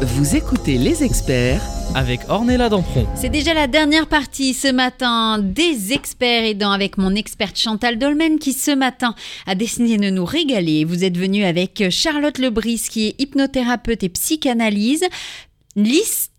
Vous 0.00 0.34
écoutez 0.34 0.78
les 0.78 1.04
experts 1.04 1.60
avec 1.94 2.20
Ornella 2.30 2.70
Dampron. 2.70 3.06
C'est 3.14 3.28
déjà 3.28 3.52
la 3.52 3.66
dernière 3.66 4.06
partie 4.06 4.54
ce 4.54 4.68
matin 4.68 5.38
des 5.38 5.92
experts 5.92 6.44
aidants 6.44 6.70
avec 6.70 6.96
mon 6.96 7.14
experte 7.14 7.58
Chantal 7.58 7.98
Dolmen 7.98 8.38
qui 8.38 8.54
ce 8.54 8.70
matin 8.70 9.14
a 9.46 9.54
décidé 9.54 9.98
de 9.98 10.08
nous 10.08 10.24
régaler. 10.24 10.86
Vous 10.86 11.04
êtes 11.04 11.18
venu 11.18 11.44
avec 11.44 11.90
Charlotte 11.90 12.38
Lebris 12.38 12.86
qui 12.88 13.08
est 13.08 13.20
hypnothérapeute 13.20 14.02
et 14.02 14.08
psychanalyse. 14.08 15.04
Liste 15.76 16.32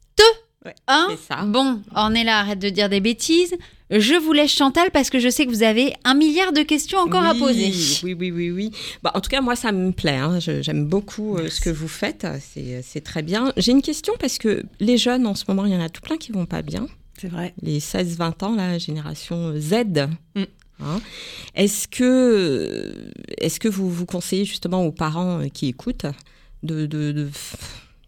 Ouais, 0.65 0.73
Hein 0.87 1.09
c'est 1.11 1.33
ça. 1.35 1.43
Bon, 1.43 1.81
Ornella, 1.93 2.39
arrête 2.39 2.59
de 2.59 2.69
dire 2.69 2.89
des 2.89 3.01
bêtises. 3.01 3.53
Je 3.99 4.15
vous 4.15 4.33
laisse 4.33 4.51
Chantal 4.51 4.89
parce 4.91 5.09
que 5.09 5.19
je 5.19 5.29
sais 5.29 5.45
que 5.45 5.51
vous 5.51 5.61
avez 5.63 5.93
un 6.03 6.15
milliard 6.15 6.51
de 6.51 6.61
questions 6.63 6.97
encore 6.99 7.23
à 7.23 7.35
poser. 7.35 7.71
Oui, 8.03 8.15
oui, 8.17 8.31
oui, 8.31 8.49
oui. 8.51 8.71
Bah, 9.03 9.11
en 9.13 9.21
tout 9.21 9.29
cas, 9.29 9.39
moi, 9.41 9.55
ça 9.55 9.71
me 9.71 9.91
plaît. 9.91 10.17
hein. 10.17 10.39
J'aime 10.39 10.85
beaucoup 10.85 11.37
euh, 11.37 11.49
ce 11.49 11.61
que 11.61 11.69
vous 11.69 11.87
faites. 11.87 12.25
C'est 12.83 13.01
très 13.03 13.21
bien. 13.21 13.53
J'ai 13.57 13.71
une 13.71 13.81
question 13.83 14.13
parce 14.19 14.37
que 14.39 14.63
les 14.79 14.97
jeunes, 14.97 15.27
en 15.27 15.35
ce 15.35 15.43
moment, 15.47 15.65
il 15.65 15.73
y 15.73 15.75
en 15.75 15.81
a 15.81 15.89
tout 15.89 16.01
plein 16.01 16.17
qui 16.17 16.31
vont 16.31 16.45
pas 16.47 16.63
bien. 16.63 16.87
C'est 17.21 17.27
vrai. 17.27 17.53
Les 17.61 17.79
16-20 17.79 18.43
ans, 18.43 18.55
la 18.55 18.77
génération 18.79 19.53
Z. 19.57 19.73
Mm. 20.35 20.43
Hein. 20.83 20.99
Est-ce 21.53 21.87
que, 21.87 22.93
est 23.37 23.59
que 23.59 23.67
vous 23.67 23.89
vous 23.89 24.05
conseillez 24.07 24.43
justement 24.43 24.83
aux 24.85 24.91
parents 24.91 25.39
euh, 25.41 25.47
qui 25.47 25.67
écoutent 25.67 26.07
de, 26.63 26.87
de, 26.87 27.11
de 27.11 27.27
f- 27.27 27.53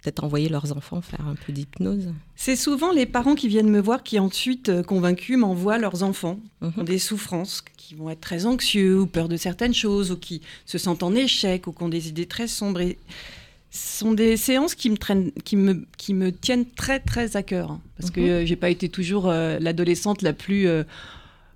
peut-être 0.06 0.24
envoyer 0.24 0.50
leurs 0.50 0.72
enfants 0.78 1.02
faire 1.02 1.26
un 1.28 1.34
peu 1.36 1.52
d'hypnose 1.52 2.10
C'est 2.36 2.56
souvent 2.56 2.92
les 2.92 3.08
parents 3.08 3.34
qui 3.34 3.48
viennent 3.48 3.70
me 3.70 3.80
voir 3.80 4.04
qui 4.04 4.20
ensuite, 4.20 4.70
euh, 4.70 4.84
convaincus, 4.84 5.36
m'envoient 5.38 5.80
leurs 5.80 6.04
enfants 6.04 6.40
qui 6.60 6.66
ont 6.66 6.74
Mhm. 6.82 6.86
des 6.86 7.00
souffrances, 7.00 7.64
qui 7.76 7.96
vont 7.96 8.10
être 8.12 8.22
très 8.22 8.46
anxieux 8.46 9.00
ou 9.02 9.08
peur 9.08 9.28
de 9.30 9.36
certaines 9.38 9.74
choses, 9.74 10.12
ou 10.12 10.18
qui 10.18 10.42
se 10.68 10.78
sentent 10.78 11.02
en 11.02 11.16
échec, 11.16 11.66
ou 11.66 11.72
qui 11.72 11.82
ont 11.84 11.90
des 11.90 12.08
idées 12.10 12.28
très 12.28 12.48
sombres. 12.48 12.82
Et 12.82 13.00
ce 13.72 14.00
sont 14.00 14.14
des 14.14 14.38
séances 14.38 14.76
qui 14.76 14.90
me, 14.92 14.98
traînent, 14.98 15.32
qui 15.44 15.56
me, 15.56 15.86
qui 15.98 16.14
me 16.14 16.32
tiennent 16.32 16.66
très 16.70 17.00
très 17.00 17.36
à 17.36 17.42
cœur. 17.42 17.72
hein, 17.72 17.82
parce 17.98 18.12
que 18.12 18.20
Mhm. 18.22 18.28
euh, 18.30 18.46
j'ai 18.46 18.56
pas 18.56 18.70
été 18.70 18.90
toujours 18.90 19.28
euh, 19.28 19.58
l'adolescente 19.60 20.22
la 20.22 20.34
plus 20.34 20.68
euh, 20.68 20.84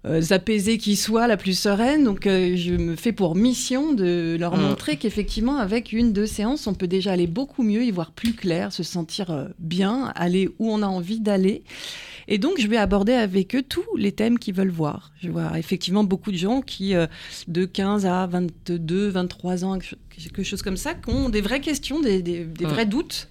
euh, 0.06 0.22
apaisée 0.30 0.78
qui 0.78 0.96
soit, 0.96 1.28
la 1.28 1.36
plus 1.38 1.58
sereine. 1.58 2.04
Donc 2.06 2.26
euh, 2.28 2.56
je 2.56 2.74
me 2.74 2.96
fais 2.96 3.12
pour 3.12 3.36
mission 3.36 3.94
de 3.94 4.38
leur 4.40 4.56
Mhm. 4.56 4.62
montrer 4.64 4.98
qu'effectivement, 4.98 5.58
avec 5.58 5.92
une, 5.92 6.14
deux 6.14 6.26
séances, 6.26 6.68
on 6.68 6.74
peut 6.74 6.88
déjà 6.88 7.12
aller 7.12 7.28
beaucoup 7.28 7.64
mieux, 7.64 7.84
y 7.84 7.92
voir 7.92 8.12
plus 8.12 8.34
clair, 8.34 8.72
se 8.72 8.84
sentir 8.84 9.30
euh, 9.32 9.46
bien, 9.60 10.12
aller 10.16 10.50
où 10.60 10.72
on 10.72 10.82
a 10.82 10.88
envie 10.88 11.20
d'aller. 11.20 11.64
Et 12.32 12.38
donc, 12.38 12.60
je 12.60 12.68
vais 12.68 12.78
aborder 12.78 13.14
avec 13.14 13.56
eux 13.56 13.64
tous 13.64 13.84
les 13.98 14.12
thèmes 14.12 14.38
qu'ils 14.38 14.54
veulent 14.54 14.70
voir. 14.70 15.12
Je 15.22 15.30
vois 15.30 15.58
effectivement 15.58 16.04
beaucoup 16.04 16.32
de 16.32 16.38
gens 16.38 16.62
qui, 16.62 16.94
euh, 16.94 17.08
de 17.48 17.66
15 17.66 18.06
à 18.06 18.28
22, 18.28 19.10
23 19.10 19.66
ans, 19.66 19.80
quelque 20.16 20.44
chose 20.44 20.62
comme 20.62 20.78
ça, 20.78 20.94
qui 20.94 21.10
ont 21.10 21.30
des 21.30 21.42
vraies 21.42 21.60
questions, 21.62 22.00
des, 22.00 22.22
des- 22.22 22.46
des 22.46 22.66
Ouais. 22.66 22.72
vrais 22.72 22.86
doutes. 22.86 23.30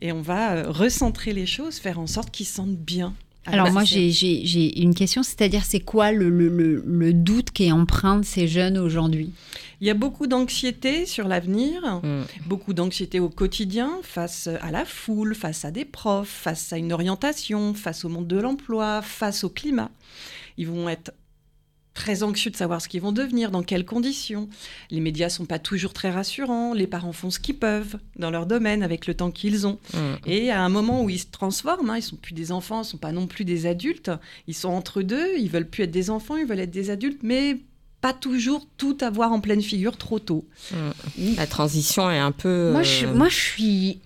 Et 0.00 0.10
on 0.12 0.20
va 0.22 0.64
recentrer 0.64 1.32
les 1.32 1.46
choses, 1.46 1.76
faire 1.76 2.00
en 2.00 2.06
sorte 2.06 2.30
qu'ils 2.32 2.46
se 2.46 2.54
sentent 2.54 2.76
bien. 2.76 3.14
Alors 3.46 3.66
Ah, 3.68 3.72
moi 3.72 3.84
j'ai- 3.84 4.80
une 4.82 4.94
question, 4.94 5.22
c'est-à-dire 5.22 5.64
c'est 5.64 5.80
quoi 5.80 6.12
le, 6.12 6.28
le- 6.28 6.48
le- 6.48 6.84
le 6.86 7.12
doute 7.14 7.50
qui 7.52 7.64
est 7.64 7.72
empreint 7.72 8.18
de 8.18 8.24
ces 8.24 8.46
jeunes 8.46 8.76
aujourd'hui? 8.76 9.32
Il 9.80 9.86
y 9.86 9.90
a 9.90 9.94
beaucoup 9.94 10.26
d'anxiété 10.26 11.06
sur 11.06 11.26
l'avenir, 11.26 12.00
Mm. 12.02 12.22
beaucoup 12.46 12.74
d'anxiété 12.74 13.18
au 13.18 13.30
quotidien, 13.30 13.90
face 14.02 14.46
à 14.60 14.70
la 14.70 14.84
foule, 14.84 15.34
face 15.34 15.64
à 15.64 15.70
des 15.70 15.86
profs, 15.86 16.28
face 16.28 16.72
à 16.74 16.76
une 16.76 16.92
orientation, 16.92 17.72
face 17.72 18.04
au 18.04 18.10
monde 18.10 18.26
de 18.28 18.36
l'emploi, 18.38 19.00
face 19.00 19.42
au 19.42 19.48
climat. 19.48 19.90
Ils 20.58 20.68
vont 20.68 20.88
être 20.90 21.12
très 22.00 22.22
anxieux 22.22 22.50
de 22.50 22.56
savoir 22.56 22.80
ce 22.80 22.88
qu'ils 22.88 23.02
vont 23.02 23.12
devenir, 23.12 23.50
dans 23.50 23.62
quelles 23.62 23.84
conditions. 23.84 24.48
Les 24.90 25.00
médias 25.00 25.28
sont 25.28 25.44
pas 25.44 25.58
toujours 25.58 25.92
très 25.92 26.10
rassurants, 26.10 26.72
les 26.72 26.86
parents 26.86 27.12
font 27.12 27.30
ce 27.30 27.38
qu'ils 27.38 27.58
peuvent 27.58 27.98
dans 28.16 28.30
leur 28.30 28.46
domaine 28.46 28.82
avec 28.82 29.06
le 29.06 29.12
temps 29.12 29.30
qu'ils 29.30 29.66
ont. 29.66 29.78
Mm. 29.92 29.98
Et 30.24 30.50
à 30.50 30.62
un 30.62 30.70
moment 30.70 31.02
où 31.04 31.10
ils 31.10 31.18
se 31.18 31.26
transforment, 31.30 31.90
hein, 31.90 31.98
ils 31.98 32.02
sont 32.02 32.16
plus 32.16 32.32
des 32.32 32.52
enfants, 32.52 32.80
ils 32.82 32.86
sont 32.86 32.96
pas 32.96 33.12
non 33.12 33.26
plus 33.26 33.44
des 33.44 33.66
adultes, 33.66 34.10
ils 34.46 34.54
sont 34.54 34.70
entre 34.70 35.02
deux, 35.02 35.36
ils 35.38 35.50
veulent 35.50 35.68
plus 35.68 35.84
être 35.84 35.90
des 35.90 36.08
enfants, 36.08 36.36
ils 36.38 36.46
veulent 36.46 36.60
être 36.60 36.70
des 36.70 36.88
adultes, 36.88 37.20
mais 37.22 37.58
pas 38.00 38.14
toujours 38.14 38.66
tout 38.78 38.96
avoir 39.02 39.30
en 39.32 39.40
pleine 39.40 39.60
figure 39.60 39.98
trop 39.98 40.18
tôt. 40.18 40.46
La 41.36 41.46
transition 41.46 42.10
est 42.10 42.18
un 42.18 42.32
peu. 42.32 42.70
Moi, 42.72 42.82
je, 42.82 43.04
euh, 43.04 43.12
moi, 43.14 43.28
je 43.28 43.36
suis. 43.36 44.00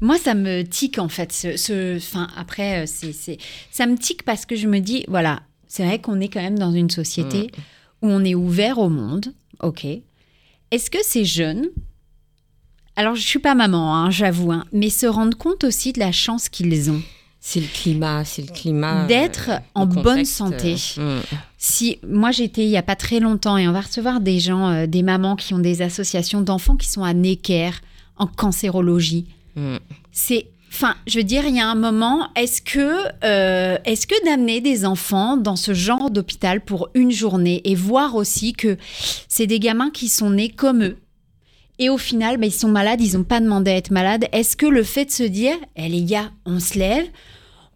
Moi, 0.00 0.16
ça 0.16 0.34
me 0.34 0.62
tique 0.62 0.98
en 0.98 1.08
fait. 1.08 1.32
Ce, 1.32 1.56
ce- 1.56 1.96
enfin, 1.96 2.28
après, 2.36 2.84
euh, 2.84 2.86
c'est, 2.86 3.12
c'est, 3.12 3.36
ça 3.72 3.86
me 3.86 3.96
tique 3.98 4.22
parce 4.22 4.46
que 4.46 4.54
je 4.56 4.66
me 4.68 4.78
dis, 4.78 5.04
voilà, 5.08 5.42
c'est 5.70 5.84
vrai 5.84 6.00
qu'on 6.00 6.20
est 6.20 6.26
quand 6.28 6.42
même 6.42 6.58
dans 6.58 6.72
une 6.72 6.90
société 6.90 7.52
où 8.02 8.08
on 8.08 8.24
est 8.24 8.34
ouvert 8.34 8.78
au 8.78 8.88
monde. 8.88 9.32
Ok. 9.62 9.86
Est-ce 10.72 10.90
que 10.90 10.98
ces 11.04 11.24
jeunes, 11.24 11.68
alors 12.96 13.14
je 13.14 13.22
suis 13.22 13.38
pas 13.38 13.54
maman, 13.54 13.94
hein, 13.94 14.10
j'avoue, 14.10 14.50
hein, 14.50 14.64
mais 14.72 14.90
se 14.90 15.06
rendent 15.06 15.36
compte 15.36 15.62
aussi 15.62 15.92
de 15.92 16.00
la 16.00 16.10
chance 16.10 16.48
qu'ils 16.48 16.90
ont 16.90 17.00
C'est 17.38 17.60
le 17.60 17.68
climat, 17.72 18.24
c'est 18.24 18.42
le 18.42 18.52
climat. 18.52 19.06
d'être 19.06 19.50
euh, 19.50 19.58
en 19.76 19.84
le 19.84 20.02
bonne 20.02 20.24
santé. 20.24 20.74
euh, 20.98 21.20
mm. 21.20 21.22
Si 21.56 22.00
moi 22.04 22.32
j'étais 22.32 22.64
il 22.64 22.70
y 22.70 22.76
a 22.76 22.82
pas 22.82 22.96
très 22.96 23.20
longtemps 23.20 23.56
et 23.56 23.68
on 23.68 23.72
va 23.72 23.82
recevoir 23.82 24.20
des 24.20 24.40
gens, 24.40 24.68
euh, 24.70 24.86
des 24.88 25.04
mamans 25.04 25.36
qui 25.36 25.54
ont 25.54 25.60
des 25.60 25.82
associations 25.82 26.40
d'enfants 26.40 26.76
qui 26.76 26.88
sont 26.88 27.04
à 27.04 27.14
Necker 27.14 27.70
en 28.16 28.26
cancérologie. 28.26 29.26
Mm. 29.54 29.76
C'est 30.10 30.48
Enfin, 30.72 30.94
je 31.06 31.18
veux 31.18 31.24
dire, 31.24 31.44
il 31.46 31.56
y 31.56 31.60
a 31.60 31.68
un 31.68 31.74
moment, 31.74 32.28
est-ce 32.36 32.62
que, 32.62 33.04
euh, 33.24 33.76
est-ce 33.84 34.06
que 34.06 34.24
d'amener 34.24 34.60
des 34.60 34.84
enfants 34.84 35.36
dans 35.36 35.56
ce 35.56 35.74
genre 35.74 36.10
d'hôpital 36.10 36.60
pour 36.60 36.90
une 36.94 37.10
journée 37.10 37.60
et 37.64 37.74
voir 37.74 38.14
aussi 38.14 38.52
que 38.52 38.76
c'est 39.28 39.48
des 39.48 39.58
gamins 39.58 39.90
qui 39.90 40.08
sont 40.08 40.30
nés 40.30 40.50
comme 40.50 40.84
eux 40.84 40.96
et 41.82 41.88
au 41.88 41.96
final, 41.96 42.36
bah, 42.36 42.46
ils 42.46 42.52
sont 42.52 42.68
malades, 42.68 43.00
ils 43.00 43.16
n'ont 43.16 43.24
pas 43.24 43.40
demandé 43.40 43.70
à 43.70 43.76
être 43.76 43.90
malades. 43.90 44.26
Est-ce 44.32 44.54
que 44.54 44.66
le 44.66 44.82
fait 44.82 45.06
de 45.06 45.10
se 45.10 45.22
dire, 45.22 45.56
eh 45.76 45.88
les 45.88 46.04
gars, 46.04 46.30
on 46.44 46.60
se 46.60 46.78
lève, 46.78 47.06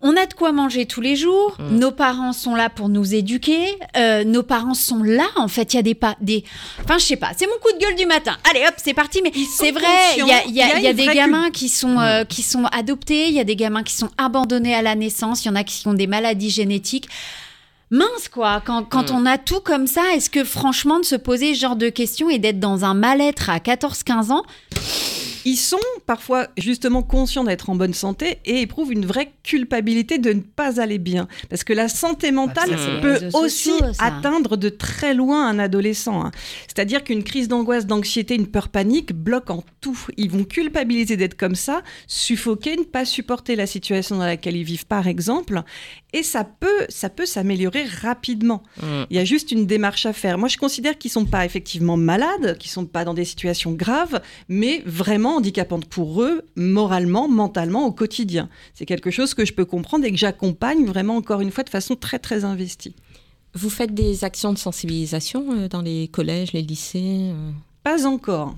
on 0.06 0.16
a 0.16 0.26
de 0.26 0.34
quoi 0.34 0.52
manger 0.52 0.84
tous 0.86 1.00
les 1.00 1.16
jours, 1.16 1.56
Mm. 1.58 1.78
nos 1.78 1.90
parents 1.90 2.32
sont 2.32 2.54
là 2.54 2.68
pour 2.70 2.88
nous 2.88 3.14
éduquer, 3.14 3.76
euh, 3.96 4.22
nos 4.22 4.42
parents 4.42 4.74
sont 4.74 5.02
là, 5.02 5.24
en 5.36 5.48
fait, 5.48 5.72
il 5.72 5.76
y 5.76 5.78
a 5.80 5.82
des 5.82 5.94
pas, 5.94 6.14
des, 6.20 6.44
enfin, 6.84 6.98
je 6.98 7.04
sais 7.06 7.16
pas, 7.16 7.30
c'est 7.36 7.46
mon 7.46 7.54
coup 7.62 7.72
de 7.72 7.78
gueule 7.82 7.96
du 7.96 8.06
matin. 8.06 8.36
Allez, 8.50 8.64
hop, 8.68 8.74
c'est 8.76 8.94
parti, 8.94 9.20
mais 9.24 9.32
c'est 9.58 9.72
vrai, 9.72 9.86
il 10.18 10.26
y 10.26 10.30
a, 10.30 10.44
il 10.46 10.54
y 10.54 10.60
a- 10.62 10.66
il 10.66 10.70
y 10.70 10.72
a 10.74 10.78
il 10.78 10.84
y 10.84 10.86
a 10.86 10.90
une 10.90 10.96
des 10.96 11.06
gamins 11.14 11.50
qui 11.50 11.68
sont, 11.68 11.98
euh, 11.98 12.24
qui 12.24 12.42
sont 12.42 12.66
adoptés, 12.66 13.28
il 13.28 13.34
y 13.34 13.40
a 13.40 13.44
des 13.44 13.56
gamins 13.56 13.82
qui 13.82 13.94
sont 13.94 14.10
abandonnés 14.18 14.74
à 14.74 14.82
la 14.82 14.94
naissance, 14.94 15.44
il 15.44 15.48
y 15.48 15.50
en 15.50 15.56
a 15.56 15.64
qui 15.64 15.88
ont 15.88 15.94
des 15.94 16.06
maladies 16.06 16.50
génétiques. 16.50 17.08
Mince 17.90 18.28
quoi, 18.32 18.60
quand, 18.64 18.82
quand 18.84 19.10
Mm. 19.10 19.16
on 19.16 19.26
a 19.26 19.38
tout 19.38 19.60
comme 19.60 19.86
ça, 19.86 20.02
est-ce 20.14 20.28
que 20.28 20.42
franchement 20.44 20.98
de 21.00 21.04
se 21.04 21.16
poser 21.16 21.54
ce 21.54 21.60
genre 21.60 21.76
de 21.76 21.88
questions 21.90 22.28
et 22.28 22.38
d'être 22.38 22.58
dans 22.60 22.84
un 22.84 22.92
mal-être 22.94 23.48
à 23.50 23.58
14-15 23.60 24.32
ans, 24.32 24.42
Ils 25.44 25.56
sont 25.56 25.76
parfois 26.06 26.48
justement 26.56 27.02
conscients 27.02 27.44
d'être 27.44 27.70
en 27.70 27.74
bonne 27.74 27.94
santé 27.94 28.38
et 28.44 28.60
éprouvent 28.60 28.92
une 28.92 29.04
vraie 29.04 29.32
culpabilité 29.42 30.18
de 30.18 30.32
ne 30.32 30.40
pas 30.40 30.80
aller 30.80 30.98
bien. 30.98 31.28
Parce 31.50 31.64
que 31.64 31.72
la 31.72 31.88
santé 31.88 32.32
mentale 32.32 32.78
ça, 32.78 32.94
les 32.94 33.00
peut 33.00 33.18
aussi 33.34 33.70
sociaux, 33.70 33.86
atteindre 33.98 34.56
de 34.56 34.68
très 34.68 35.14
loin 35.14 35.46
un 35.46 35.58
adolescent. 35.58 36.24
hein. 36.24 36.30
C'est-à-dire 36.66 37.04
qu'une 37.04 37.24
crise 37.24 37.48
d'angoisse, 37.48 37.86
d'anxiété, 37.86 38.34
une 38.34 38.46
peur 38.46 38.68
panique 38.68 39.12
bloquent 39.12 39.58
en 39.58 39.64
tout. 39.80 39.98
Ils 40.16 40.30
vont 40.30 40.44
culpabiliser 40.44 41.16
d'être 41.16 41.36
comme 41.36 41.54
ça, 41.54 41.82
suffoquer, 42.06 42.76
ne 42.76 42.84
pas 42.84 43.04
supporter 43.04 43.56
la 43.56 43.66
situation 43.66 44.16
dans 44.16 44.26
laquelle 44.26 44.56
ils 44.56 44.64
vivent, 44.64 44.86
par 44.86 45.06
exemple. 45.06 45.62
Et 46.12 46.22
ça 46.22 46.44
peut, 46.44 46.86
ça 46.88 47.10
peut 47.10 47.26
s'améliorer 47.26 47.84
rapidement. 47.84 48.62
Mm. 48.82 49.02
Il 49.10 49.16
y 49.16 49.20
a 49.20 49.24
juste 49.24 49.50
une 49.50 49.66
démarche 49.66 50.06
à 50.06 50.12
faire. 50.12 50.38
Moi, 50.38 50.48
je 50.48 50.56
considère 50.56 50.96
qu'ils 50.96 51.10
sont 51.10 51.26
pas 51.26 51.44
effectivement 51.44 51.96
malades, 51.96 52.56
qu'ils 52.58 52.70
sont 52.70 52.86
pas 52.86 53.04
dans 53.04 53.14
des 53.14 53.24
situations 53.24 53.72
graves, 53.72 54.20
mais 54.48 54.82
vraiment 54.86 55.33
handicapantes 55.36 55.86
pour 55.86 56.22
eux, 56.22 56.42
moralement, 56.56 57.28
mentalement, 57.28 57.86
au 57.86 57.92
quotidien. 57.92 58.48
C'est 58.74 58.86
quelque 58.86 59.10
chose 59.10 59.34
que 59.34 59.44
je 59.44 59.52
peux 59.52 59.64
comprendre 59.64 60.04
et 60.04 60.10
que 60.10 60.16
j'accompagne 60.16 60.84
vraiment, 60.84 61.16
encore 61.16 61.40
une 61.40 61.50
fois, 61.50 61.64
de 61.64 61.70
façon 61.70 61.96
très, 61.96 62.18
très 62.18 62.44
investie. 62.44 62.94
Vous 63.54 63.70
faites 63.70 63.94
des 63.94 64.24
actions 64.24 64.52
de 64.52 64.58
sensibilisation 64.58 65.52
euh, 65.52 65.68
dans 65.68 65.82
les 65.82 66.08
collèges, 66.08 66.52
les 66.52 66.62
lycées 66.62 67.30
euh? 67.32 67.50
Pas 67.84 68.06
encore. 68.06 68.56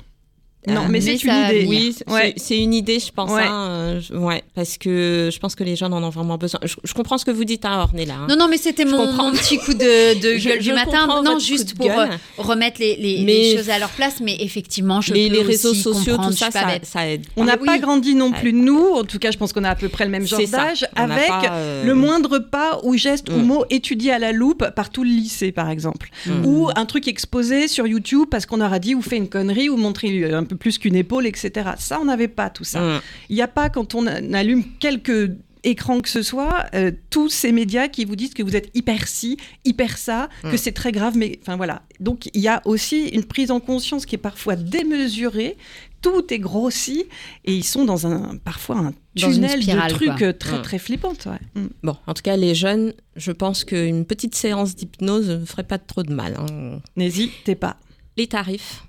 Non, 0.67 0.83
mais, 0.83 0.89
mais 0.89 1.01
c'est 1.01 1.15
une 1.15 1.33
idée. 1.45 1.67
Oui, 1.69 1.95
c'est- 1.97 2.11
Ouais. 2.13 2.35
c'est 2.37 2.59
une 2.59 2.75
idée, 2.75 2.99
je 2.99 3.11
pense. 3.13 3.31
Ouais. 3.31 3.43
hein, 3.45 3.69
euh, 3.71 4.01
je- 4.01 4.15
ouais, 4.15 4.43
parce 4.55 4.79
que 4.79 5.31
je 5.33 5.39
pense 5.39 5.55
que 5.55 5.65
les 5.65 5.77
jeunes 5.77 5.93
en 5.93 6.03
ont 6.03 6.11
vraiment 6.11 6.37
besoin. 6.39 6.61
Je, 6.65 6.75
je 6.83 6.95
comprends 6.95 7.19
ce 7.19 7.25
que 7.25 7.31
vous 7.31 7.45
dites 7.45 7.65
à 7.65 7.81
Ornella. 7.83 8.15
hein. 8.15 8.27
Non, 8.29 8.37
non, 8.37 8.49
mais 8.49 8.57
c'était 8.59 8.85
Je 8.85 8.89
mon, 8.91 8.99
comprends. 9.07 9.31
mon 9.31 9.33
petit 9.33 9.59
coup 9.59 9.75
de, 9.75 10.21
de 10.21 10.37
Je- 10.39 10.49
gueule 10.49 10.59
du 10.59 10.65
je 10.65 10.73
matin. 10.73 11.07
Non, 11.23 11.39
juste 11.39 11.77
pour 11.77 11.87
gueule. 11.87 12.11
euh, 12.11 12.17
remettre 12.43 12.81
les, 12.81 12.97
les- 12.97 13.23
Mais- 13.25 13.33
les 13.53 13.57
choses 13.57 13.71
à 13.71 13.79
leur 13.79 13.91
place. 13.91 14.21
Mais 14.23 14.37
effectivement, 14.41 15.01
je 15.01 15.13
les, 15.15 15.29
peux 15.29 15.35
les 15.37 15.43
réseaux 15.43 15.71
aussi 15.71 15.83
sociaux, 15.83 16.13
comprendre, 16.15 16.31
tout 16.33 16.37
ça, 16.39 16.51
pas 16.51 16.79
ça, 16.83 17.07
aide. 17.09 17.27
On 17.37 17.45
n'a 17.45 17.53
Ah 17.55 17.57
pas 17.65 17.73
oui. 17.75 17.81
grandi 17.81 18.15
non 18.15 18.31
Ouais. 18.31 18.41
plus, 18.41 18.53
nous. 18.53 18.91
En 18.95 19.05
tout 19.05 19.19
cas, 19.19 19.31
je 19.31 19.39
pense 19.39 19.53
qu'on 19.53 19.65
a 19.65 19.71
à 19.71 19.75
peu 19.77 19.89
près 19.89 20.05
le 20.05 20.11
même 20.11 20.27
genre 20.27 20.41
d'âge, 20.51 20.87
n'a 20.97 21.03
avec 21.05 21.29
pas, 21.29 21.43
euh, 21.53 21.85
le 21.85 21.95
moindre 21.95 22.39
pas 22.39 22.81
ou 22.83 22.97
geste 22.97 23.29
ou 23.31 23.37
Mm. 23.37 23.43
mot 23.43 23.65
étudié 23.71 24.13
à 24.13 24.19
la 24.19 24.33
loupe 24.33 24.65
par 24.75 24.91
tout 24.91 25.05
le 25.05 25.11
lycée, 25.11 25.53
par 25.53 25.71
exemple. 25.71 26.09
Mm. 26.27 26.45
Ou 26.47 26.69
un 26.75 26.87
truc 26.87 27.07
exposé 27.09 27.69
sur 27.69 27.87
YouTube 27.87 28.27
parce 28.31 28.47
qu'on 28.47 28.61
aura 28.61 28.79
dit 28.79 28.95
ou 28.95 29.03
fait 29.03 29.17
une 29.17 29.29
connerie 29.29 29.69
ou 29.69 29.77
montré 29.77 30.33
un 30.33 30.45
peu 30.45 30.56
plus 30.57 30.79
qu'une 30.79 30.97
épaule, 30.97 31.27
etc. 31.27 31.71
Ça, 31.79 32.01
on 32.01 32.05
n'avait 32.07 32.29
pas 32.29 32.51
tout 32.51 32.65
ça. 32.65 32.81
Mm. 32.81 33.01
Il 33.31 33.37
n'y 33.37 33.43
a 33.43 33.49
pas, 33.49 33.69
quand 33.71 33.95
on 33.95 34.07
allume 34.07 34.65
quelques 34.79 35.31
écrans 35.65 36.01
que 36.01 36.09
ce 36.09 36.23
soit, 36.23 36.67
euh, 36.75 36.93
tous 37.11 37.29
ces 37.29 37.51
médias 37.51 37.89
qui 37.89 38.05
vous 38.05 38.15
disent 38.15 38.35
que 38.35 38.43
vous 38.45 38.55
êtes 38.55 38.71
hyper 38.75 39.09
ci, 39.09 39.37
hyper 39.65 39.99
ça, 39.99 40.29
que 40.43 40.55
Mm. 40.55 40.59
c'est 40.59 40.73
très 40.73 40.93
grave, 40.93 41.17
mais 41.17 41.39
enfin 41.43 41.57
voilà. 41.57 41.83
Donc 41.99 42.29
il 42.35 42.41
y 42.41 42.47
a 42.47 42.63
aussi 42.67 43.09
une 43.09 43.25
prise 43.25 43.51
en 43.51 43.59
conscience 43.59 44.07
qui 44.07 44.15
est 44.15 44.19
parfois 44.19 44.55
démesurée, 44.55 45.57
tout 46.03 46.33
est 46.33 46.39
grossi, 46.39 47.07
et 47.45 47.53
ils 47.53 47.65
sont 47.65 47.85
dans 47.85 48.07
un 48.07 48.37
parfois 48.37 48.77
un 48.79 48.95
tunnel 49.17 49.61
spirale, 49.61 49.91
de 49.91 49.97
trucs 49.97 50.19
quoi. 50.19 50.27
euh, 50.29 50.33
très 50.33 50.59
Mm. 50.59 50.63
très 50.63 50.79
flippantes. 50.79 51.27
ouais. 51.27 51.61
Mm. 51.61 51.67
Bon, 51.83 51.97
en 52.07 52.15
tout 52.15 52.23
cas, 52.23 52.37
les 52.37 52.55
jeunes, 52.55 52.93
je 53.17 53.33
pense 53.33 53.65
qu'une 53.65 54.05
petite 54.05 54.37
séance 54.37 54.77
d'hypnose 54.77 55.29
ne 55.31 55.45
ferait 55.45 55.65
pas 55.65 55.79
trop 55.79 56.05
de 56.05 56.13
mal. 56.13 56.37
hein. 56.39 56.79
N'hésitez 56.95 57.57
pas. 57.57 57.77
Les 58.17 58.29
tarifs 58.29 58.85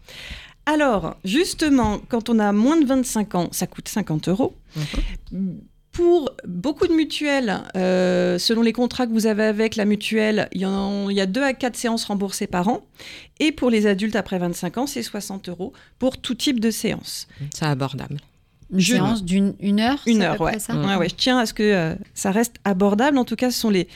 Alors, 0.67 1.15
justement, 1.23 1.99
quand 2.09 2.29
on 2.29 2.37
a 2.39 2.51
moins 2.51 2.77
de 2.79 2.85
25 2.85 3.35
ans, 3.35 3.47
ça 3.51 3.65
coûte 3.67 3.87
50 3.87 4.27
euros. 4.27 4.53
Pour 5.93 6.29
beaucoup 6.47 6.85
de 6.85 6.93
mutuelles, 6.93 7.63
euh, 7.75 8.37
selon 8.37 8.61
les 8.61 8.73
contrats 8.73 9.07
que 9.07 9.11
vous 9.13 9.25
avez 9.25 9.45
avec 9.45 9.75
la 9.75 9.85
mutuelle, 9.85 10.47
il 10.51 10.61
y, 10.61 10.65
en- 10.67 11.09
il 11.09 11.15
y 11.15 11.21
a 11.21 11.25
2 11.25 11.41
à 11.41 11.53
4 11.53 11.75
séances 11.75 12.05
remboursées 12.05 12.45
par 12.45 12.67
an. 12.67 12.81
Et 13.39 13.51
pour 13.51 13.71
les 13.71 13.87
adultes 13.87 14.15
après 14.15 14.37
25 14.37 14.77
ans, 14.77 14.85
c'est 14.85 15.01
60 15.01 15.49
euros 15.49 15.73
pour 15.97 16.19
tout 16.19 16.35
type 16.35 16.59
de 16.59 16.69
séance. 16.69 17.27
C'est 17.55 17.65
abordable. 17.65 18.17
Une 18.71 18.79
Je- 18.79 18.93
séance 18.95 19.23
d'une 19.23 19.55
une 19.61 19.79
heure 19.79 19.99
Une 20.05 20.21
heure, 20.21 20.35
peu 20.37 20.43
ouais. 20.43 20.51
près 20.51 20.59
ça. 20.59 20.75
Ouais, 20.75 20.95
ouais, 20.97 21.09
je 21.09 21.15
tiens 21.15 21.39
à 21.39 21.45
ce 21.47 21.53
que 21.53 21.63
euh, 21.63 21.95
ça 22.13 22.29
reste 22.31 22.57
abordable. 22.65 23.17
En 23.17 23.23
tout 23.25 23.37
cas, 23.37 23.49
ce 23.49 23.57
sont 23.59 23.69
les, 23.71 23.87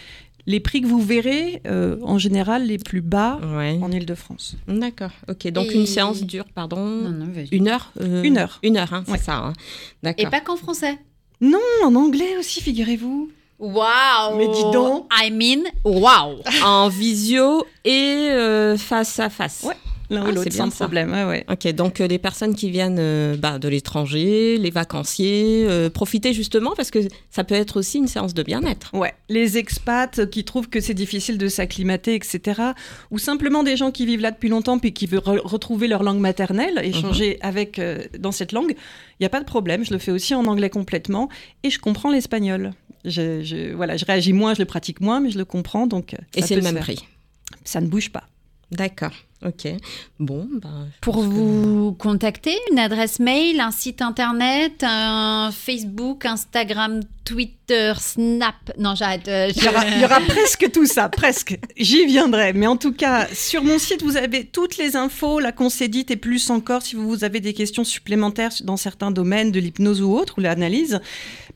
les 0.52 0.60
prix 0.60 0.82
que 0.82 0.88
vous 0.88 1.02
verrez 1.02 1.62
euh, 1.66 1.98
en 2.04 2.18
général 2.18 2.66
les 2.68 2.78
plus 2.78 3.02
bas 3.02 3.40
Ouais. 3.56 3.80
en 3.82 3.92
Ile-de-France. 3.92 4.56
D'accord. 4.68 5.12
Ok. 5.30 5.48
Donc 5.48 5.68
Et- 5.72 5.76
une 5.76 5.88
séance 5.88 6.22
dure, 6.24 6.46
pardon. 6.54 6.78
Non, 6.86 7.10
non, 7.10 7.28
vas-y. 7.34 7.48
Une 7.56 7.68
heure 7.70 7.92
euh, 8.02 8.22
Une 8.24 8.38
heure. 8.38 8.60
Une 8.62 8.78
heure, 8.78 8.94
hein, 8.94 9.04
c'est 9.06 9.12
Ouais. 9.14 9.18
ça. 9.18 9.36
hein. 9.38 9.54
Et 9.54 10.06
D'accord. 10.06 10.30
pas 10.30 10.42
qu'en 10.42 10.56
français. 10.58 10.98
Non, 11.40 11.60
en 11.84 11.96
anglais 11.96 12.38
aussi, 12.38 12.62
figurez-vous. 12.62 13.32
Waouh 13.58 14.38
Mais 14.38 14.48
dis 14.48 14.64
donc. 14.74 15.08
I 15.24 15.32
mean, 15.32 15.64
waouh 15.86 16.38
En 16.66 16.90
visio 16.90 17.64
et 17.86 18.30
euh, 18.32 18.76
face 18.78 19.20
à 19.20 19.30
face. 19.30 19.64
Ouais. 19.68 19.76
L'un 20.12 20.26
Ah, 20.26 20.30
ou 20.30 20.34
l'autre, 20.34 20.52
sans 20.52 20.70
ça. 20.70 20.76
problème. 20.86 21.12
Ouais, 21.12 21.24
ouais. 21.24 21.46
Ok, 21.50 21.68
donc 21.74 22.02
euh, 22.02 22.08
les 22.08 22.20
personnes 22.20 22.54
qui 22.54 22.70
viennent 22.70 22.98
euh, 23.00 23.36
bah, 23.38 23.58
de 23.60 23.68
l'étranger, 23.68 24.58
les 24.60 24.70
vacanciers, 24.70 25.66
euh, 25.68 25.90
profitez 25.90 26.34
justement 26.34 26.74
parce 26.76 26.92
que 26.92 27.00
ça 27.30 27.44
peut 27.44 27.56
être 27.56 27.78
aussi 27.80 27.98
une 27.98 28.08
séance 28.08 28.34
de 28.34 28.44
bien-être. 28.44 28.94
Ouais, 28.94 29.14
les 29.30 29.58
expats 29.58 30.30
qui 30.30 30.44
trouvent 30.44 30.70
que 30.70 30.82
c'est 30.82 30.94
difficile 30.94 31.38
de 31.38 31.48
s'acclimater, 31.48 32.14
etc. 32.14 32.62
Ou 33.10 33.18
simplement 33.20 33.64
des 33.64 33.78
gens 33.78 33.90
qui 33.92 34.06
vivent 34.06 34.22
là 34.22 34.32
depuis 34.32 34.50
longtemps 34.50 34.78
puis 34.80 34.92
qui 34.94 35.06
veulent 35.08 35.22
re- 35.22 35.40
retrouver 35.48 35.88
leur 35.88 36.04
langue 36.04 36.20
maternelle, 36.20 36.80
échanger 36.84 37.38
avec 37.42 37.80
euh, 37.80 38.04
dans 38.20 38.32
cette 38.34 38.52
langue. 38.52 38.72
Il 38.72 39.22
n'y 39.24 39.26
a 39.26 39.30
pas 39.30 39.40
de 39.40 39.46
problème, 39.46 39.86
je 39.86 39.92
le 39.94 39.98
fais 40.00 40.12
aussi 40.12 40.36
en 40.36 40.46
anglais 40.46 40.70
complètement 40.70 41.30
et 41.64 41.70
je 41.70 41.80
comprends 41.80 42.12
l'espagnol. 42.12 42.74
Je, 43.06 43.42
je- 43.44 43.74
voilà, 43.74 43.96
je 43.98 44.04
réagis 44.06 44.34
moins, 44.34 44.54
je 44.56 44.60
le 44.60 44.66
pratique 44.66 45.00
moins, 45.00 45.22
mais 45.22 45.32
je 45.32 45.38
le 45.38 45.46
comprends 45.46 45.88
donc. 45.88 46.16
Et 46.36 46.42
c'est 46.42 46.56
le 46.56 46.62
même 46.62 46.74
faire. 46.76 46.84
prix. 46.84 47.08
Ça 47.64 47.80
ne 47.82 47.88
bouge 47.88 48.10
pas. 48.12 48.24
D'accord. 48.72 49.12
Ok. 49.46 49.68
Bon, 50.20 50.48
bah, 50.62 50.70
Pour 51.02 51.16
que- 51.16 51.22
vous 51.22 51.94
contacter, 51.94 52.56
une 52.72 52.78
adresse 52.80 53.20
mail, 53.20 53.60
un 53.60 53.72
site 53.72 54.02
internet, 54.04 54.84
un 54.84 55.50
Facebook, 55.52 56.26
Instagram, 56.26 57.00
Twitter, 57.26 57.94
Snap. 57.98 58.54
Non, 58.78 58.94
j'arrête. 58.94 59.28
euh, 59.28 59.50
Il 59.56 59.64
y, 59.64 59.68
aura, 59.68 59.88
je- 59.88 59.94
il 59.96 60.02
y 60.02 60.06
aura 60.06 60.20
presque 60.20 60.70
tout 60.72 60.86
ça, 60.86 61.10
presque. 61.10 61.58
J'y 61.78 62.06
viendrai. 62.06 62.54
Mais 62.54 62.68
en 62.68 62.78
tout 62.78 62.92
cas, 62.94 63.26
sur 63.34 63.64
mon 63.64 63.80
site, 63.80 64.04
vous 64.04 64.16
avez 64.18 64.46
toutes 64.46 64.78
les 64.78 64.96
infos, 64.96 65.40
la 65.40 65.52
concédite 65.52 66.12
et 66.12 66.18
plus 66.18 66.50
encore 66.52 66.84
si 66.84 66.96
vous 66.96 67.24
avez 67.24 67.40
des 67.40 67.54
questions 67.54 67.84
supplémentaires 67.84 68.52
dans 68.64 68.78
certains 68.78 69.10
domaines 69.12 69.52
de 69.52 69.60
l'hypnose 69.60 70.02
ou 70.04 70.14
autre, 70.14 70.36
ou 70.38 70.42
l'analyse. 70.42 71.00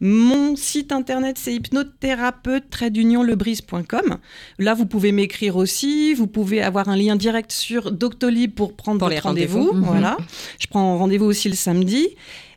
Mon 0.02 0.56
site 0.56 0.92
internet, 0.92 1.38
c'est 1.40 1.54
hypnothérapeute-lebrise.com. 1.54 4.18
Là, 4.60 4.74
vous 4.74 4.86
pouvez 4.86 5.12
m'écrire 5.12 5.56
aussi. 5.56 6.14
Vous 6.14 6.28
pouvez 6.28 6.62
avoir 6.62 6.90
un 6.90 6.96
lien 6.96 7.16
direct 7.16 7.52
sur 7.52 7.75
Doctolib 7.92 8.54
pour 8.54 8.74
prendre 8.74 9.00
Pour 9.00 9.08
votre 9.10 9.16
les 9.16 9.20
rendez-vous. 9.22 9.60
rendez-vous. 9.68 9.78
Mhm. 9.80 9.86
Voilà. 9.86 10.18
Je 10.60 10.68
prends 10.68 10.98
rendez-vous 10.98 11.26
aussi 11.26 11.50
le 11.50 11.56
samedi. 11.56 12.08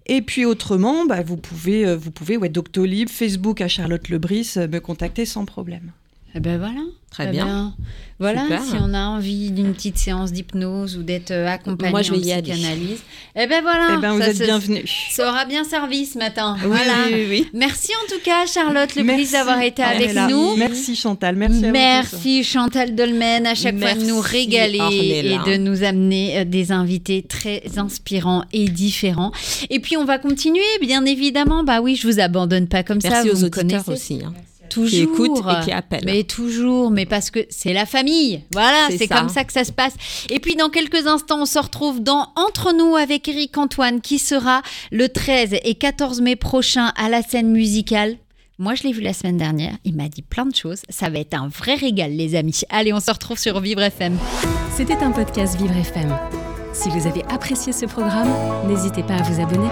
Et 0.06 0.22
puis 0.22 0.44
autrement, 0.46 1.04
bah, 1.04 1.22
vous 1.22 1.36
pouvez, 1.36 1.86
euh, 1.86 1.96
vous 1.96 2.10
pouvez 2.10 2.36
ouais, 2.36 2.48
Doctolib, 2.48 3.08
Facebook 3.10 3.60
à 3.60 3.68
Charlotte 3.68 4.08
Lebris, 4.08 4.52
euh, 4.56 4.66
me 4.66 4.80
contacter 4.80 5.26
sans 5.26 5.44
problème. 5.44 5.92
Eh 6.34 6.40
ben 6.40 6.58
voilà. 6.58 6.80
Très 7.10 7.26
Eh 7.28 7.30
bien. 7.30 7.46
ben, 7.46 7.74
Voilà, 8.20 8.42
Super. 8.42 8.62
si 8.62 8.74
on 8.82 8.92
a 8.92 9.06
envie 9.06 9.50
d'une 9.50 9.72
petite 9.72 9.96
séance 9.96 10.30
d'hypnose 10.32 10.96
ou 10.98 11.02
d'être 11.02 11.30
euh, 11.30 11.48
accompagné 11.48 11.90
Moi, 11.90 12.02
je 12.02 12.12
vais 12.12 12.18
en 12.18 12.20
y 12.22 12.32
aller. 12.32 12.52
psychanalyse, 12.52 12.98
eh 13.34 13.46
ben 13.46 13.62
voilà. 13.62 13.94
eh 13.96 14.00
ben, 14.00 14.12
vous 14.12 14.20
ça 14.20 14.28
êtes 14.28 14.42
bienvenus. 14.42 14.90
Ça 15.12 15.28
aura 15.30 15.44
bien 15.46 15.64
servi 15.64 16.04
ce 16.04 16.18
matin. 16.18 16.56
Oui, 16.60 16.66
voilà. 16.66 16.92
oui, 17.06 17.14
oui, 17.14 17.26
oui. 17.30 17.46
Merci 17.54 17.92
en 17.94 18.06
tout 18.12 18.20
cas, 18.22 18.44
Charlotte 18.46 18.94
Merci, 18.96 19.32
d'avoir 19.32 19.62
été 19.62 19.82
avec 19.82 20.14
nous. 20.28 20.56
Merci 20.56 20.96
Chantal, 20.96 21.36
merci 21.36 21.64
à 21.64 21.66
vous. 21.68 21.72
Merci 21.72 22.44
Chantal 22.44 22.94
Dolmen 22.94 23.46
à 23.46 23.54
chaque 23.54 23.78
fois 23.78 23.94
de 23.94 24.04
nous 24.04 24.20
régaler 24.20 24.80
Ornella. 24.80 25.44
et 25.46 25.50
de 25.50 25.56
nous 25.56 25.82
amener 25.84 26.40
euh, 26.40 26.44
des 26.44 26.72
invités 26.72 27.22
très 27.22 27.62
inspirants 27.78 28.44
et 28.52 28.68
différents. 28.68 29.32
Et 29.70 29.80
puis 29.80 29.96
on 29.96 30.04
va 30.04 30.18
continuer, 30.18 30.60
bien 30.82 31.04
évidemment. 31.06 31.64
Bah 31.64 31.80
oui, 31.80 31.96
je 31.96 32.06
vous 32.06 32.20
abandonne 32.20 32.66
pas 32.68 32.82
comme 32.82 33.00
ça. 33.00 33.08
Merci 33.10 33.28
vous 33.30 33.36
aux 33.36 33.40
me 33.40 33.46
auditeurs 33.46 33.84
connaissez. 33.84 33.90
aussi. 33.92 34.20
hein. 34.24 34.34
Toujours. 34.68 34.90
qui 34.90 35.02
écoutent 35.02 35.38
et 35.38 35.64
qui 35.64 35.72
appellent. 35.72 36.04
Mais 36.04 36.24
toujours, 36.24 36.90
mais 36.90 37.06
parce 37.06 37.30
que 37.30 37.40
c'est 37.50 37.72
la 37.72 37.86
famille. 37.86 38.42
Voilà, 38.52 38.88
C'est 38.96 39.08
comme 39.08 39.28
ça 39.28 39.44
que 39.44 39.52
ça 39.52 39.64
se 39.64 39.72
passe. 39.72 39.94
Et 40.30 40.40
puis 40.40 40.56
dans 40.56 40.68
quelques 40.68 41.06
instants, 41.06 41.42
on 41.42 41.46
se 41.46 41.58
retrouve 41.58 42.02
dans 42.02 42.28
Entre 42.36 42.72
nous 42.72 42.96
avec 42.96 43.28
Eric 43.28 43.56
Antoine 43.58 44.00
qui 44.00 44.18
sera 44.18 44.62
le 44.90 45.08
13 45.08 45.56
et 45.64 45.74
14 45.74 46.20
mai 46.20 46.36
prochain 46.36 46.92
à 46.96 47.08
la 47.08 47.22
scène 47.22 47.50
musicale. 47.50 48.16
Moi, 48.60 48.74
je 48.74 48.82
l'ai 48.82 48.92
vu 48.92 49.02
la 49.02 49.12
semaine 49.12 49.36
dernière. 49.36 49.74
Il 49.84 49.94
m'a 49.94 50.08
dit 50.08 50.22
plein 50.22 50.44
de 50.44 50.54
choses. 50.54 50.82
Ça 50.88 51.08
va 51.08 51.20
être 51.20 51.34
un 51.34 51.46
vrai 51.46 51.76
régal, 51.76 52.10
les 52.10 52.34
amis. 52.34 52.62
Allez, 52.70 52.92
on 52.92 52.98
se 52.98 53.10
retrouve 53.10 53.38
sur 53.38 53.60
Vivre 53.60 53.82
FM. 53.82 54.18
C'était 54.76 54.96
un 54.96 55.12
podcast 55.12 55.56
Vivre 55.60 55.76
FM. 55.76 56.12
Si 56.72 56.88
vous 56.88 57.06
avez 57.06 57.22
apprécié 57.30 57.72
ce 57.72 57.86
programme, 57.86 58.28
n'hésitez 58.68 59.04
pas 59.04 59.14
à 59.14 59.22
vous 59.22 59.40
abonner. 59.40 59.68